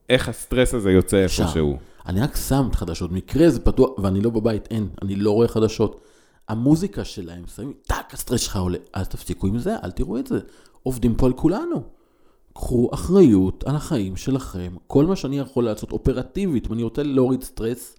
איך 0.08 0.28
הסטרס 0.28 0.74
הזה 0.74 0.90
יוצא 0.90 1.24
אפשר. 1.24 1.42
איפשהו. 1.42 1.78
אני 2.06 2.20
רק 2.20 2.36
שם 2.36 2.66
את 2.70 2.74
חדשות, 2.74 3.12
מקרה 3.12 3.50
זה 3.50 3.60
פתוח, 3.60 3.98
ואני 3.98 4.20
לא 4.20 4.30
בבית, 4.30 4.68
אין, 4.70 4.88
אני 5.02 5.16
לא 5.16 5.30
רואה 5.30 5.48
חדשות. 5.48 6.00
המוזיקה 6.48 7.04
שלהם, 7.04 7.46
שמים, 7.46 7.72
טאק, 7.86 8.14
הסטרס 8.14 8.40
שלך 8.40 8.56
עולה, 8.56 8.78
אז 8.92 9.08
תפסיקו 9.08 9.46
עם 9.46 9.58
זה, 9.58 9.76
אל 9.84 9.90
תראו 9.90 10.18
את 10.18 10.26
זה. 10.26 10.38
עובדים 10.82 11.14
פה 11.14 11.26
על 11.26 11.32
כולנו. 11.32 11.82
קחו 12.54 12.90
אחריות 12.94 13.64
על 13.66 13.76
החיים 13.76 14.16
שלכם. 14.16 14.74
כל 14.86 15.06
מה 15.06 15.16
שאני 15.16 15.38
יכול 15.38 15.64
לעשות 15.64 15.92
אופרטיבית, 15.92 16.66
אם 16.66 16.72
אני 16.72 16.82
רוצה 16.82 17.02
להוריד 17.02 17.42
סטרס, 17.42 17.96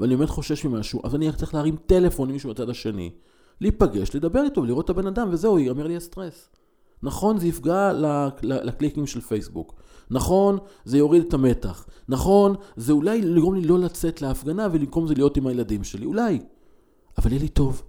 ואני 0.00 0.16
באמת 0.16 0.28
חושש 0.28 0.64
ממשהו, 0.64 1.00
אז 1.04 1.14
אני 1.14 1.32
צריך 1.32 1.54
להרים 1.54 1.76
טלפון 1.86 2.28
למישהו 2.28 2.50
בצד 2.50 2.70
השני, 2.70 3.10
להיפגש, 3.60 4.16
לדבר 4.16 4.42
איתו, 4.44 4.64
לראות 4.64 4.84
את 4.84 4.90
הבן 4.90 5.06
אדם, 5.06 5.28
וזהו, 5.30 5.58
ייגמר 5.58 5.86
לי 5.86 5.96
הסטרס. 5.96 6.48
נכון, 7.02 7.38
זה 7.38 7.46
יפגע 7.46 7.92
לקליקים 8.42 9.06
של 9.06 9.20
פייסבוק. 9.20 9.74
נכון, 10.10 10.58
זה 10.84 10.98
יוריד 10.98 11.24
את 11.28 11.34
המתח. 11.34 11.86
נכון, 12.08 12.54
זה 12.76 12.92
אולי 12.92 13.16
יגרום 13.16 13.54
לי 13.54 13.60
לא 13.60 13.78
לצאת 13.78 14.22
להפגנה 14.22 14.66
ובמקום 14.66 15.06
זה 15.06 15.14
להיות 15.14 15.36
עם 15.36 15.46
הילדים 15.46 15.84
שלי. 15.84 16.06
אולי. 16.06 16.40
אבל 17.18 17.30
יהיה 17.32 17.42
לי 17.42 17.48
טוב. 17.48 17.82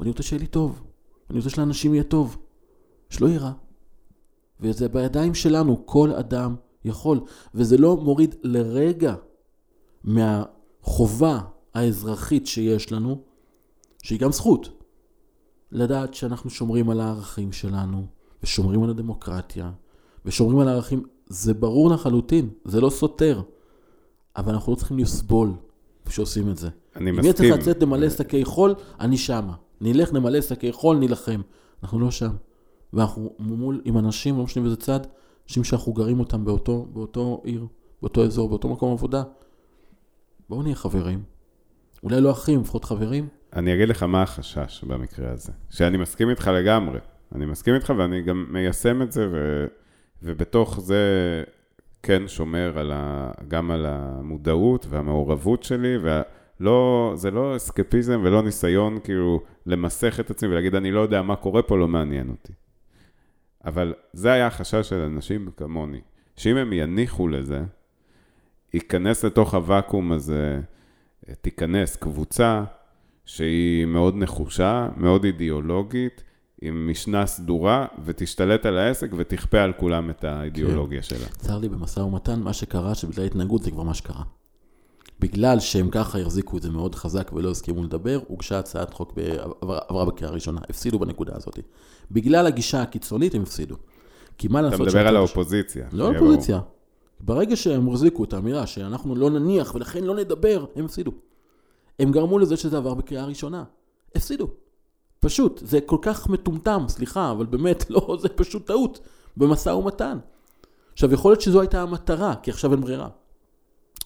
ואני 0.00 0.10
רוצה 0.10 0.22
שיהיה 0.22 0.40
לי 0.40 0.46
טוב. 0.46 0.82
אני 1.30 1.38
רוצה 1.38 1.50
שלאנשים 1.50 1.94
יהיה 1.94 2.04
טוב. 2.04 2.36
שלא 3.10 3.26
יהיה 3.26 3.40
רע. 3.40 3.52
וזה 4.60 4.88
בידיים 4.88 5.34
שלנו, 5.34 5.86
כל 5.86 6.12
אדם 6.12 6.56
יכול. 6.84 7.20
וזה 7.54 7.76
לא 7.76 7.96
מוריד 7.96 8.34
לרגע 8.42 9.14
מהחובה 10.04 11.40
האזרחית 11.74 12.46
שיש 12.46 12.92
לנו, 12.92 13.22
שהיא 14.02 14.20
גם 14.20 14.32
זכות, 14.32 14.79
לדעת 15.72 16.14
שאנחנו 16.14 16.50
שומרים 16.50 16.90
על 16.90 17.00
הערכים 17.00 17.52
שלנו, 17.52 18.06
ושומרים 18.42 18.82
על 18.82 18.90
הדמוקרטיה, 18.90 19.70
ושומרים 20.24 20.58
על 20.58 20.68
הערכים, 20.68 21.02
זה 21.26 21.54
ברור 21.54 21.90
לחלוטין, 21.90 22.48
זה 22.64 22.80
לא 22.80 22.90
סותר. 22.90 23.42
אבל 24.36 24.52
אנחנו 24.52 24.72
לא 24.72 24.76
צריכים 24.76 24.98
לסבול 24.98 25.52
כשעושים 26.06 26.50
את 26.50 26.56
זה. 26.56 26.68
אני 26.96 27.10
אם 27.10 27.18
יהיה 27.18 27.32
צריך 27.32 27.48
מסכים. 27.48 27.60
לצאת 27.60 27.82
למלא 27.82 28.10
שקי 28.10 28.44
חול, 28.44 28.74
אני 29.00 29.18
שמה. 29.18 29.54
נלך 29.80 30.14
למלא 30.14 30.40
שקי 30.40 30.72
חול, 30.72 30.96
נילחם. 30.96 31.40
אנחנו 31.82 31.98
לא 31.98 32.10
שם. 32.10 32.30
ואנחנו 32.92 33.34
מול, 33.38 33.80
עם 33.84 33.98
אנשים, 33.98 34.38
לא 34.38 34.44
משנה 34.44 34.62
באיזה 34.62 34.76
צד, 34.76 35.00
אנשים 35.46 35.64
שאנחנו 35.64 35.92
גרים 35.92 36.20
אותם 36.20 36.44
באותו, 36.44 36.86
באותו 36.92 37.40
עיר, 37.44 37.66
באותו 38.02 38.24
אזור, 38.24 38.48
באותו 38.48 38.68
מקום 38.68 38.92
עבודה. 38.92 39.22
בואו 40.48 40.62
נהיה 40.62 40.74
חברים. 40.74 41.22
אולי 42.02 42.20
לא 42.20 42.30
אחים, 42.30 42.60
לפחות 42.60 42.84
חברים. 42.84 43.28
אני 43.56 43.74
אגיד 43.74 43.88
לך 43.88 44.02
מה 44.02 44.22
החשש 44.22 44.84
במקרה 44.84 45.30
הזה. 45.30 45.52
שאני 45.70 45.96
מסכים 45.96 46.30
איתך 46.30 46.50
לגמרי. 46.54 46.98
אני 47.34 47.46
מסכים 47.46 47.74
איתך 47.74 47.92
ואני 47.96 48.22
גם 48.22 48.46
מיישם 48.48 49.02
את 49.02 49.12
זה, 49.12 49.28
ו... 49.32 49.66
ובתוך 50.22 50.80
זה 50.80 51.04
כן 52.02 52.28
שומר 52.28 52.78
על 52.78 52.92
ה... 52.94 53.30
גם 53.48 53.70
על 53.70 53.86
המודעות 53.86 54.86
והמעורבות 54.88 55.62
שלי, 55.62 55.96
ולא, 56.00 57.12
זה 57.16 57.30
לא 57.30 57.56
אסקפיזם 57.56 58.20
ולא 58.24 58.42
ניסיון 58.42 58.98
כאילו 59.04 59.40
למסך 59.66 60.20
את 60.20 60.30
עצמי 60.30 60.48
ולהגיד, 60.48 60.74
אני 60.74 60.90
לא 60.90 61.00
יודע 61.00 61.22
מה 61.22 61.36
קורה 61.36 61.62
פה, 61.62 61.78
לא 61.78 61.88
מעניין 61.88 62.28
אותי. 62.28 62.52
אבל 63.64 63.94
זה 64.12 64.32
היה 64.32 64.46
החשש 64.46 64.88
של 64.88 65.00
אנשים 65.00 65.50
כמוני, 65.56 66.00
שאם 66.36 66.56
הם 66.56 66.72
יניחו 66.72 67.28
לזה, 67.28 67.60
ייכנס 68.74 69.24
לתוך 69.24 69.54
הוואקום 69.54 70.12
הזה, 70.12 70.60
תיכנס 71.40 71.96
קבוצה 71.96 72.64
שהיא 73.34 73.86
מאוד 73.86 74.14
נחושה, 74.16 74.88
מאוד 74.96 75.24
אידיאולוגית, 75.24 76.22
עם 76.62 76.90
משנה 76.90 77.26
סדורה, 77.26 77.86
ותשתלט 78.04 78.66
על 78.66 78.78
העסק 78.78 79.10
ותכפה 79.16 79.60
על 79.62 79.72
כולם 79.72 80.10
את 80.10 80.24
האידיאולוגיה 80.24 81.02
שלה. 81.02 81.26
צר 81.38 81.58
לי 81.58 81.68
במשא 81.68 82.00
ומתן, 82.00 82.40
מה 82.40 82.52
שקרה 82.52 82.94
שבגלל 82.94 83.24
התנהגות 83.24 83.62
זה 83.62 83.70
כבר 83.70 83.82
מה 83.82 83.94
שקרה. 83.94 84.22
בגלל 85.20 85.60
שהם 85.60 85.90
ככה 85.90 86.18
החזיקו 86.18 86.56
את 86.56 86.62
זה 86.62 86.70
מאוד 86.70 86.94
חזק 86.94 87.30
ולא 87.32 87.50
הסכימו 87.50 87.84
לדבר, 87.84 88.20
הוגשה 88.28 88.58
הצעת 88.58 88.94
חוק, 88.94 89.12
ב- 89.16 89.36
עברה, 89.88 90.04
בקריאה 90.04 90.32
ראשונה, 90.32 90.60
הפסידו 90.70 90.98
בנקודה 90.98 91.32
הזאת. 91.36 91.58
בגלל 92.10 92.46
הגישה 92.46 92.82
הקיצונית 92.82 93.34
הם 93.34 93.42
הפסידו. 93.42 93.76
כי 94.38 94.48
מה 94.48 94.58
אתה 94.60 94.66
לעשות... 94.66 94.80
מדבר 94.80 94.90
שאתה- 94.98 95.08
על 95.08 95.16
האופוזיציה. 95.16 95.86
לא 95.92 96.04
שיהיה 96.06 96.20
אופוזיציה. 96.20 96.60
ברגע 97.20 97.56
שהם 97.56 97.88
החזיקו 97.88 98.24
את 98.24 98.32
האמירה 98.32 98.66
שאנחנו 98.66 99.14
לא 99.16 99.30
נניח 99.30 99.74
ולכן 99.74 100.04
לא 100.04 100.14
נדבר, 100.16 100.64
הם 100.76 100.84
הפסידו. 100.84 101.10
הם 102.00 102.12
גרמו 102.12 102.38
לזה 102.38 102.56
שזה 102.56 102.76
עבר 102.76 102.94
בקריאה 102.94 103.24
ראשונה. 103.24 103.64
הפסידו. 104.14 104.48
פשוט, 105.20 105.60
זה 105.64 105.80
כל 105.80 105.98
כך 106.02 106.28
מטומטם, 106.28 106.84
סליחה, 106.88 107.30
אבל 107.30 107.46
באמת, 107.46 107.84
לא, 107.90 108.16
זה 108.20 108.28
פשוט 108.28 108.66
טעות 108.66 109.00
במשא 109.36 109.68
ומתן. 109.70 110.18
עכשיו, 110.92 111.12
יכול 111.12 111.30
להיות 111.32 111.40
שזו 111.40 111.60
הייתה 111.60 111.82
המטרה, 111.82 112.34
כי 112.42 112.50
עכשיו 112.50 112.72
אין 112.72 112.80
ברירה. 112.80 113.08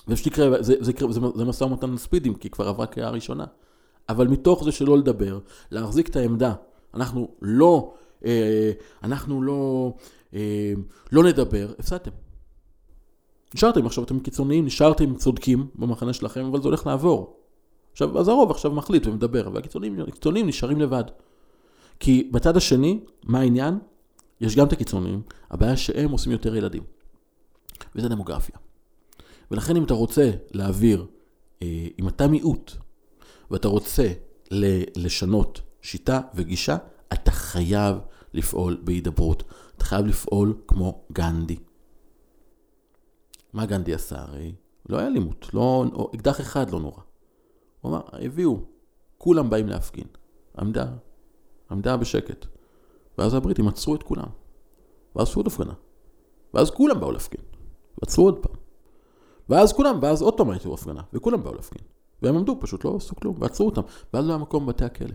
ופשוט 0.09 0.27
יקרה, 0.27 0.63
זה, 0.63 0.75
זה, 0.81 0.91
יקרה- 0.91 1.13
זה, 1.13 1.21
זה 1.35 1.45
משא 1.45 1.65
ומתן 1.65 1.97
ספידים, 1.97 2.35
כי 2.35 2.51
כבר 2.51 2.69
עברה 2.69 2.87
קריאה 2.87 3.11
ראשונה. 3.11 3.45
אבל 4.09 4.29
מתוך 4.29 4.65
זה 4.65 4.73
שלא 4.73 4.99
לדבר, 4.99 5.39
להחזיק 5.71 6.09
את 6.09 6.17
העמדה, 6.17 6.55
אנחנו 6.95 7.29
לא, 7.43 7.95
אה, 8.25 8.73
אנחנו 9.03 9.43
לא, 9.43 9.93
אה, 10.35 10.73
לא 11.13 11.23
נדבר, 11.25 11.73
הפסדתם. 11.79 12.11
נשארתם, 13.55 13.87
עכשיו 13.87 14.05
אתם 14.05 14.21
קיצוניים, 14.21 14.67
נשארתם 14.67 15.15
צודקים 15.15 15.67
במחנה 15.75 16.13
שלכם, 16.13 16.45
אבל 16.45 16.63
זה 16.63 16.69
הולך 16.69 16.87
לעבור. 16.87 17.37
עכשיו, 17.95 18.19
אז 18.19 18.29
הרוב 18.29 18.51
עכשיו 18.51 18.71
מחליט 18.71 19.07
ומדבר, 19.07 19.59
הקיצוניים 20.09 20.47
נשארים 20.47 20.81
לבד. 20.81 21.05
כי 22.01 22.29
בצד 22.33 22.57
השני, 22.57 23.01
מה 23.25 23.41
העניין? 23.41 23.79
יש 24.41 24.57
גם 24.57 24.67
את 24.67 24.73
הקיצוניים, 24.73 25.23
הבעיה 25.51 25.77
שהם 25.77 26.11
עושים 26.11 26.33
יותר 26.33 26.57
ילדים. 26.57 26.83
וזה 27.97 28.09
דמוגרפיה. 28.09 28.57
ולכן 29.51 29.77
אם 29.77 29.85
אתה 29.85 29.95
רוצה 29.95 30.31
להעביר, 30.53 31.07
אה, 31.63 31.87
אם 31.99 32.09
אתה 32.09 32.27
מיעוט, 32.27 32.73
ואתה 33.51 33.69
רוצה 33.69 34.13
לשנות 34.97 35.61
שיטה 35.83 36.21
וגישה, 36.35 36.77
אתה 37.13 37.31
חייב 37.31 37.97
לפעול 38.33 38.81
בהידברות. 38.85 39.43
אתה 39.77 39.85
חייב 39.85 40.07
לפעול 40.07 40.55
כמו 40.67 41.05
גנדי. 41.13 41.57
מה 43.53 43.67
גנדי 43.67 43.95
עשה? 43.95 44.21
הרי 44.21 44.53
לא 44.89 44.99
היה 44.99 45.07
אלימות, 45.07 45.55
לא, 45.55 45.85
אקדח 46.15 46.41
אחד 46.41 46.71
לא 46.71 46.81
נורא. 46.81 47.01
הוא 47.85 47.93
אמר, 47.93 48.01
הביאו, 48.13 48.59
כולם 49.19 49.51
באים 49.51 49.69
להפגין. 49.69 50.07
עמדה, 50.59 50.87
עמדה 51.71 51.97
בשקט. 51.97 52.47
ואז 53.19 53.35
הבריטים 53.35 53.69
עצרו 53.69 53.95
את 53.95 54.03
כולם. 54.03 54.27
ואז 55.17 55.29
עשו 55.29 55.41
עוד 55.41 55.47
הפגנה. 55.47 55.73
ואז 56.55 56.71
כולם 56.71 57.01
באו 57.01 57.13
להפגין. 57.13 57.41
ועצרו 57.99 58.25
עוד 58.25 58.39
פעם. 58.39 58.57
ואז 59.49 59.73
כולם, 59.73 59.99
ואז 60.03 60.23
עוד 60.23 60.37
פעם 60.37 60.51
הייתה 60.51 60.69
הפגנה, 60.69 61.03
וכולם 61.13 61.43
באו 61.43 61.55
להפגין. 61.55 61.85
והם 62.23 62.37
עמדו, 62.37 62.57
פשוט 62.61 62.85
לא 62.85 62.97
עשו 62.97 63.17
כלום, 63.17 63.37
ועצרו 63.39 63.67
אותם. 63.67 63.83
ואז 64.15 64.25
לא 64.27 64.31
היה 64.31 64.39
מקום 64.39 64.67
בבתי 64.67 64.85
הכלא. 64.85 65.15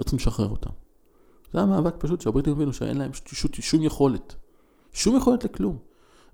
רצו 0.00 0.16
לשחרר 0.16 0.48
אותם. 0.48 0.70
זה 1.52 1.58
היה 1.58 1.66
מאבק 1.66 1.94
פשוט 1.98 2.20
שהבריטים 2.20 2.52
הבינו 2.52 2.72
שאין 2.72 2.96
להם 2.98 3.10
שום, 3.14 3.50
שום 3.52 3.82
יכולת. 3.82 4.34
שום 4.92 5.16
יכולת 5.16 5.44
לכלום. 5.44 5.78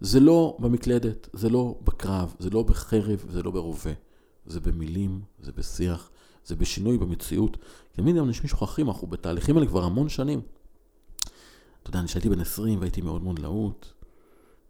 זה 0.00 0.20
לא 0.20 0.56
במקלדת, 0.60 1.28
זה 1.32 1.48
לא 1.48 1.78
בקרב, 1.84 2.34
זה 2.38 2.50
לא 2.50 2.62
בחרב, 2.62 3.24
זה 3.28 3.42
לא 3.42 3.50
ברובה. 3.50 4.05
זה 4.46 4.60
במילים, 4.60 5.20
זה 5.40 5.52
בשיח, 5.52 6.10
זה 6.44 6.56
בשינוי 6.56 6.98
במציאות. 6.98 7.56
תמיד 7.92 8.16
אנשים 8.16 8.48
שוכחים, 8.48 8.88
אנחנו 8.88 9.06
בתהליכים 9.06 9.56
האלה 9.56 9.68
כבר 9.68 9.84
המון 9.84 10.08
שנים. 10.08 10.40
אתה 11.82 11.90
יודע, 11.90 11.98
אני 12.00 12.08
שהייתי 12.08 12.28
בן 12.28 12.40
20 12.40 12.80
והייתי 12.80 13.00
מאוד 13.00 13.22
מאוד 13.22 13.38
להוט, 13.38 13.86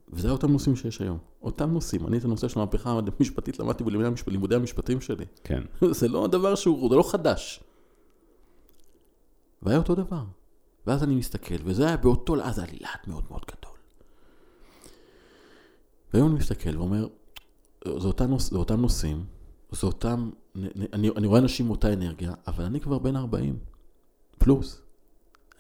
וזה 0.09 0.31
אותם 0.31 0.53
נושאים 0.53 0.77
שיש 0.77 1.01
היום. 1.01 1.19
אותם 1.43 1.71
נושאים. 1.71 2.07
אני 2.07 2.19
את 2.19 2.25
הנושא 2.25 2.49
של 2.49 2.61
המהפכה 2.61 3.01
המשפטית 3.19 3.59
למדתי 3.59 3.85
בלימודי 4.27 4.55
המשפטים 4.55 5.01
שלי. 5.01 5.25
כן. 5.45 5.63
זה 5.99 6.09
לא 6.09 6.27
דבר 6.27 6.55
שהוא, 6.55 6.91
זה 6.91 6.97
לא 6.97 7.11
חדש. 7.11 7.61
והיה 9.63 9.79
אותו 9.79 9.95
דבר. 9.95 10.25
ואז 10.87 11.03
אני 11.03 11.15
מסתכל, 11.15 11.55
וזה 11.65 11.87
היה 11.87 11.97
באותו, 11.97 12.43
אז 12.43 12.59
היה 12.59 12.73
לי 12.73 12.79
להט 12.81 13.09
מאוד 13.09 13.25
מאוד 13.31 13.43
גדול. 13.51 13.77
והיום 16.13 16.29
אני 16.31 16.39
מסתכל 16.39 16.79
ואומר, 16.79 17.09
זה, 17.85 18.09
אותם, 18.09 18.31
נוש, 18.31 18.43
זה 18.43 18.59
אותם 18.59 18.81
נושאים, 18.81 19.25
זה 19.71 19.87
אותם, 19.87 20.31
אני, 20.93 21.09
אני 21.17 21.27
רואה 21.27 21.41
אנשים 21.41 21.67
עם 21.67 21.71
אותה 21.71 21.93
אנרגיה, 21.93 22.33
אבל 22.47 22.65
אני 22.65 22.81
כבר 22.81 22.99
בן 22.99 23.17
40, 23.17 23.59
פלוס. 24.39 24.83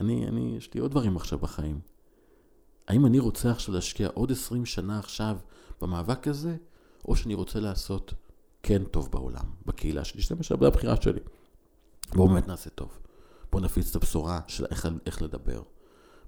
אני, 0.01 0.29
אני, 0.29 0.55
יש 0.57 0.75
לי 0.75 0.81
עוד 0.81 0.91
דברים 0.91 1.17
עכשיו 1.17 1.39
בחיים. 1.39 1.81
האם 2.89 3.07
אני 3.07 3.19
רוצה 3.19 3.51
עכשיו 3.51 3.75
להשקיע 3.75 4.09
עוד 4.15 4.33
20 4.33 4.67
שנה 4.67 4.99
עכשיו 4.99 5.39
במאבק 5.81 6.29
הזה, 6.29 6.57
או 7.09 7.17
שאני 7.17 7.35
רוצה 7.35 7.61
לעשות 7.61 8.15
כן 8.63 8.85
טוב 8.85 9.09
בעולם, 9.13 9.45
בקהילה 9.67 10.05
שלי, 10.05 10.23
שזה 10.23 10.35
משאבי 10.35 10.67
הבחירה 10.67 11.03
שלי. 11.03 11.21
בואו 12.15 12.29
באמת 12.29 12.49
נעשה 12.49 12.71
טוב. 12.71 12.99
בואו 13.53 13.63
נפיץ 13.63 13.91
את 13.91 13.97
הבשורה 13.97 14.41
של 14.47 14.65
איך, 14.71 14.89
איך 15.07 15.23
לדבר. 15.23 15.63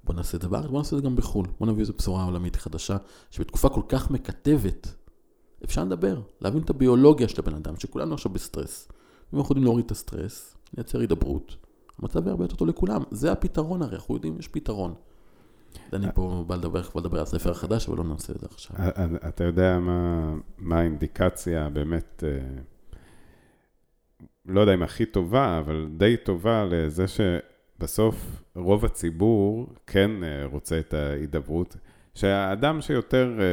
בואו 0.05 0.17
נעשה 0.17 0.37
את 0.37 0.43
זה 0.43 0.49
בארץ, 0.49 0.67
בואו 0.67 0.79
נעשה 0.79 0.97
את 0.97 1.03
זה 1.03 1.09
גם 1.09 1.17
בחו"ל. 1.17 1.47
בואו 1.59 1.71
נביא 1.71 1.81
איזו 1.81 1.93
בשורה 1.93 2.25
עולמית 2.25 2.57
חדשה, 2.57 2.97
שבתקופה 3.31 3.69
כל 3.69 3.83
כך 3.89 4.11
מקטבת, 4.11 4.95
אפשר 5.65 5.85
לדבר, 5.85 6.21
להבין 6.41 6.63
את 6.63 6.71
הביולוגיה 6.71 7.29
של 7.29 7.41
הבן 7.41 7.55
אדם, 7.55 7.77
שכולנו 7.77 8.15
עכשיו 8.15 8.33
בסטרס. 8.33 8.89
אם 9.35 9.39
אנחנו 9.39 9.53
יודעים 9.53 9.65
להוריד 9.65 9.85
את 9.85 9.91
הסטרס, 9.91 10.57
לייצר 10.77 11.01
הידברות, 11.01 11.57
המצב 11.99 12.23
יהיה 12.23 12.31
הרבה 12.31 12.45
יותר 12.45 12.57
טוב 12.57 12.69
לכולם. 12.69 13.03
זה 13.11 13.33
הפתרון 13.33 13.83
הרי, 13.83 13.97
אנחנו 13.97 14.15
יודעים, 14.15 14.39
יש 14.39 14.49
פתרון. 14.49 14.95
אני 15.93 16.07
פה 16.15 16.45
בא 16.47 16.57
לדבר, 16.57 16.83
כבר 16.83 17.01
לדבר 17.01 17.17
על 17.17 17.23
הספר 17.23 17.51
החדש, 17.51 17.89
אבל 17.89 17.99
לא 17.99 18.05
נעשה 18.05 18.33
את 18.33 18.41
זה 18.41 18.47
עכשיו. 18.51 18.77
אתה 19.29 19.45
יודע 19.45 19.79
מה, 19.79 20.35
מה 20.59 20.79
האינדיקציה 20.79 21.69
באמת, 21.69 22.25
אה, 22.27 22.61
לא 24.47 24.61
יודע 24.61 24.75
אם 24.75 24.83
הכי 24.83 25.07
טובה, 25.07 25.59
אבל 25.59 25.89
די 25.97 26.17
טובה 26.25 26.65
לזה 26.65 27.05
שבסוף 27.09 28.43
רוב 28.57 28.85
הציבור 28.85 29.67
כן 29.87 30.11
אה, 30.25 30.45
רוצה 30.45 30.79
את 30.79 30.95
ההידברות. 30.95 31.77
שהאדם 32.19 32.81
שיותר 32.81 33.33
אה, 33.39 33.45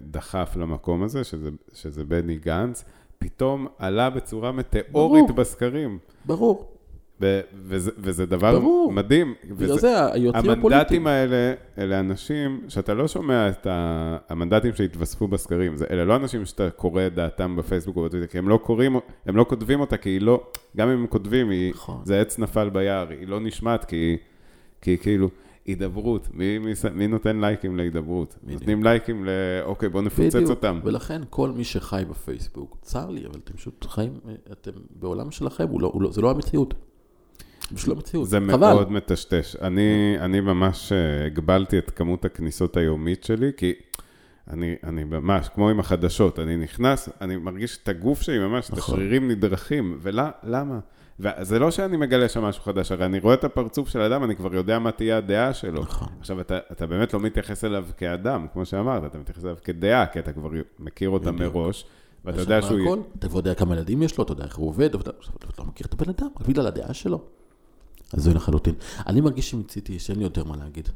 דחף 0.00 0.56
למקום 0.56 1.02
הזה, 1.02 1.24
שזה, 1.24 1.50
שזה 1.74 2.04
בני 2.04 2.36
גנץ, 2.36 2.84
פתאום 3.18 3.66
עלה 3.78 4.10
בצורה 4.10 4.52
מטאורית 4.52 5.24
ברור. 5.24 5.32
בסקרים. 5.32 5.98
ברור. 6.24 6.70
וזה, 7.20 7.90
וזה 7.98 8.26
דבר 8.26 8.60
ברור. 8.60 8.92
מדהים. 8.92 9.34
בגלל 9.50 9.78
זה 9.78 10.12
היוצרים 10.12 10.50
הפוליטיים. 10.50 10.72
המנדטים 10.72 11.06
האלה, 11.06 11.54
אלה 11.78 12.00
אנשים 12.00 12.60
שאתה 12.68 12.94
לא 12.94 13.08
שומע 13.08 13.48
את 13.48 13.66
ה... 13.66 14.16
המנדטים 14.28 14.74
שהתווספו 14.74 15.28
בסקרים, 15.28 15.76
זה, 15.76 15.86
אלה 15.90 16.04
לא 16.04 16.16
אנשים 16.16 16.44
שאתה 16.46 16.70
קורא 16.70 17.06
את 17.06 17.14
דעתם 17.14 17.56
בפייסבוק 17.56 17.96
או 17.96 18.04
בטוויטר, 18.04 18.26
כי 18.26 18.38
הם 18.38 18.48
לא 18.48 18.56
קוראים, 18.56 18.96
הם 19.26 19.36
לא 19.36 19.46
כותבים 19.48 19.80
אותה, 19.80 19.96
כי 19.96 20.08
היא 20.08 20.20
לא, 20.20 20.42
גם 20.76 20.88
אם 20.88 20.98
הם 20.98 21.06
כותבים, 21.06 21.50
היא, 21.50 21.70
נכון. 21.70 22.00
זה 22.04 22.20
עץ 22.20 22.38
נפל 22.38 22.70
ביער, 22.70 23.06
היא 23.10 23.28
לא 23.28 23.40
נשמעת, 23.40 23.84
כי 23.84 24.16
היא 24.86 24.98
כאילו... 24.98 25.28
הידברות, 25.66 26.28
מי, 26.32 26.58
מי, 26.58 26.72
מי 26.94 27.06
נותן 27.06 27.40
לייקים 27.40 27.76
להידברות? 27.76 28.36
בדיוק. 28.42 28.60
נותנים 28.60 28.84
לייקים 28.84 29.24
ל... 29.24 29.28
אוקיי, 29.62 29.88
בואו 29.88 30.02
נפוצץ 30.02 30.34
בדיוק. 30.34 30.50
אותם. 30.50 30.80
ולכן 30.84 31.22
כל 31.30 31.50
מי 31.50 31.64
שחי 31.64 32.02
בפייסבוק, 32.10 32.76
צר 32.82 33.10
לי, 33.10 33.26
אבל 33.26 33.38
אתם 33.44 33.54
פשוט 33.54 33.86
חיים, 33.88 34.12
אתם 34.52 34.70
בעולם 34.90 35.30
שלכם, 35.30 35.68
הוא 35.68 35.80
לא, 35.80 35.90
הוא 35.94 36.02
לא, 36.02 36.12
זה 36.12 36.20
לא 36.20 36.30
המציאות. 36.30 36.74
פשוט 37.74 37.88
לא 37.88 37.96
מציאות, 37.96 38.28
זה 38.28 38.38
חבל. 38.50 38.56
מאוד 38.56 38.92
מטשטש. 38.92 39.56
אני, 39.56 40.16
אני 40.20 40.40
ממש 40.40 40.92
אה, 40.92 41.26
הגבלתי 41.26 41.78
את 41.78 41.90
כמות 41.90 42.24
הכניסות 42.24 42.76
היומית 42.76 43.24
שלי, 43.24 43.50
כי 43.56 43.72
אני, 44.50 44.74
אני 44.84 45.04
ממש, 45.04 45.48
כמו 45.48 45.70
עם 45.70 45.80
החדשות, 45.80 46.38
אני 46.38 46.56
נכנס, 46.56 47.08
אני 47.20 47.36
מרגיש 47.36 47.78
את 47.82 47.88
הגוף 47.88 48.22
שלי 48.22 48.38
ממש, 48.38 48.70
נכון. 48.70 48.78
את 48.78 48.84
השרירים 48.84 49.30
נדרכים, 49.30 49.98
ולמה? 50.02 50.78
וזה 51.20 51.58
לא 51.58 51.70
שאני 51.70 51.96
מגלה 51.96 52.28
שם 52.28 52.42
משהו 52.42 52.62
חדש, 52.62 52.92
הרי 52.92 53.04
אני 53.04 53.18
רואה 53.18 53.34
את 53.34 53.44
הפרצוף 53.44 53.88
של 53.88 54.00
האדם, 54.00 54.24
אני 54.24 54.36
כבר 54.36 54.54
יודע 54.54 54.78
מה 54.78 54.90
תהיה 54.90 55.16
הדעה 55.16 55.54
שלו. 55.54 55.82
נכון. 55.82 56.08
עכשיו, 56.20 56.40
אתה, 56.40 56.58
אתה 56.72 56.86
באמת 56.86 57.14
לא 57.14 57.20
מתייחס 57.20 57.64
אליו 57.64 57.86
כאדם, 57.96 58.46
כמו 58.52 58.64
שאמרת, 58.64 59.04
אתה 59.04 59.18
מתייחס 59.18 59.44
אליו 59.44 59.56
כדעה, 59.64 60.06
כי 60.06 60.18
אתה 60.18 60.32
כבר 60.32 60.50
מכיר 60.78 61.10
אותה 61.10 61.32
בדיוק. 61.32 61.54
מראש, 61.54 61.84
ואתה 62.24 62.40
יודע 62.40 62.62
שהוא... 62.62 62.80
הכל, 62.80 62.98
אתה 63.18 63.28
כבר 63.28 63.38
יודע 63.38 63.54
כמה 63.54 63.74
ילדים 63.74 64.02
יש 64.02 64.18
לו, 64.18 64.24
אתה 64.24 64.32
יודע 64.32 64.44
איך 64.44 64.56
הוא 64.56 64.68
עובד, 64.68 64.94
אתה 64.94 65.10
לא 65.58 65.64
מכיר 65.64 65.86
את 65.86 65.92
הבן 65.92 66.10
אדם, 66.10 66.28
רק 66.40 66.48
בגלל 66.48 66.66
הדעה 66.66 66.94
שלו. 66.94 67.20
אז 68.12 68.22
זה 68.22 68.34
לחלוטין. 68.34 68.74
אני 69.06 69.20
מרגיש 69.20 69.50
שמיציתי, 69.50 69.98
שאין 69.98 70.18
לי 70.18 70.24
יותר 70.24 70.44
מה 70.44 70.56
להגיד. 70.56 70.88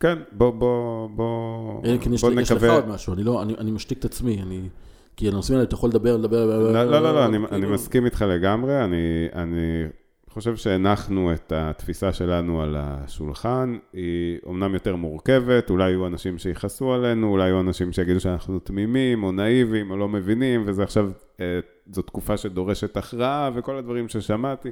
כן, 0.00 0.18
בוא, 0.32 0.50
בוא, 0.50 1.08
בוא, 1.08 1.80
בוא 1.80 1.94
נקווה. 1.94 2.42
יש 2.42 2.52
לך 2.52 2.62
עוד 2.62 2.88
משהו, 2.88 3.14
אני 3.14 3.22
לא, 3.22 3.42
אני, 3.42 3.54
אני 3.58 3.70
משתיק 3.70 3.98
את 3.98 4.04
עצמי, 4.04 4.42
אני... 4.42 4.68
כי 5.16 5.28
הנושאים 5.28 5.56
האלה, 5.56 5.68
אתה 5.68 5.74
יכול 5.74 5.90
לדבר, 5.90 6.16
לדבר... 6.16 6.46
לא, 6.46 6.84
לא, 6.84 7.02
לא, 7.02 7.14
לא, 7.14 7.26
אני, 7.26 7.36
אני 7.36 7.46
כאילו- 7.48 7.70
מסכים 7.70 8.04
איתך 8.04 8.24
לגמרי, 8.28 8.84
אני, 8.84 9.28
אני 9.34 9.84
חושב 10.30 10.56
שהנחנו 10.56 11.32
את 11.32 11.52
התפיסה 11.56 12.12
שלנו 12.12 12.62
על 12.62 12.76
השולחן, 12.78 13.78
היא 13.92 14.38
אומנם 14.46 14.74
יותר 14.74 14.96
מורכבת, 14.96 15.70
אולי 15.70 15.90
יהיו 15.90 16.06
אנשים 16.06 16.38
שיכעסו 16.38 16.92
עלינו, 16.92 17.28
אולי 17.28 17.44
יהיו 17.44 17.60
אנשים 17.60 17.92
שיגידו 17.92 18.20
שאנחנו 18.20 18.58
תמימים, 18.58 19.24
או 19.24 19.32
נאיבים, 19.32 19.90
או 19.90 19.96
לא 19.96 20.08
מבינים, 20.08 20.62
וזה 20.66 20.82
עכשיו, 20.82 21.10
אה, 21.40 21.60
זו 21.92 22.02
תקופה 22.02 22.36
שדורשת 22.36 22.96
הכרעה, 22.96 23.50
וכל 23.54 23.76
הדברים 23.76 24.08
ששמעתי. 24.08 24.70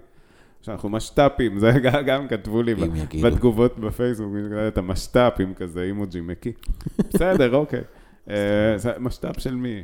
שאנחנו 0.63 0.89
משת"פים, 0.89 1.59
זה 1.59 1.73
גם 2.07 2.29
כתבו 2.29 2.63
לי 2.63 2.75
בתגובות 3.23 3.79
בפייסבוק, 3.79 4.33
אתה 4.69 4.83
משת"פים 4.83 5.55
כזה, 5.55 5.83
אימוג'י 5.83 6.21
מקי. 6.21 6.53
בסדר, 6.99 7.55
אוקיי. 7.55 7.81
אה, 8.29 8.79
זה 8.79 8.93
משת"פ 8.99 9.41
של 9.41 9.55
מי? 9.55 9.83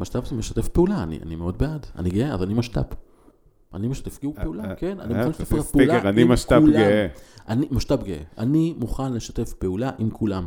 משת"פ 0.00 0.26
זה 0.30 0.36
משתף 0.36 0.68
פעולה, 0.68 1.02
אני 1.02 1.36
מאוד 1.36 1.58
בעד, 1.58 1.86
אני 1.96 2.10
גאה, 2.10 2.34
אז 2.34 2.42
אני 2.42 2.54
משת"פ. 2.54 2.94
אני 3.74 3.88
משתף 3.88 4.18
פעולה, 4.42 4.64
אה, 4.64 4.74
כן, 4.74 5.00
אני 5.00 5.14
מוכן 5.14 5.28
לשתף 5.30 5.70
פעולה 5.70 5.94
עם 5.94 6.00
כולם. 6.00 6.06
אני 6.16 6.24
משת"פ 6.24 6.62
גאה. 6.72 7.06
אני 7.48 7.66
משת"פ 7.70 8.02
גאה. 8.02 8.22
אני 8.38 8.74
מוכן 8.78 9.12
לשתף 9.12 9.52
פעולה 9.52 9.90
עם 9.98 10.10
כולם. 10.10 10.46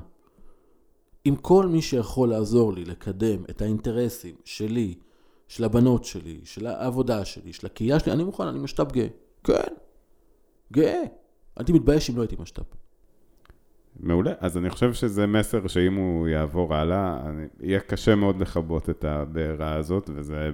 עם 1.25 1.35
כל 1.35 1.67
מי 1.67 1.81
שיכול 1.81 2.29
לעזור 2.29 2.73
לי 2.73 2.85
לקדם 2.85 3.43
את 3.49 3.61
האינטרסים 3.61 4.35
שלי, 4.43 4.95
של 5.47 5.63
הבנות 5.63 6.05
שלי, 6.05 6.39
של 6.43 6.67
העבודה 6.67 7.25
שלי, 7.25 7.53
של 7.53 7.65
הקהילה 7.65 7.99
שלי, 7.99 8.11
אני 8.11 8.23
מוכן, 8.23 8.47
אני 8.47 8.59
משת"פ 8.59 8.91
גאה. 8.91 9.07
כן, 9.43 9.73
גאה. 10.73 11.03
הייתי 11.57 11.73
מתבייש 11.73 12.09
אם 12.09 12.15
לא 12.15 12.21
הייתי 12.21 12.35
משת"פ. 12.39 12.84
מעולה, 13.99 14.31
אז 14.39 14.57
אני 14.57 14.69
חושב 14.69 14.93
שזה 14.93 15.27
מסר 15.27 15.67
שאם 15.67 15.95
הוא 15.95 16.27
יעבור 16.27 16.75
הלאה, 16.75 17.19
אני, 17.25 17.45
יהיה 17.61 17.79
קשה 17.79 18.15
מאוד 18.15 18.39
לכבות 18.39 18.89
את 18.89 19.05
הבעירה 19.05 19.75
הזאת, 19.75 20.09
וזה 20.15 20.51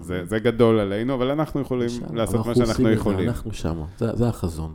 זה, 0.00 0.24
זה 0.24 0.38
גדול 0.38 0.78
עלינו, 0.78 1.14
אבל 1.14 1.30
אנחנו 1.30 1.60
יכולים 1.60 1.88
שם, 1.88 2.14
לעשות 2.14 2.46
מה 2.46 2.54
שאנחנו 2.54 2.90
יכולים. 2.90 3.28
אנחנו 3.28 3.52
שם, 3.52 3.82
זה, 3.98 4.16
זה 4.16 4.28
החזון. 4.28 4.74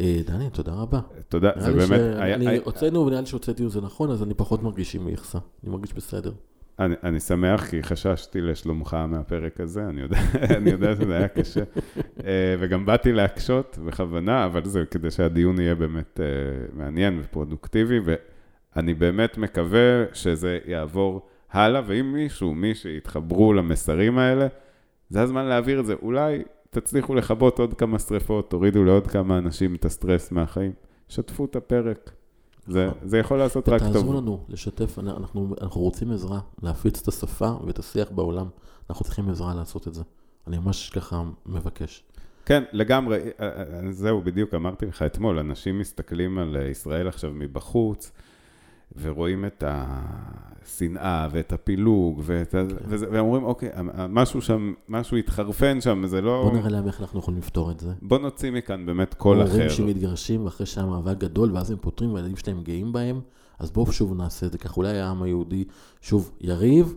אה, 0.00 0.20
דני, 0.26 0.50
תודה 0.50 0.72
רבה. 0.72 1.00
תודה, 1.28 1.50
זה 1.56 1.72
באמת... 1.72 2.00
אני 2.34 2.56
הוצאנו, 2.64 3.06
ונראה 3.06 3.20
לי 3.20 3.26
שהוצאתי 3.26 3.64
את 3.64 3.70
זה 3.70 3.80
נכון, 3.80 4.10
אז 4.10 4.22
אני 4.22 4.34
פחות 4.34 4.62
מרגיש 4.62 4.94
עם 4.94 5.06
מכסה. 5.06 5.38
אני 5.64 5.72
מרגיש 5.72 5.94
בסדר. 5.94 6.32
אני, 6.78 6.94
אני 7.02 7.20
שמח 7.20 7.70
כי 7.70 7.82
חששתי 7.82 8.40
לשלומך 8.40 8.96
מהפרק 9.08 9.60
הזה, 9.60 9.88
אני 9.88 10.00
יודע, 10.00 10.18
אני 10.56 10.70
יודע 10.70 10.96
שזה 10.96 11.16
היה 11.16 11.28
קשה. 11.28 11.60
אה, 12.24 12.54
וגם 12.58 12.86
באתי 12.86 13.12
להקשות 13.12 13.78
בכוונה, 13.86 14.44
אבל 14.44 14.64
זה 14.64 14.84
כדי 14.90 15.10
שהדיון 15.10 15.60
יהיה 15.60 15.74
באמת 15.74 16.20
אה, 16.20 16.26
מעניין 16.72 17.20
ופרודוקטיבי, 17.20 18.00
ואני 18.04 18.94
באמת 18.94 19.38
מקווה 19.38 20.04
שזה 20.12 20.58
יעבור 20.66 21.28
הלאה, 21.52 21.82
ואם 21.86 22.12
מישהו, 22.12 22.54
מי 22.54 22.74
שיתחברו 22.74 23.52
למסרים 23.52 24.18
האלה, 24.18 24.46
זה 25.08 25.22
הזמן 25.22 25.44
להעביר 25.44 25.80
את 25.80 25.86
זה. 25.86 25.94
אולי 26.02 26.42
תצליחו 26.70 27.14
לכבות 27.14 27.58
עוד 27.58 27.74
כמה 27.74 27.98
שריפות, 27.98 28.50
תורידו 28.50 28.84
לעוד 28.84 29.06
כמה 29.06 29.38
אנשים 29.38 29.74
את 29.74 29.84
הסטרס 29.84 30.32
מהחיים. 30.32 30.72
שתפו 31.08 31.44
את 31.44 31.56
הפרק. 31.56 32.10
זה, 32.70 32.88
זה 33.04 33.18
יכול 33.18 33.38
לעשות 33.38 33.68
רק 33.68 33.82
טוב. 33.82 33.92
תעזרו 33.92 34.12
לנו 34.12 34.44
לשתף, 34.48 34.98
אנחנו, 34.98 35.54
אנחנו 35.60 35.80
רוצים 35.80 36.10
עזרה, 36.10 36.40
להפיץ 36.62 37.00
את 37.02 37.08
השפה 37.08 37.52
ואת 37.66 37.78
השיח 37.78 38.10
בעולם. 38.10 38.48
אנחנו 38.90 39.04
צריכים 39.04 39.30
עזרה 39.30 39.54
לעשות 39.54 39.88
את 39.88 39.94
זה. 39.94 40.02
אני 40.46 40.58
ממש 40.58 40.90
ככה 40.90 41.22
מבקש. 41.46 42.04
כן, 42.44 42.62
לגמרי, 42.72 43.18
אה, 43.40 43.46
אה, 43.46 43.92
זהו, 43.92 44.22
בדיוק 44.22 44.54
אמרתי 44.54 44.86
לך 44.86 45.02
אתמול, 45.02 45.38
אנשים 45.38 45.78
מסתכלים 45.78 46.38
על 46.38 46.56
ישראל 46.70 47.08
עכשיו 47.08 47.30
מבחוץ, 47.34 48.12
ורואים 48.96 49.44
את 49.44 49.64
השנאה 49.66 51.28
ואת 51.30 51.52
הפילוג, 51.52 52.20
ואת 52.24 52.50
כן. 52.50 52.66
וזה, 52.84 53.06
והם 53.10 53.24
אומרים, 53.24 53.44
אוקיי, 53.44 53.68
משהו 54.08 54.42
שם, 54.42 54.72
משהו 54.88 55.16
התחרפן 55.16 55.80
שם, 55.80 56.02
זה 56.06 56.20
לא... 56.20 56.42
בוא 56.44 56.58
נראה 56.58 56.70
להם 56.70 56.86
איך 56.86 57.00
אנחנו 57.00 57.18
יכולים 57.18 57.40
לפתור 57.40 57.70
את 57.70 57.80
זה. 57.80 57.92
בוא 58.02 58.18
נוציא 58.18 58.50
מכאן 58.50 58.86
באמת 58.86 59.14
קול 59.14 59.42
אחר. 59.42 59.52
הורים 59.52 59.70
שמתגרשים, 59.70 60.44
ואחרי 60.44 60.66
שהיה 60.66 60.86
מאבק 60.86 61.18
גדול, 61.18 61.52
ואז 61.52 61.70
הם 61.70 61.76
פותרים, 61.80 62.12
והילדים 62.12 62.36
שלהם 62.36 62.62
גאים 62.62 62.92
בהם, 62.92 63.20
אז 63.58 63.70
בואו 63.70 63.92
שוב 63.92 64.14
נעשה 64.14 64.46
את 64.46 64.52
זה, 64.52 64.58
כך 64.58 64.76
אולי 64.76 64.98
העם 64.98 65.22
היהודי 65.22 65.64
שוב 66.00 66.30
יריב, 66.40 66.94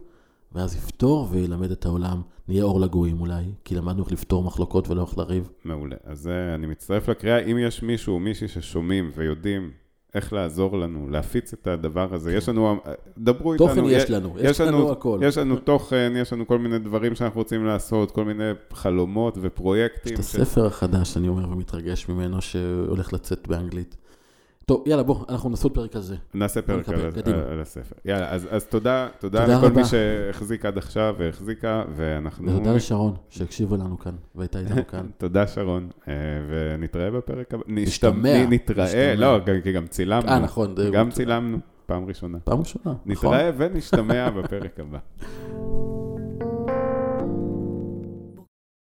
ואז 0.52 0.76
יפתור 0.76 1.28
וילמד 1.32 1.72
את 1.72 1.86
העולם, 1.86 2.22
נהיה 2.48 2.64
אור 2.64 2.80
לגויים 2.80 3.22
אולי, 3.22 3.44
כי 3.66 3.76
למדנו 3.76 4.04
איך 4.04 4.12
לפתור 4.12 4.44
מחלוקות 4.44 4.89
ולא 4.89 5.02
איך 5.02 5.18
לריב. 5.18 5.50
מעולה. 5.66 5.96
אז 6.04 6.30
אני 6.56 6.68
מצטרף 6.68 7.10
לקריאה, 7.10 7.39
אם 7.39 7.58
יש 7.58 7.84
מישהו 7.84 8.14
או 8.14 8.20
מישהי 8.20 8.48
ששומעים 8.48 9.12
ויודעים 9.16 9.72
איך 10.16 10.34
לעזור 10.34 10.78
לנו, 10.78 11.09
להפיץ 11.09 11.53
את 11.53 11.68
הדבר 11.68 12.14
הזה. 12.14 12.36
יש 12.36 12.49
לנו, 12.49 12.80
דברו 13.18 13.53
איתנו. 13.53 13.68
תוכן 13.68 13.84
יש 13.86 14.09
לנו, 14.11 14.36
יש, 14.39 14.61
לנו, 14.61 14.91
הכל. 14.91 15.20
יש 15.24 15.38
לנו 15.38 15.55
תוכן, 15.55 16.14
יש 16.16 16.34
לנו 16.34 16.47
כל 16.47 16.59
מיני 16.59 16.80
דברים 16.80 17.16
שאנחנו 17.16 17.39
רוצים 17.41 17.66
לעשות, 17.66 18.11
כל 18.11 18.26
מיני 18.26 18.51
חלומות 18.74 19.38
ופרויקטים. 19.41 20.14
יש 20.14 20.20
את 20.20 20.20
הספר. 20.20 20.66
החדש, 20.66 21.18
אני 21.18 21.28
אומר 21.28 21.49
ומתרגש 21.49 22.09
ממנו, 22.09 22.41
שהולך 22.41 23.14
לצאת 23.14 23.47
באנגלית. 23.47 23.95
טוב, 24.66 24.84
יאללה, 24.88 25.03
בוא, 25.03 25.26
אנחנו 25.30 25.49
נעשה 25.49 25.70
פרק 25.70 25.95
על 25.95 26.01
זה. 26.01 26.16
נעשה 26.34 26.61
פרק 26.61 26.89
על, 26.89 26.95
על, 26.95 27.34
על 27.51 27.61
הספר. 27.61 27.95
יאללה, 28.05 28.30
אז, 28.30 28.47
אז 28.51 28.66
תודה, 28.66 29.07
תודה, 29.20 29.41
תודה 29.41 29.57
לכל 29.57 29.66
רבה. 29.66 29.82
מי 29.82 29.86
שהחזיק 29.86 30.66
עד 30.66 30.78
עכשיו 30.78 31.16
והחזיקה, 31.18 31.84
ואנחנו... 31.95 32.51
ותודה 32.51 32.74
לשרון, 32.74 33.16
שהקשיבה 33.30 33.78
לנו 33.78 33.99
כאן, 33.99 34.16
והייתה 34.36 34.59
איתנו 34.59 34.88
כאן. 34.88 35.07
תודה, 35.18 35.47
שרון, 35.47 35.89
אה, 36.07 36.14
ונתראה 36.49 37.11
בפרק 37.11 37.53
הבא. 37.53 37.64
נשתמע. 37.68 38.45
נתראה, 38.49 39.16
לא, 39.16 39.39
כי 39.64 39.72
גם 39.72 39.88
צילמנו. 39.88 40.28
אה, 40.28 40.39
נכון. 40.39 40.76
גם 40.93 41.11
צילמנו, 41.11 41.57
פעם 41.86 42.05
ראשונה. 42.05 42.38
פעם 42.43 42.59
ראשונה, 42.59 42.95
נכון. 43.05 43.34
נתראה 43.36 43.51
ונשתמע 43.57 44.30
בפרק 44.30 44.80
הבא. 44.80 44.99